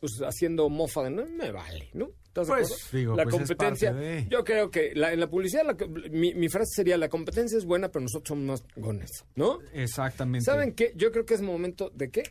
pues 0.00 0.20
haciendo 0.22 0.68
mofa 0.68 1.04
de 1.04 1.10
no 1.10 1.26
me 1.26 1.50
vale, 1.50 1.90
¿no? 1.94 2.10
pues, 2.44 2.88
digo, 2.92 3.16
la 3.16 3.24
pues 3.24 3.34
competencia, 3.34 3.94
yo 4.28 4.44
creo 4.44 4.70
que 4.70 4.92
en 4.92 5.20
la 5.20 5.30
publicidad, 5.30 5.64
mi, 6.10 6.48
frase 6.48 6.72
sería, 6.74 6.98
la 6.98 7.08
competencia 7.08 7.56
es 7.56 7.64
buena, 7.64 7.88
pero 7.88 8.02
nosotros 8.02 8.28
somos 8.28 8.44
más 8.44 8.64
gones, 8.76 9.24
¿no? 9.34 9.58
Exactamente. 9.72 10.44
¿Saben 10.44 10.74
qué? 10.74 10.92
Yo 10.96 11.10
creo 11.12 11.24
que 11.24 11.34
es 11.34 11.40
momento 11.40 11.90
de 11.94 12.10
qué? 12.10 12.24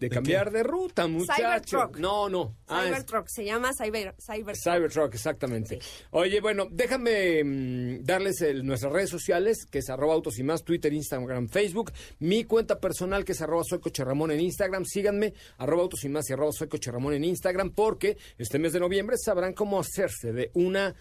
De, 0.00 0.08
cambiar 0.08 0.50
de 0.50 0.62
ruta, 0.62 1.06
muchachos. 1.06 1.90
No, 1.98 2.30
no. 2.30 2.56
Ah, 2.68 2.84
Cybertruck, 2.86 3.28
se 3.28 3.44
llama 3.44 3.72
Cyber, 3.74 4.14
Cybertruck. 4.18 4.56
Cybertruck, 4.56 5.14
exactamente. 5.14 5.78
Oye, 6.12 6.40
bueno, 6.40 6.68
déjame 6.70 7.44
mm, 7.44 8.02
darles 8.02 8.42
nuestras 8.64 8.94
redes 8.94 9.10
sociales, 9.10 9.66
que 9.70 9.80
es 9.80 9.90
arroba 9.90 10.14
autos 10.14 10.38
y 10.38 10.42
más, 10.42 10.64
Twitter, 10.64 10.90
Instagram, 10.90 11.48
Facebook. 11.48 11.92
Mi 12.18 12.44
cuenta 12.44 12.80
personal, 12.80 13.26
que 13.26 13.32
es 13.32 13.42
arroba 13.42 13.62
soy 13.62 13.78
Coche 13.78 14.02
Ramón 14.02 14.30
en 14.30 14.40
Instagram. 14.40 14.86
Síganme, 14.86 15.34
arroba 15.58 15.82
autos 15.82 16.02
y 16.04 16.08
más 16.08 16.30
y 16.30 16.32
arroba 16.32 16.52
soy 16.52 16.68
Coche 16.68 16.90
Ramón 16.90 17.12
en 17.12 17.24
Instagram, 17.24 17.72
porque 17.72 18.16
este 18.38 18.58
mes 18.58 18.72
de 18.72 18.80
noviembre 18.80 19.18
sabrán 19.22 19.52
cómo 19.52 19.78
hacerse 19.78 20.32
de 20.32 20.50
una 20.54 20.94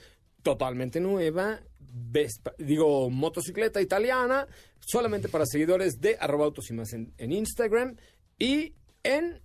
totalmente 0.44 1.00
nueva, 1.00 1.62
digo, 2.58 3.10
motocicleta 3.10 3.82
italiana, 3.82 4.46
solamente 4.82 5.30
para 5.30 5.46
seguidores 5.46 6.02
de 6.02 6.18
arroba 6.20 6.44
autos 6.44 6.70
y 6.70 6.74
más 6.74 6.92
en 6.92 7.32
Instagram. 7.32 7.96
Y 8.38 8.74
en 9.04 9.42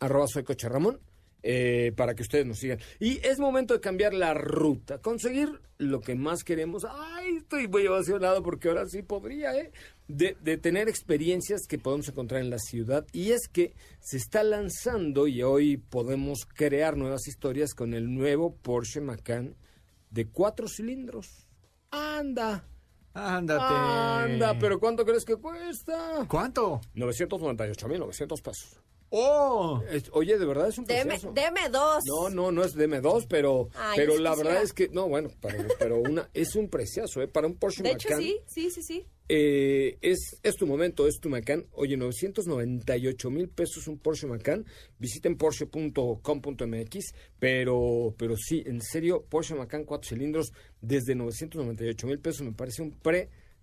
arroba 0.00 0.26
soy 0.26 0.44
Coche 0.44 0.68
Ramón. 0.68 1.00
Eh, 1.46 1.92
para 1.94 2.14
que 2.14 2.22
ustedes 2.22 2.46
nos 2.46 2.58
sigan. 2.58 2.78
Y 2.98 3.18
es 3.18 3.38
momento 3.38 3.74
de 3.74 3.80
cambiar 3.80 4.14
la 4.14 4.32
ruta, 4.32 5.02
conseguir 5.02 5.60
lo 5.76 6.00
que 6.00 6.14
más 6.14 6.42
queremos. 6.42 6.86
Ay, 6.88 7.36
estoy 7.36 7.68
muy 7.68 7.84
emocionado 7.84 8.42
porque 8.42 8.68
ahora 8.68 8.86
sí 8.86 9.02
podría, 9.02 9.54
¿eh? 9.54 9.70
De, 10.08 10.38
de, 10.40 10.56
tener 10.56 10.88
experiencias 10.88 11.66
que 11.68 11.76
podemos 11.78 12.08
encontrar 12.08 12.40
en 12.40 12.48
la 12.48 12.58
ciudad. 12.58 13.06
Y 13.12 13.32
es 13.32 13.46
que 13.48 13.74
se 14.00 14.16
está 14.16 14.42
lanzando 14.42 15.26
y 15.26 15.42
hoy 15.42 15.76
podemos 15.76 16.46
crear 16.46 16.96
nuevas 16.96 17.28
historias 17.28 17.74
con 17.74 17.92
el 17.92 18.14
nuevo 18.14 18.56
Porsche 18.56 19.02
Macan 19.02 19.54
de 20.08 20.26
cuatro 20.28 20.66
cilindros. 20.66 21.46
¡Anda! 21.90 22.64
Ándate. 23.14 23.74
Anda, 23.74 24.58
pero 24.58 24.80
¿cuánto 24.80 25.04
crees 25.04 25.24
que 25.24 25.36
cuesta? 25.36 26.26
¿Cuánto? 26.28 26.80
998.900 26.96 28.42
pesos. 28.42 28.80
¡Oh! 29.16 29.80
oye, 30.10 30.36
de 30.36 30.44
verdad 30.44 30.68
es 30.68 30.76
un 30.76 30.86
DM, 30.86 31.10
DM2. 31.10 32.00
No, 32.04 32.30
no, 32.30 32.50
no 32.50 32.64
es 32.64 32.74
DM2, 32.74 33.26
pero, 33.28 33.68
pero 33.94 34.18
la 34.18 34.34
verdad 34.34 34.60
es 34.60 34.72
que, 34.72 34.88
no, 34.88 35.08
bueno, 35.08 35.30
pero, 35.78 36.00
una, 36.00 36.28
es 36.34 36.56
un 36.56 36.68
preciazo, 36.68 37.22
¿eh? 37.22 37.28
Para 37.28 37.46
un 37.46 37.54
Porsche 37.54 37.84
Macan. 37.84 37.96
De 37.96 38.04
hecho, 38.04 38.16
sí, 38.18 38.40
sí, 38.48 38.70
sí, 38.72 38.82
sí. 38.82 39.06
Eh, 39.28 39.98
es, 40.02 40.40
es 40.42 40.56
tu 40.56 40.66
momento, 40.66 41.06
es 41.06 41.20
tu 41.20 41.28
Macan. 41.28 41.64
Oye, 41.74 41.96
998 41.96 43.30
mil 43.30 43.48
pesos 43.48 43.86
un 43.86 43.98
Porsche 43.98 44.26
Macan. 44.26 44.66
Visiten 44.98 45.36
porsche.com.mx. 45.36 47.14
Pero, 47.38 48.14
pero 48.18 48.36
sí, 48.36 48.64
en 48.66 48.82
serio, 48.82 49.24
Porsche 49.28 49.54
Macan 49.54 49.84
cuatro 49.84 50.08
cilindros 50.08 50.52
desde 50.80 51.14
998 51.14 52.06
mil 52.08 52.18
pesos 52.18 52.42
me 52.42 52.52
parece 52.52 52.82
un 52.82 52.90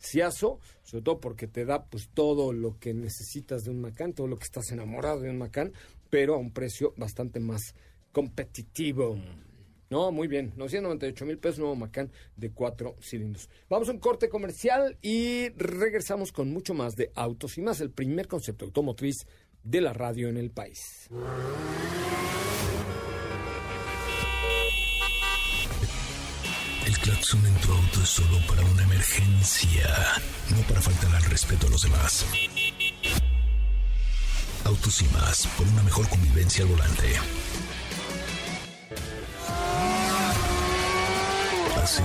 preciazo, 0.01 0.59
sobre 0.83 1.03
todo 1.03 1.19
porque 1.19 1.47
te 1.47 1.63
da 1.63 1.85
pues 1.85 2.09
todo 2.13 2.51
lo 2.53 2.79
que 2.79 2.93
necesitas 2.93 3.63
de 3.63 3.71
un 3.71 3.81
Macan, 3.81 4.13
todo 4.13 4.27
lo 4.27 4.37
que 4.37 4.45
estás 4.45 4.71
enamorado 4.71 5.21
de 5.21 5.29
un 5.29 5.37
Macan, 5.37 5.73
pero 6.09 6.33
a 6.33 6.37
un 6.37 6.51
precio 6.51 6.93
bastante 6.97 7.39
más 7.39 7.75
competitivo. 8.11 9.17
No, 9.89 10.11
muy 10.11 10.27
bien. 10.27 10.53
998 10.55 11.25
mil 11.25 11.37
pesos, 11.37 11.59
nuevo 11.59 11.75
Macan 11.75 12.11
de 12.35 12.51
cuatro 12.51 12.95
cilindros. 13.01 13.49
Vamos 13.69 13.89
a 13.89 13.91
un 13.91 13.99
corte 13.99 14.27
comercial 14.27 14.97
y 15.01 15.49
regresamos 15.49 16.31
con 16.31 16.51
mucho 16.51 16.73
más 16.73 16.95
de 16.95 17.11
autos 17.13 17.57
y 17.57 17.61
más, 17.61 17.79
el 17.81 17.91
primer 17.91 18.27
concepto 18.27 18.65
automotriz 18.65 19.27
de 19.63 19.81
la 19.81 19.93
radio 19.93 20.29
en 20.29 20.37
el 20.37 20.49
país. 20.49 21.09
Claxon 27.21 27.45
en 27.45 27.53
tu 27.61 27.71
auto 27.71 28.01
es 28.01 28.09
solo 28.09 28.39
para 28.47 28.63
una 28.63 28.81
emergencia, 28.81 29.87
no 30.49 30.61
para 30.63 30.81
faltar 30.81 31.15
al 31.15 31.23
respeto 31.25 31.67
a 31.67 31.69
los 31.69 31.83
demás. 31.83 32.25
Autos 34.65 35.01
y 35.03 35.05
más, 35.09 35.47
por 35.55 35.67
una 35.67 35.83
mejor 35.83 36.09
convivencia 36.09 36.63
al 36.63 36.69
volante. 36.71 37.15
¿Así? 41.83 42.01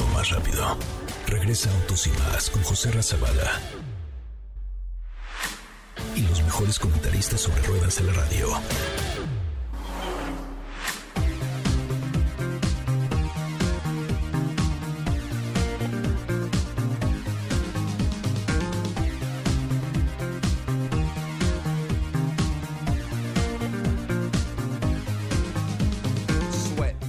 O 0.00 0.14
más 0.14 0.30
rápido. 0.30 0.78
Regresa 1.26 1.70
Autos 1.70 2.06
y 2.06 2.10
más 2.10 2.48
con 2.48 2.62
José 2.62 2.92
Razabala. 2.92 3.60
Y 6.14 6.20
los 6.20 6.42
mejores 6.42 6.78
comentaristas 6.78 7.40
sobre 7.40 7.60
ruedas 7.62 7.96
de 7.96 8.04
la 8.04 8.12
radio. 8.12 8.60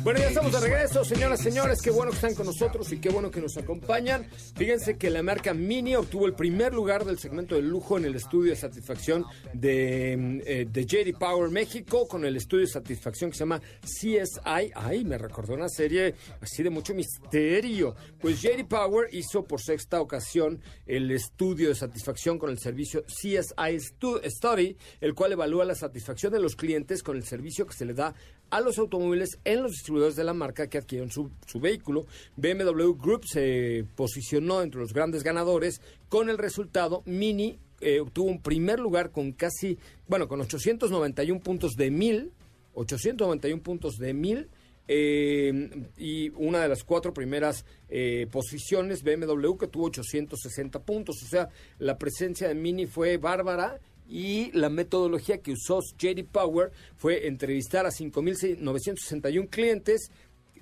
Bueno, 0.10 0.22
ya 0.22 0.30
estamos 0.30 0.52
de 0.54 0.60
regreso, 0.62 1.06
señoras 1.06 1.40
y 1.42 1.44
señores. 1.44 1.82
Qué 1.84 1.92
bueno 1.92 2.10
que 2.10 2.16
están 2.16 2.34
con 2.34 2.48
nosotros 2.48 2.92
y 2.92 2.98
qué 2.98 3.10
bueno 3.10 3.30
que 3.30 3.42
nos 3.42 3.56
acompañan. 3.58 4.26
Fíjense 4.56 4.98
que 4.98 5.12
la 5.12 5.22
marca 5.22 5.54
Mini 5.54 5.96
obtuvo 5.96 6.26
el 6.26 6.34
primer 6.34 6.74
lugar 6.74 7.06
del 7.06 7.20
segmento 7.20 7.54
de 7.54 7.62
lujo 7.62 7.96
en 7.96 8.06
el 8.06 8.16
estudio 8.16 8.50
de 8.50 8.56
satisfacción 8.58 9.24
de, 9.54 10.42
eh, 10.48 10.66
de 10.68 10.86
JD 10.88 11.16
Power 11.16 11.52
México 11.52 12.08
con 12.08 12.26
el 12.26 12.38
estudio 12.38 12.66
de 12.66 12.72
satisfacción 12.72 13.30
que 13.30 13.36
se 13.38 13.42
llama 13.42 13.62
CSI. 13.84 14.72
Ay, 14.74 15.06
me 15.06 15.20
recordó 15.20 15.54
una 15.54 15.70
serie 15.70 16.16
así 16.42 16.64
de 16.64 16.72
mucho 16.72 16.96
misterio. 16.96 17.96
Pues 18.20 18.42
JD 18.42 18.66
Power 18.68 19.10
hizo 19.12 19.44
por 19.44 19.62
sexta 19.62 20.02
ocasión 20.02 20.60
el 20.88 21.12
estudio 21.12 21.70
de 21.70 21.76
satisfacción 21.76 22.40
con 22.40 22.50
el 22.50 22.58
servicio 22.58 23.04
CSI 23.06 23.78
Stu- 23.78 24.20
Study, 24.28 24.76
el 25.02 25.14
cual 25.14 25.34
evalúa 25.34 25.66
la 25.66 25.76
satisfacción 25.76 26.34
de 26.34 26.40
los 26.40 26.56
clientes 26.56 27.04
con 27.04 27.16
el 27.16 27.26
servicio 27.26 27.68
que 27.68 27.76
se 27.76 27.86
le 27.86 27.94
da 27.94 28.16
a 28.50 28.62
los 28.62 28.78
automóviles 28.78 29.40
en 29.44 29.64
los 29.64 29.72
distribuidores 29.72 30.16
de 30.16 30.24
la 30.24 30.34
marca 30.34 30.68
que 30.68 30.78
adquirieron 30.78 31.12
su, 31.12 31.30
vehículo. 31.60 32.06
BMW 32.36 32.94
Group 32.94 33.26
se 33.26 33.86
posicionó 33.96 34.62
entre 34.62 34.82
los 34.82 34.94
grandes 34.94 35.24
ganadores 35.24 35.82
con 36.10 36.30
el 36.30 36.38
resultado 36.38 37.04
Mini 37.06 37.60
eh, 37.82 38.02
obtuvo 38.02 38.28
un 38.28 38.42
primer 38.42 38.80
lugar 38.80 39.12
con 39.12 39.32
casi, 39.32 39.78
bueno, 40.08 40.28
con 40.28 40.42
891 40.42 41.40
puntos 41.40 41.76
de 41.78 41.90
mil, 41.90 42.34
891 42.74 43.64
puntos 43.64 43.96
de 43.98 44.14
mil. 44.14 44.50
eh, 44.92 45.70
y 45.98 46.30
una 46.30 46.64
de 46.64 46.68
las 46.68 46.84
cuatro 46.84 47.14
primeras 47.14 47.64
eh, 47.90 48.26
posiciones, 48.32 49.04
BMW, 49.04 49.56
que 49.56 49.68
tuvo 49.68 49.86
860 49.86 50.82
puntos. 50.84 51.22
O 51.24 51.28
sea, 51.28 51.50
la 51.78 51.98
presencia 51.98 52.48
de 52.48 52.56
Mini 52.56 52.88
fue 52.88 53.18
bárbara 53.18 53.80
y 54.10 54.52
la 54.52 54.70
metodología 54.70 55.38
que 55.38 55.52
usó 55.52 55.80
JD 55.82 56.26
Power 56.32 56.72
fue 56.98 57.28
entrevistar 57.28 57.86
a 57.86 57.90
5.961 57.90 59.50
clientes 59.50 60.12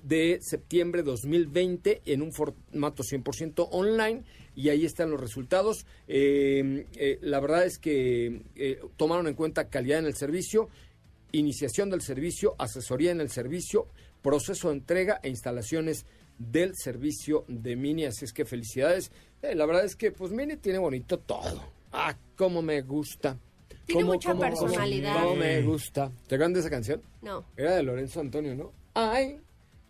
de 0.02 0.38
septiembre 0.42 1.02
2020 1.02 2.02
en 2.04 2.22
un 2.22 2.32
formato 2.32 3.02
100% 3.02 3.68
online 3.72 4.22
y 4.54 4.68
ahí 4.68 4.84
están 4.84 5.10
los 5.10 5.20
resultados. 5.20 5.86
Eh, 6.06 6.86
eh, 6.96 7.18
la 7.22 7.40
verdad 7.40 7.64
es 7.64 7.78
que 7.78 8.42
eh, 8.54 8.80
tomaron 8.96 9.26
en 9.26 9.34
cuenta 9.34 9.68
calidad 9.68 10.00
en 10.00 10.06
el 10.06 10.14
servicio, 10.14 10.68
iniciación 11.32 11.90
del 11.90 12.02
servicio, 12.02 12.54
asesoría 12.58 13.10
en 13.10 13.20
el 13.20 13.30
servicio, 13.30 13.88
proceso 14.22 14.68
de 14.68 14.74
entrega 14.74 15.20
e 15.22 15.30
instalaciones 15.30 16.04
del 16.38 16.72
servicio 16.76 17.44
de 17.48 17.76
Mini. 17.76 18.04
Así 18.04 18.24
es 18.24 18.32
que 18.32 18.44
felicidades. 18.44 19.10
Eh, 19.42 19.54
la 19.54 19.66
verdad 19.66 19.84
es 19.84 19.96
que 19.96 20.12
pues 20.12 20.32
Mini 20.32 20.56
tiene 20.56 20.78
bonito 20.78 21.18
todo. 21.18 21.77
Ah, 21.92 22.14
cómo 22.36 22.62
me 22.62 22.82
gusta. 22.82 23.36
Tiene 23.86 24.02
Cómo- 24.02 24.14
mucha 24.14 24.30
cómo- 24.30 24.42
personalidad. 24.42 25.14
Cómo 25.22 25.36
me 25.36 25.62
gusta. 25.62 26.10
¿Te 26.26 26.34
acuerdas 26.34 26.54
de 26.54 26.60
esa 26.60 26.70
canción? 26.70 27.02
No. 27.22 27.44
Era 27.56 27.74
de 27.76 27.82
Lorenzo 27.82 28.20
Antonio, 28.20 28.54
¿no? 28.54 28.72
Ay, 28.94 29.40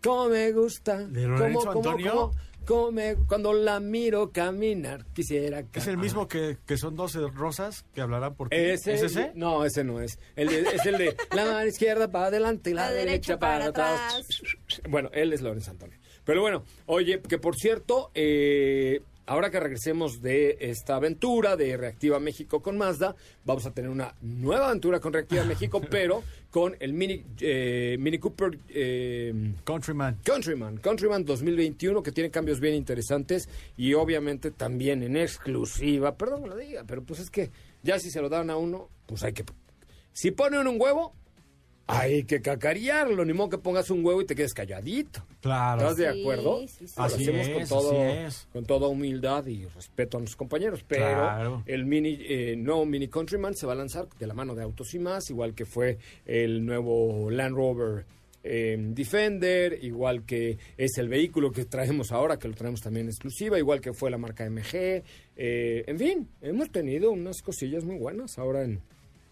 cómo 0.02 0.28
me 0.28 0.52
gusta. 0.52 0.98
¿De 1.06 1.26
Lorenzo 1.26 1.58
Cómo, 1.58 1.72
Antonio? 1.72 2.12
cómo, 2.12 2.32
cómo 2.64 2.92
me- 2.92 3.16
cuando 3.26 3.52
la 3.52 3.80
miro 3.80 4.30
caminar, 4.30 5.04
quisiera 5.12 5.64
Es 5.74 5.86
el 5.88 5.98
mismo 5.98 6.28
que, 6.28 6.58
que 6.64 6.76
son 6.76 6.94
12 6.94 7.18
rosas 7.34 7.84
que 7.92 8.00
hablarán 8.00 8.36
por 8.36 8.50
ti. 8.50 8.56
¿Ese? 8.56 8.94
¿Es 8.94 9.02
ese? 9.02 9.32
No, 9.34 9.64
ese 9.64 9.82
no 9.82 10.00
es. 10.00 10.18
El 10.36 10.48
de- 10.48 10.60
es 10.60 10.86
el 10.86 10.96
de 10.98 11.16
la 11.34 11.44
mano 11.46 11.66
izquierda 11.66 12.08
para 12.08 12.26
adelante 12.26 12.70
y 12.70 12.74
la, 12.74 12.82
La 12.82 12.90
derecha, 12.92 13.10
derecha 13.10 13.38
para, 13.40 13.72
para 13.72 14.06
atrás. 14.06 14.28
Bueno, 14.88 15.10
él 15.12 15.32
es 15.32 15.40
Lorenzo 15.40 15.72
Antonio. 15.72 15.98
Pero 16.24 16.42
bueno, 16.42 16.62
oye, 16.86 17.20
que 17.20 17.38
por 17.38 17.56
cierto, 17.56 18.10
eh, 18.14 19.00
ahora 19.28 19.50
que 19.50 19.60
regresemos 19.60 20.22
de 20.22 20.56
esta 20.58 20.96
aventura 20.96 21.54
de 21.56 21.76
Reactiva 21.76 22.18
México 22.18 22.62
con 22.62 22.78
Mazda, 22.78 23.14
vamos 23.44 23.66
a 23.66 23.72
tener 23.72 23.90
una 23.90 24.14
nueva 24.22 24.68
aventura 24.68 25.00
con 25.00 25.12
Reactiva 25.12 25.44
México, 25.44 25.80
pero 25.80 26.24
con 26.50 26.74
el 26.80 26.94
Mini, 26.94 27.22
eh, 27.40 27.96
Mini 27.98 28.18
Cooper 28.18 28.58
eh, 28.68 29.52
Countryman. 29.64 30.18
Countryman, 30.24 30.78
Countryman 30.78 31.24
2021 31.24 32.02
que 32.02 32.10
tiene 32.10 32.30
cambios 32.30 32.58
bien 32.58 32.74
interesantes 32.74 33.48
y 33.76 33.92
obviamente 33.92 34.50
también 34.50 35.02
en 35.02 35.16
exclusiva, 35.16 36.16
perdón 36.16 36.44
que 36.44 36.48
lo 36.48 36.56
diga, 36.56 36.84
pero 36.86 37.02
pues 37.02 37.20
es 37.20 37.30
que 37.30 37.50
ya 37.82 37.98
si 37.98 38.10
se 38.10 38.22
lo 38.22 38.30
dan 38.30 38.48
a 38.48 38.56
uno, 38.56 38.88
pues 39.06 39.22
hay 39.24 39.34
que... 39.34 39.44
Si 40.12 40.30
pone 40.30 40.58
uno 40.58 40.70
un 40.70 40.80
huevo, 40.80 41.12
hay 41.90 42.24
que 42.24 42.40
cacarearlo, 42.42 43.24
ni 43.24 43.32
modo 43.32 43.48
que 43.48 43.58
pongas 43.58 43.90
un 43.90 44.04
huevo 44.04 44.20
y 44.20 44.26
te 44.26 44.34
quedes 44.34 44.52
calladito. 44.54 45.24
Claro. 45.40 45.80
¿Estás 45.80 45.96
de 45.96 46.12
Sí, 46.12 46.20
acuerdo? 46.20 46.60
sí, 46.68 46.86
sí. 46.86 46.94
Lo 46.96 47.02
Así 47.02 47.22
hacemos 47.22 47.48
es, 47.48 47.54
con 47.54 47.66
todo, 47.68 47.90
así 48.02 48.18
es. 48.26 48.48
con 48.52 48.64
toda 48.66 48.88
humildad 48.88 49.46
y 49.46 49.64
respeto 49.64 50.18
a 50.18 50.20
nuestros 50.20 50.36
compañeros, 50.36 50.84
pero 50.86 51.06
Claro. 51.06 51.62
el 51.66 51.86
mini 51.86 52.18
eh, 52.20 52.56
nuevo 52.56 52.84
Mini 52.84 53.08
Countryman 53.08 53.54
se 53.56 53.66
va 53.66 53.72
a 53.72 53.76
lanzar 53.76 54.06
de 54.18 54.26
la 54.26 54.34
mano 54.34 54.54
de 54.54 54.62
Autos 54.62 54.92
y 54.94 54.98
más, 54.98 55.30
igual 55.30 55.54
que 55.54 55.64
fue 55.64 55.98
el 56.26 56.64
nuevo 56.64 57.30
Land 57.30 57.56
Rover 57.56 58.04
eh, 58.44 58.76
Defender, 58.78 59.78
igual 59.82 60.24
que 60.24 60.58
es 60.76 60.96
el 60.98 61.08
vehículo 61.08 61.50
que 61.50 61.64
traemos 61.64 62.12
ahora, 62.12 62.38
que 62.38 62.48
lo 62.48 62.54
traemos 62.54 62.80
también 62.80 63.06
en 63.06 63.10
exclusiva, 63.10 63.58
igual 63.58 63.80
que 63.80 63.92
fue 63.92 64.10
la 64.10 64.18
marca 64.18 64.44
MG, 64.48 65.02
eh, 65.36 65.84
en 65.86 65.98
fin, 65.98 66.28
hemos 66.42 66.70
tenido 66.70 67.10
unas 67.10 67.42
cosillas 67.42 67.84
muy 67.84 67.96
buenas 67.96 68.38
ahora 68.38 68.62
en, 68.62 68.80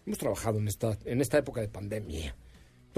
hemos 0.05 0.17
trabajado 0.17 0.57
en 0.59 0.67
esta, 0.67 0.97
en 1.05 1.21
esta 1.21 1.37
época 1.37 1.61
de 1.61 1.67
pandemia. 1.69 2.35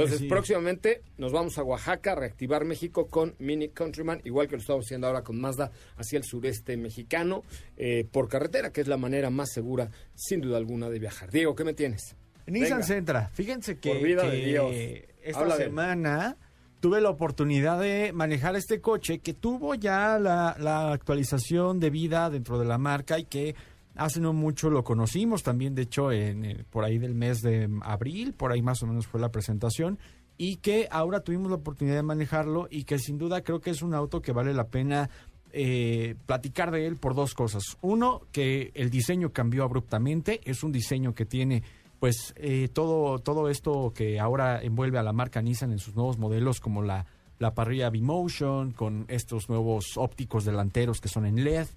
Entonces, 0.04 0.20
Sí. 0.20 0.28
próximamente 0.28 1.02
nos 1.18 1.32
vamos 1.32 1.58
a 1.58 1.64
Oaxaca 1.64 2.14
a 2.14 2.16
reactivar 2.16 2.66
México 2.66 3.08
con 3.08 3.36
Mini 3.40 3.70
Countryman, 3.70 4.22
igual 4.24 4.48
que 4.48 4.56
lo 4.56 4.62
estamos 4.62 4.86
haciendo 4.86 5.08
ahora 5.08 5.24
con 5.24 5.40
Mazda 5.40 5.72
hacia 5.98 6.18
el 6.18 6.24
sureste 6.24 6.78
mexicano, 6.78 7.44
eh, 7.78 8.06
por 8.12 8.28
carretera, 8.30 8.72
que 8.72 8.82
es 8.82 8.88
la 8.88 8.98
manera 8.98 9.30
más 9.30 9.50
segura, 9.52 9.90
sin 10.16 10.42
duda 10.42 10.58
alguna, 10.58 10.90
de 10.90 11.00
viajar. 11.00 11.32
Diego, 11.32 11.56
¿qué 11.56 11.64
me 11.64 11.74
tienes? 11.74 12.16
Nissan 12.48 12.80
Venga. 12.80 12.84
Sentra. 12.84 13.30
Fíjense 13.34 13.78
que, 13.78 13.94
Por 13.94 14.02
vida 14.04 14.24
que 14.24 14.30
de 14.30 14.46
Dios. 14.46 14.76
esta 15.22 15.40
Habla 15.42 15.56
semana 15.58 16.38
tuve 16.80 17.02
la 17.02 17.10
oportunidad 17.10 17.80
de 17.80 18.12
manejar 18.14 18.56
este 18.56 18.80
coche 18.80 19.20
que 19.20 19.34
tuvo 19.34 19.76
ya 19.76 20.18
la, 20.18 20.56
la 20.60 20.94
actualización 20.94 21.80
de 21.80 21.90
vida 21.90 22.30
dentro 22.30 22.58
de 22.58 22.66
la 22.66 22.78
marca 22.78 23.20
y 23.20 23.26
que 23.26 23.54
hace 24.00 24.20
no 24.20 24.34
mucho 24.34 24.70
lo 24.70 24.84
conocimos 24.84 25.44
también, 25.44 25.76
de 25.76 25.84
hecho, 25.84 26.12
en, 26.12 26.46
eh, 26.46 26.66
por 26.70 26.86
ahí 26.86 26.98
del 26.98 27.14
mes 27.14 27.42
de 27.42 27.70
abril, 27.82 28.34
por 28.34 28.52
ahí 28.52 28.62
más 28.62 28.82
o 28.82 28.88
menos 28.88 29.06
fue 29.06 29.20
la 29.20 29.30
presentación 29.30 30.00
y 30.38 30.56
que 30.58 30.88
ahora 30.90 31.20
tuvimos 31.20 31.50
la 31.50 31.58
oportunidad 31.58 31.98
de 31.98 32.04
manejarlo 32.04 32.68
y 32.72 32.86
que 32.86 32.98
sin 32.98 33.18
duda 33.18 33.44
creo 33.44 33.60
que 33.60 33.72
es 33.72 33.82
un 33.82 33.94
auto 33.94 34.22
que 34.22 34.32
vale 34.32 34.54
la 34.54 34.68
pena 34.68 35.10
eh, 35.52 36.16
platicar 36.26 36.72
de 36.72 36.88
él 36.88 36.96
por 36.96 37.14
dos 37.14 37.34
cosas. 37.34 37.78
Uno, 37.82 38.22
que 38.32 38.72
el 38.74 38.90
diseño 38.90 39.32
cambió 39.32 39.64
abruptamente, 39.66 40.40
es 40.46 40.64
un 40.64 40.72
diseño 40.72 41.14
que 41.14 41.26
tiene 41.26 41.64
pues 42.00 42.34
eh, 42.38 42.70
todo, 42.72 43.20
todo 43.20 43.50
esto 43.50 43.92
que 43.94 44.20
ahora 44.20 44.62
envuelve 44.62 44.98
a 44.98 45.04
la 45.04 45.12
marca 45.12 45.42
Nissan 45.42 45.74
en 45.74 45.80
sus 45.80 45.96
nuevos 45.96 46.18
modelos 46.18 46.62
como 46.62 46.82
la, 46.82 47.06
la 47.40 47.54
parrilla 47.54 47.90
B-Motion, 47.90 48.72
con 48.72 49.06
estos 49.10 49.50
nuevos 49.50 49.98
ópticos 49.98 50.46
delanteros 50.46 51.02
que 51.02 51.10
son 51.10 51.26
en 51.26 51.44
LED. 51.44 51.68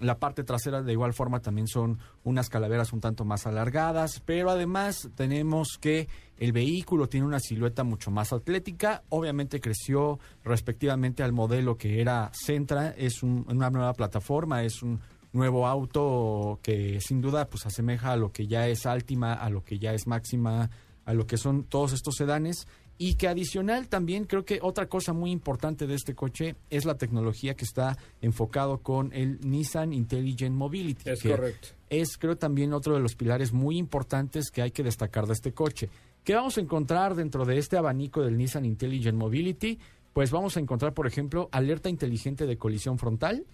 La 0.00 0.18
parte 0.18 0.44
trasera 0.44 0.82
de 0.82 0.92
igual 0.92 1.12
forma 1.12 1.40
también 1.40 1.68
son 1.68 1.98
unas 2.24 2.48
calaveras 2.48 2.92
un 2.92 3.00
tanto 3.00 3.24
más 3.26 3.46
alargadas, 3.46 4.20
pero 4.24 4.50
además 4.50 5.10
tenemos 5.14 5.76
que 5.78 6.08
el 6.38 6.52
vehículo 6.52 7.06
tiene 7.08 7.26
una 7.26 7.38
silueta 7.38 7.84
mucho 7.84 8.10
más 8.10 8.32
atlética, 8.32 9.02
obviamente 9.10 9.60
creció 9.60 10.18
respectivamente 10.42 11.22
al 11.22 11.32
modelo 11.32 11.76
que 11.76 12.00
era 12.00 12.30
Sentra, 12.32 12.88
es 12.96 13.22
un- 13.22 13.44
una 13.48 13.70
nueva 13.70 13.92
plataforma, 13.92 14.62
es 14.64 14.82
un 14.82 15.00
nuevo 15.32 15.66
auto 15.66 16.58
que 16.62 17.00
sin 17.00 17.20
duda 17.20 17.48
pues 17.48 17.66
asemeja 17.66 18.12
a 18.12 18.16
lo 18.16 18.32
que 18.32 18.46
ya 18.46 18.66
es 18.68 18.86
Altima, 18.86 19.34
a 19.34 19.48
lo 19.50 19.62
que 19.64 19.78
ya 19.78 19.92
es 19.92 20.06
Máxima, 20.06 20.70
a 21.04 21.14
lo 21.14 21.26
que 21.26 21.36
son 21.36 21.64
todos 21.64 21.92
estos 21.92 22.14
sedanes 22.16 22.66
y 23.02 23.14
que 23.14 23.28
adicional 23.28 23.88
también 23.88 24.26
creo 24.26 24.44
que 24.44 24.58
otra 24.60 24.86
cosa 24.86 25.14
muy 25.14 25.30
importante 25.30 25.86
de 25.86 25.94
este 25.94 26.14
coche 26.14 26.56
es 26.68 26.84
la 26.84 26.98
tecnología 26.98 27.54
que 27.54 27.64
está 27.64 27.96
enfocado 28.20 28.82
con 28.82 29.10
el 29.14 29.40
Nissan 29.40 29.94
Intelligent 29.94 30.54
Mobility. 30.54 31.08
Es 31.08 31.22
que 31.22 31.30
correcto. 31.30 31.68
Es 31.88 32.18
creo 32.18 32.36
también 32.36 32.74
otro 32.74 32.92
de 32.94 33.00
los 33.00 33.14
pilares 33.14 33.54
muy 33.54 33.78
importantes 33.78 34.50
que 34.50 34.60
hay 34.60 34.70
que 34.70 34.82
destacar 34.82 35.26
de 35.26 35.32
este 35.32 35.52
coche. 35.52 35.88
¿Qué 36.24 36.34
vamos 36.34 36.58
a 36.58 36.60
encontrar 36.60 37.14
dentro 37.14 37.46
de 37.46 37.56
este 37.56 37.78
abanico 37.78 38.20
del 38.20 38.36
Nissan 38.36 38.66
Intelligent 38.66 39.16
Mobility? 39.16 39.78
Pues 40.12 40.30
vamos 40.30 40.58
a 40.58 40.60
encontrar, 40.60 40.92
por 40.92 41.06
ejemplo, 41.06 41.48
alerta 41.52 41.88
inteligente 41.88 42.44
de 42.46 42.58
colisión 42.58 42.98
frontal, 42.98 43.46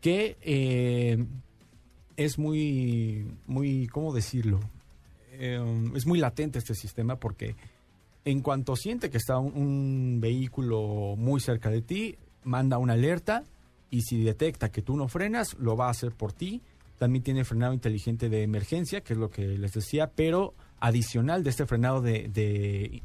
que 0.00 0.36
eh, 0.40 1.24
es 2.16 2.40
muy, 2.40 3.24
muy, 3.46 3.86
¿cómo 3.86 4.12
decirlo? 4.12 4.58
Eh, 5.34 5.62
es 5.94 6.06
muy 6.06 6.18
latente 6.18 6.58
este 6.58 6.74
sistema 6.74 7.14
porque 7.14 7.54
en 8.24 8.40
cuanto 8.42 8.76
siente 8.76 9.10
que 9.10 9.18
está 9.18 9.38
un, 9.38 9.52
un 9.56 10.20
vehículo 10.20 11.14
muy 11.16 11.40
cerca 11.40 11.70
de 11.70 11.82
ti, 11.82 12.16
manda 12.44 12.78
una 12.78 12.94
alerta 12.94 13.44
y 13.90 14.02
si 14.02 14.22
detecta 14.22 14.70
que 14.70 14.82
tú 14.82 14.96
no 14.96 15.08
frenas, 15.08 15.54
lo 15.58 15.76
va 15.76 15.88
a 15.88 15.90
hacer 15.90 16.12
por 16.12 16.32
ti. 16.32 16.62
también 16.98 17.24
tiene 17.24 17.44
frenado 17.44 17.72
inteligente 17.72 18.28
de 18.28 18.42
emergencia, 18.42 19.00
que 19.00 19.14
es 19.14 19.18
lo 19.18 19.30
que 19.30 19.42
les 19.42 19.72
decía, 19.72 20.10
pero 20.14 20.54
adicional 20.80 21.42
de 21.42 21.50
este 21.50 21.66
frenado 21.66 22.00
de, 22.00 22.28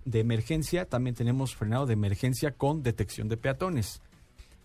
de, 0.03 0.19
emergencia, 0.19 0.85
también 0.85 1.15
tenemos 1.15 1.55
frenado 1.55 1.85
de 1.85 1.93
emergencia 1.93 2.51
con 2.51 2.83
detección 2.83 3.27
de 3.27 3.37
peatones. 3.37 4.01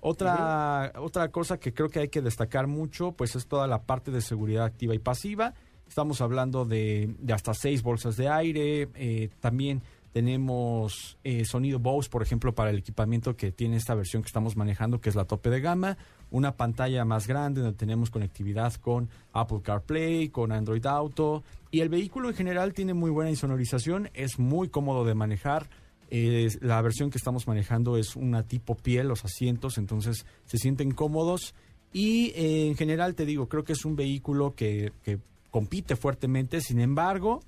Otra, 0.01 0.92
otra 0.96 1.28
cosa 1.28 1.59
que 1.59 1.72
creo 1.74 1.90
que 1.90 2.01
hay 2.01 2.09
que 2.09 2.22
destacar 2.22 2.66
mucho, 2.66 3.12
pues 3.12 3.36
es 3.36 3.46
toda 3.46 3.66
la 3.66 3.82
parte 3.82 4.11
de 4.11 4.20
seguridad 4.20 4.64
activa 4.64 4.94
y 4.94 4.98
pasiva. 4.98 5.55
Estamos 5.88 6.20
hablando 6.20 6.64
de, 6.64 7.14
de 7.18 7.32
hasta 7.32 7.53
seis 7.53 7.82
bolsas 7.82 8.16
de 8.16 8.28
aire, 8.28 8.88
eh, 8.94 9.28
también 9.40 9.82
tenemos 10.12 11.18
eh, 11.22 11.44
sonido 11.44 11.78
Bose, 11.78 12.11
por 12.11 12.22
ejemplo, 12.22 12.54
para 12.54 12.70
el 12.70 12.78
equipamiento 12.78 13.36
que 13.36 13.52
tiene 13.52 13.76
esta 13.76 13.94
versión 13.94 14.22
que 14.22 14.26
estamos 14.26 14.56
manejando, 14.56 15.00
que 15.00 15.08
es 15.08 15.14
la 15.14 15.24
tope 15.24 15.50
de 15.50 15.61
gama. 15.61 15.98
Una 16.30 16.56
pantalla 16.56 17.04
más 17.04 17.26
grande 17.26 17.61
donde 17.61 17.76
tenemos 17.76 18.11
conectividad 18.11 18.74
con 18.74 19.08
Apple 19.32 19.61
CarPlay, 19.62 20.28
con 20.30 20.52
Android 20.52 20.84
Auto. 20.86 21.44
Y 21.70 21.80
el 21.80 21.88
vehículo 21.88 22.28
en 22.28 22.34
general 22.34 22.74
tiene 22.74 22.94
muy 22.94 23.11
buena 23.11 23.30
insonorización, 23.30 24.11
es 24.14 24.38
muy 24.38 24.68
cómodo 24.68 25.04
de 25.04 25.14
manejar. 25.14 25.68
la 26.11 26.82
versión 26.82 27.11
que 27.11 27.18
estamos 27.18 27.46
manejando 27.46 27.96
es 27.96 28.16
una 28.16 28.42
tipo 28.42 28.74
piel, 28.74 29.06
los 29.06 29.24
asientos, 29.24 29.78
entonces 29.78 30.26
se 30.44 30.58
sienten 30.58 30.90
cómodos. 30.90 31.54
Y 31.92 32.30
eh, 32.30 32.66
en 32.68 32.76
general 32.76 33.14
te 33.14 33.26
digo, 33.26 33.48
creo 33.48 33.62
que 33.62 33.74
es 33.74 33.84
un 33.84 33.94
vehículo 33.94 34.54
que, 34.54 34.92
que 35.04 35.18
compite 35.50 35.94
fuertemente. 35.94 36.61
Sin 36.61 36.80
embargo, 36.80 37.42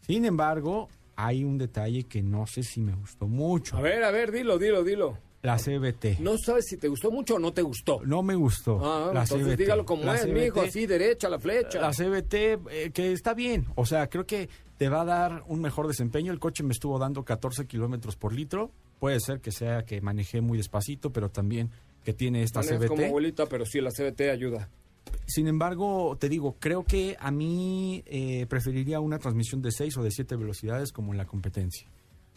sin 0.00 0.24
embargo, 0.24 0.88
hay 1.18 1.42
un 1.42 1.58
detalle 1.58 2.04
que 2.04 2.22
no 2.22 2.46
sé 2.46 2.62
si 2.62 2.80
me 2.80 2.94
gustó 2.94 3.26
mucho. 3.26 3.76
A 3.76 3.80
ver, 3.80 4.04
a 4.04 4.12
ver, 4.12 4.30
dilo, 4.30 4.56
dilo, 4.56 4.84
dilo. 4.84 5.18
La 5.42 5.56
CBT. 5.56 6.20
No 6.20 6.38
sabes 6.38 6.66
si 6.66 6.76
te 6.76 6.86
gustó 6.86 7.10
mucho 7.10 7.34
o 7.34 7.38
no 7.40 7.52
te 7.52 7.62
gustó. 7.62 8.00
No 8.04 8.22
me 8.22 8.36
gustó. 8.36 8.78
Ah, 8.80 9.10
la 9.12 9.22
entonces 9.22 9.48
CBT. 9.48 9.58
dígalo 9.58 9.84
como 9.84 10.14
es, 10.14 10.28
mijo, 10.28 10.60
así 10.60 10.86
derecha 10.86 11.28
la 11.28 11.40
flecha. 11.40 11.80
La 11.80 11.90
CBT, 11.90 12.34
eh, 12.70 12.90
que 12.94 13.10
está 13.12 13.34
bien. 13.34 13.66
O 13.74 13.84
sea, 13.84 14.08
creo 14.08 14.26
que 14.26 14.48
te 14.76 14.88
va 14.88 15.00
a 15.00 15.04
dar 15.04 15.42
un 15.48 15.60
mejor 15.60 15.88
desempeño. 15.88 16.32
El 16.32 16.38
coche 16.38 16.62
me 16.62 16.72
estuvo 16.72 17.00
dando 17.00 17.24
14 17.24 17.66
kilómetros 17.66 18.14
por 18.14 18.32
litro. 18.32 18.70
Puede 19.00 19.18
ser 19.18 19.40
que 19.40 19.50
sea 19.50 19.84
que 19.84 20.00
manejé 20.00 20.40
muy 20.40 20.56
despacito, 20.56 21.12
pero 21.12 21.30
también 21.30 21.70
que 22.04 22.12
tiene 22.12 22.44
esta 22.44 22.62
CBT. 22.62 22.86
como 22.86 23.04
abuelita, 23.04 23.46
pero 23.46 23.66
sí, 23.66 23.80
la 23.80 23.90
CBT 23.90 24.30
ayuda. 24.30 24.70
Sin 25.26 25.46
embargo, 25.46 26.16
te 26.18 26.28
digo, 26.28 26.56
creo 26.58 26.84
que 26.84 27.16
a 27.18 27.30
mí 27.30 28.02
eh, 28.06 28.46
preferiría 28.48 29.00
una 29.00 29.18
transmisión 29.18 29.60
de 29.62 29.72
6 29.72 29.98
o 29.98 30.02
de 30.02 30.10
7 30.10 30.36
velocidades 30.36 30.92
como 30.92 31.12
en 31.12 31.18
la 31.18 31.26
competencia. 31.26 31.86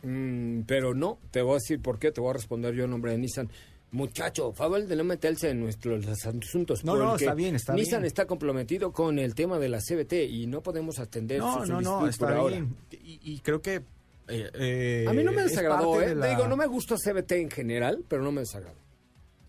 Mm, 0.03 0.61
pero 0.61 0.93
no, 0.93 1.19
te 1.31 1.41
voy 1.41 1.53
a 1.53 1.55
decir 1.55 1.81
por 1.81 1.99
qué, 1.99 2.11
te 2.11 2.21
voy 2.21 2.31
a 2.31 2.33
responder 2.33 2.73
yo 2.73 2.85
en 2.85 2.91
nombre 2.91 3.11
de 3.11 3.17
Nissan. 3.17 3.49
Muchacho, 3.91 4.53
favor 4.53 4.85
de 4.85 4.95
no 4.95 5.03
meterse 5.03 5.49
en 5.49 5.59
nuestros 5.59 6.07
asuntos. 6.07 6.85
No, 6.85 6.95
no, 6.95 7.15
está 7.15 7.33
bien, 7.33 7.55
está 7.55 7.73
Nissan 7.73 8.05
está 8.05 8.25
comprometido 8.25 8.93
con 8.93 9.19
el 9.19 9.35
tema 9.35 9.59
de 9.59 9.67
la 9.67 9.79
CBT 9.79 10.13
y 10.29 10.47
no 10.47 10.61
podemos 10.61 10.99
atender 10.99 11.39
no, 11.39 11.65
no, 11.65 11.81
no, 11.81 12.07
está 12.07 12.41
bien. 12.45 12.75
Y, 12.91 13.39
creo 13.39 13.61
que... 13.61 13.83
Eh, 14.27 14.49
eh, 14.53 15.05
a 15.09 15.13
mí 15.13 15.23
no 15.23 15.33
me 15.33 15.43
desagradó, 15.43 16.01
¿eh? 16.01 16.15
Digo, 16.15 16.47
no 16.47 16.55
me 16.55 16.67
gusta 16.67 16.95
CBT 16.95 17.31
en 17.33 17.51
general, 17.51 18.05
pero 18.07 18.23
no 18.23 18.31
me 18.31 18.41
desagradó. 18.41 18.80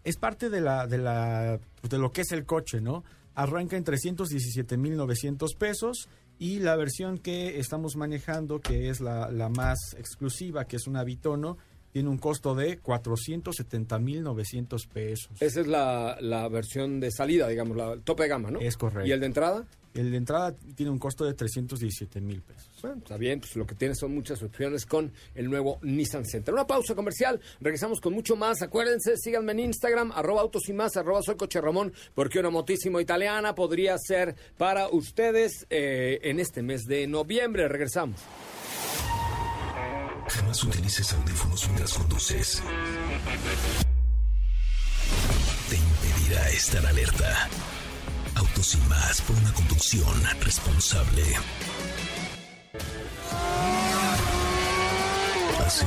Es 0.04 0.16
parte 0.16 0.50
de 0.50 0.60
la, 0.60 0.86
de 0.86 0.98
la, 0.98 1.60
de 1.82 1.98
lo 1.98 2.10
que 2.10 2.22
es 2.22 2.32
el 2.32 2.44
coche, 2.44 2.80
¿no? 2.80 3.04
arranca 3.34 3.76
en 3.76 3.84
317.900 3.84 5.56
pesos 5.56 6.08
y 6.38 6.58
la 6.58 6.76
versión 6.76 7.18
que 7.18 7.58
estamos 7.58 7.96
manejando, 7.96 8.60
que 8.60 8.88
es 8.88 9.00
la, 9.00 9.30
la 9.30 9.48
más 9.48 9.94
exclusiva, 9.96 10.64
que 10.66 10.76
es 10.76 10.86
una 10.86 11.04
Bitono, 11.04 11.56
tiene 11.92 12.08
un 12.08 12.18
costo 12.18 12.54
de 12.54 12.82
470.900 12.82 14.88
pesos. 14.88 15.30
Esa 15.40 15.60
es 15.60 15.66
la, 15.66 16.16
la, 16.20 16.48
versión 16.48 17.00
de 17.00 17.10
salida, 17.10 17.48
digamos, 17.48 17.76
la 17.76 17.96
tope 17.98 18.24
de 18.24 18.28
gama, 18.30 18.50
¿no? 18.50 18.60
Es 18.60 18.76
correcto. 18.76 19.06
¿Y 19.06 19.12
el 19.12 19.20
de 19.20 19.26
entrada? 19.26 19.66
El 19.94 20.10
de 20.10 20.16
entrada 20.16 20.56
tiene 20.74 20.90
un 20.90 20.98
costo 20.98 21.26
de 21.26 21.34
317 21.34 22.22
mil 22.22 22.40
pesos. 22.40 22.70
Bueno, 22.80 22.98
está 22.98 23.18
bien, 23.18 23.40
pues 23.40 23.54
lo 23.56 23.66
que 23.66 23.74
tiene 23.74 23.94
son 23.94 24.14
muchas 24.14 24.42
opciones 24.42 24.86
con 24.86 25.12
el 25.34 25.50
nuevo 25.50 25.78
Nissan 25.82 26.24
Center. 26.24 26.54
Una 26.54 26.66
pausa 26.66 26.94
comercial, 26.94 27.38
regresamos 27.60 28.00
con 28.00 28.14
mucho 28.14 28.34
más. 28.34 28.62
Acuérdense, 28.62 29.18
síganme 29.18 29.52
en 29.52 29.60
Instagram, 29.60 30.10
arroba 30.12 30.40
autos 30.40 30.66
y 30.68 30.72
más, 30.72 30.96
arroba 30.96 31.20
soy 31.22 31.36
coche 31.36 31.60
Ramón, 31.60 31.92
porque 32.14 32.38
una 32.38 32.48
motísimo 32.48 33.00
italiana 33.00 33.54
podría 33.54 33.98
ser 33.98 34.34
para 34.56 34.88
ustedes 34.88 35.66
eh, 35.68 36.20
en 36.22 36.40
este 36.40 36.62
mes 36.62 36.84
de 36.84 37.06
noviembre. 37.06 37.68
Regresamos. 37.68 38.18
Jamás 40.28 40.64
utilices 40.64 41.12
audífonos 41.12 41.64
mientras 41.66 41.94
conduces. 41.94 42.62
Te 45.68 45.76
impedirá 45.76 46.48
estar 46.50 46.86
alerta. 46.86 47.48
Autos 48.34 48.74
y 48.74 48.78
más 48.88 49.20
por 49.22 49.36
una 49.36 49.52
conducción 49.52 50.22
responsable. 50.40 51.22
¿Así? 55.66 55.86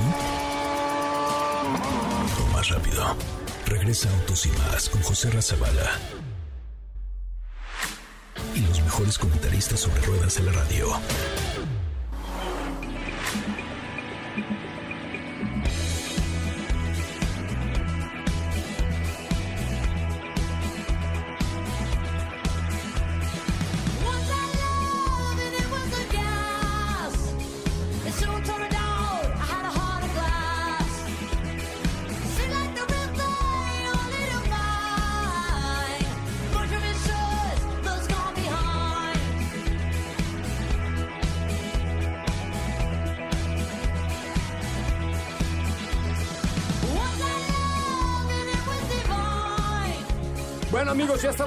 O 2.39 2.53
más 2.53 2.69
rápido. 2.69 3.15
Regresa 3.65 4.09
Autos 4.09 4.45
y 4.45 4.49
más 4.49 4.89
con 4.89 5.01
José 5.01 5.31
Razabala. 5.31 5.99
Y 8.53 8.61
los 8.61 8.79
mejores 8.81 9.17
comentaristas 9.17 9.79
sobre 9.81 10.01
ruedas 10.01 10.35
de 10.35 10.43
la 10.43 10.51
radio. 10.51 10.99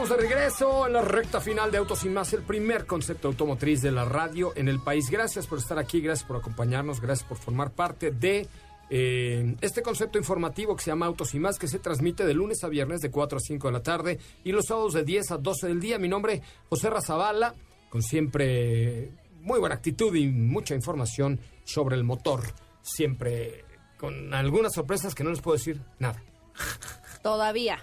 Estamos 0.09 0.23
de 0.23 0.29
regreso 0.29 0.87
en 0.87 0.93
la 0.95 1.03
recta 1.03 1.41
final 1.41 1.71
de 1.71 1.79
Autos 1.79 2.05
y 2.05 2.09
Más, 2.09 2.33
el 2.33 2.43
primer 2.43 2.87
concepto 2.87 3.29
automotriz 3.29 3.83
de 3.83 3.91
la 3.91 4.05
radio 4.05 4.53
en 4.57 4.69
el 4.69 4.81
país. 4.81 5.11
Gracias 5.11 5.47
por 5.47 5.59
estar 5.59 5.79
aquí, 5.79 6.01
gracias 6.01 6.27
por 6.27 6.37
acompañarnos, 6.37 7.01
gracias 7.01 7.29
por 7.29 7.37
formar 7.37 7.73
parte 7.73 8.11
de 8.11 8.47
eh, 8.89 9.57
este 9.61 9.83
concepto 9.83 10.17
informativo 10.17 10.77
que 10.77 10.83
se 10.83 10.91
llama 10.91 11.07
Autos 11.07 11.35
y 11.35 11.39
Más, 11.39 11.59
que 11.59 11.69
se 11.69 11.79
transmite 11.79 12.25
de 12.25 12.33
lunes 12.33 12.65
a 12.65 12.69
viernes 12.69 13.01
de 13.01 13.11
4 13.11 13.39
a 13.39 13.41
5 13.41 13.69
de 13.69 13.73
la 13.73 13.83
tarde 13.83 14.19
y 14.45 14.53
los 14.53 14.67
sábados 14.67 14.95
de 14.95 15.05
10 15.05 15.33
a 15.33 15.37
12 15.37 15.67
del 15.67 15.81
día. 15.81 15.99
Mi 15.99 16.09
nombre 16.09 16.35
es 16.35 16.43
José 16.71 16.91
Razabala, 16.91 17.55
con 17.91 18.03
siempre 18.03 19.11
muy 19.43 19.59
buena 19.59 19.75
actitud 19.75 20.15
y 20.15 20.27
mucha 20.29 20.75
información 20.75 21.39
sobre 21.65 21.97
el 21.97 22.05
motor, 22.05 22.43
siempre 22.83 23.65
con 23.99 24.33
algunas 24.33 24.73
sorpresas 24.73 25.15
que 25.15 25.25
no 25.25 25.31
les 25.31 25.41
puedo 25.41 25.57
decir 25.57 25.81
nada. 25.99 26.23
Todavía. 27.23 27.83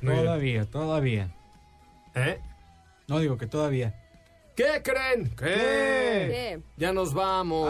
Todavía, 0.00 0.64
todavía. 0.64 1.36
¿Eh? 2.14 2.40
No 3.08 3.18
digo 3.18 3.36
que 3.36 3.46
todavía. 3.46 3.94
¿Qué 4.56 4.82
creen? 4.82 5.34
¿Qué? 5.36 6.60
Ya 6.76 6.92
nos 6.92 7.14
vamos. 7.14 7.68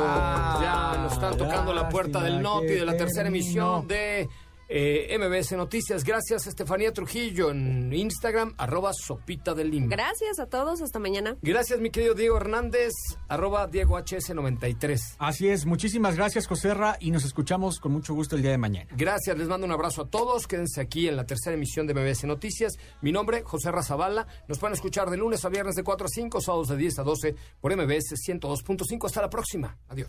ya 0.61 0.97
nos 1.03 1.13
están 1.13 1.37
tocando 1.37 1.73
la 1.73 1.89
puerta 1.89 2.21
del 2.23 2.43
Noti 2.43 2.67
de 2.67 2.85
la 2.85 2.97
tercera 2.97 3.29
emisión 3.29 3.87
de 3.87 4.29
eh, 4.71 5.19
MBS 5.19 5.57
Noticias. 5.57 6.05
Gracias, 6.05 6.47
Estefanía 6.47 6.93
Trujillo, 6.93 7.51
en 7.51 7.93
Instagram, 7.93 8.55
arroba 8.57 8.93
Sopita 8.95 9.53
del 9.53 9.71
Lima. 9.71 9.89
Gracias 9.91 10.39
a 10.39 10.47
todos, 10.47 10.81
hasta 10.81 11.01
mañana. 11.01 11.37
Gracias, 11.43 11.81
mi 11.81 11.91
querido 11.91 12.15
Diego 12.15 12.37
Hernández, 12.37 12.93
arroba 13.29 13.67
Diego 13.67 13.99
HS93. 13.99 15.17
Así 15.19 15.49
es, 15.49 15.67
muchísimas 15.67 16.17
gracias, 16.17 16.47
Joserra, 16.47 16.97
y 17.01 17.11
nos 17.11 17.25
escuchamos 17.25 17.81
con 17.81 17.91
mucho 17.91 18.15
gusto 18.15 18.37
el 18.37 18.43
día 18.43 18.53
de 18.53 18.59
mañana. 18.59 18.89
Gracias, 18.97 19.37
les 19.37 19.49
mando 19.49 19.67
un 19.67 19.73
abrazo 19.73 20.03
a 20.03 20.09
todos. 20.09 20.47
Quédense 20.47 20.81
aquí 20.81 21.09
en 21.09 21.17
la 21.17 21.27
tercera 21.27 21.55
emisión 21.55 21.89
de 21.89 21.95
MBS 21.95 22.25
Noticias. 22.25 22.79
Mi 23.01 23.11
nombre, 23.11 23.43
José 23.43 23.71
Zavala. 23.83 24.27
Nos 24.47 24.59
pueden 24.59 24.75
escuchar 24.75 25.11
de 25.11 25.17
lunes 25.17 25.45
a 25.45 25.49
viernes 25.49 25.75
de 25.75 25.83
4 25.83 26.07
a 26.07 26.09
5, 26.09 26.41
sábados 26.41 26.69
de 26.69 26.77
10 26.77 26.99
a 27.01 27.03
12 27.03 27.35
por 27.61 27.75
MBS 27.75 28.15
102.5. 28.29 29.07
Hasta 29.07 29.23
la 29.23 29.31
próxima. 29.31 29.77
Adiós. 29.89 30.09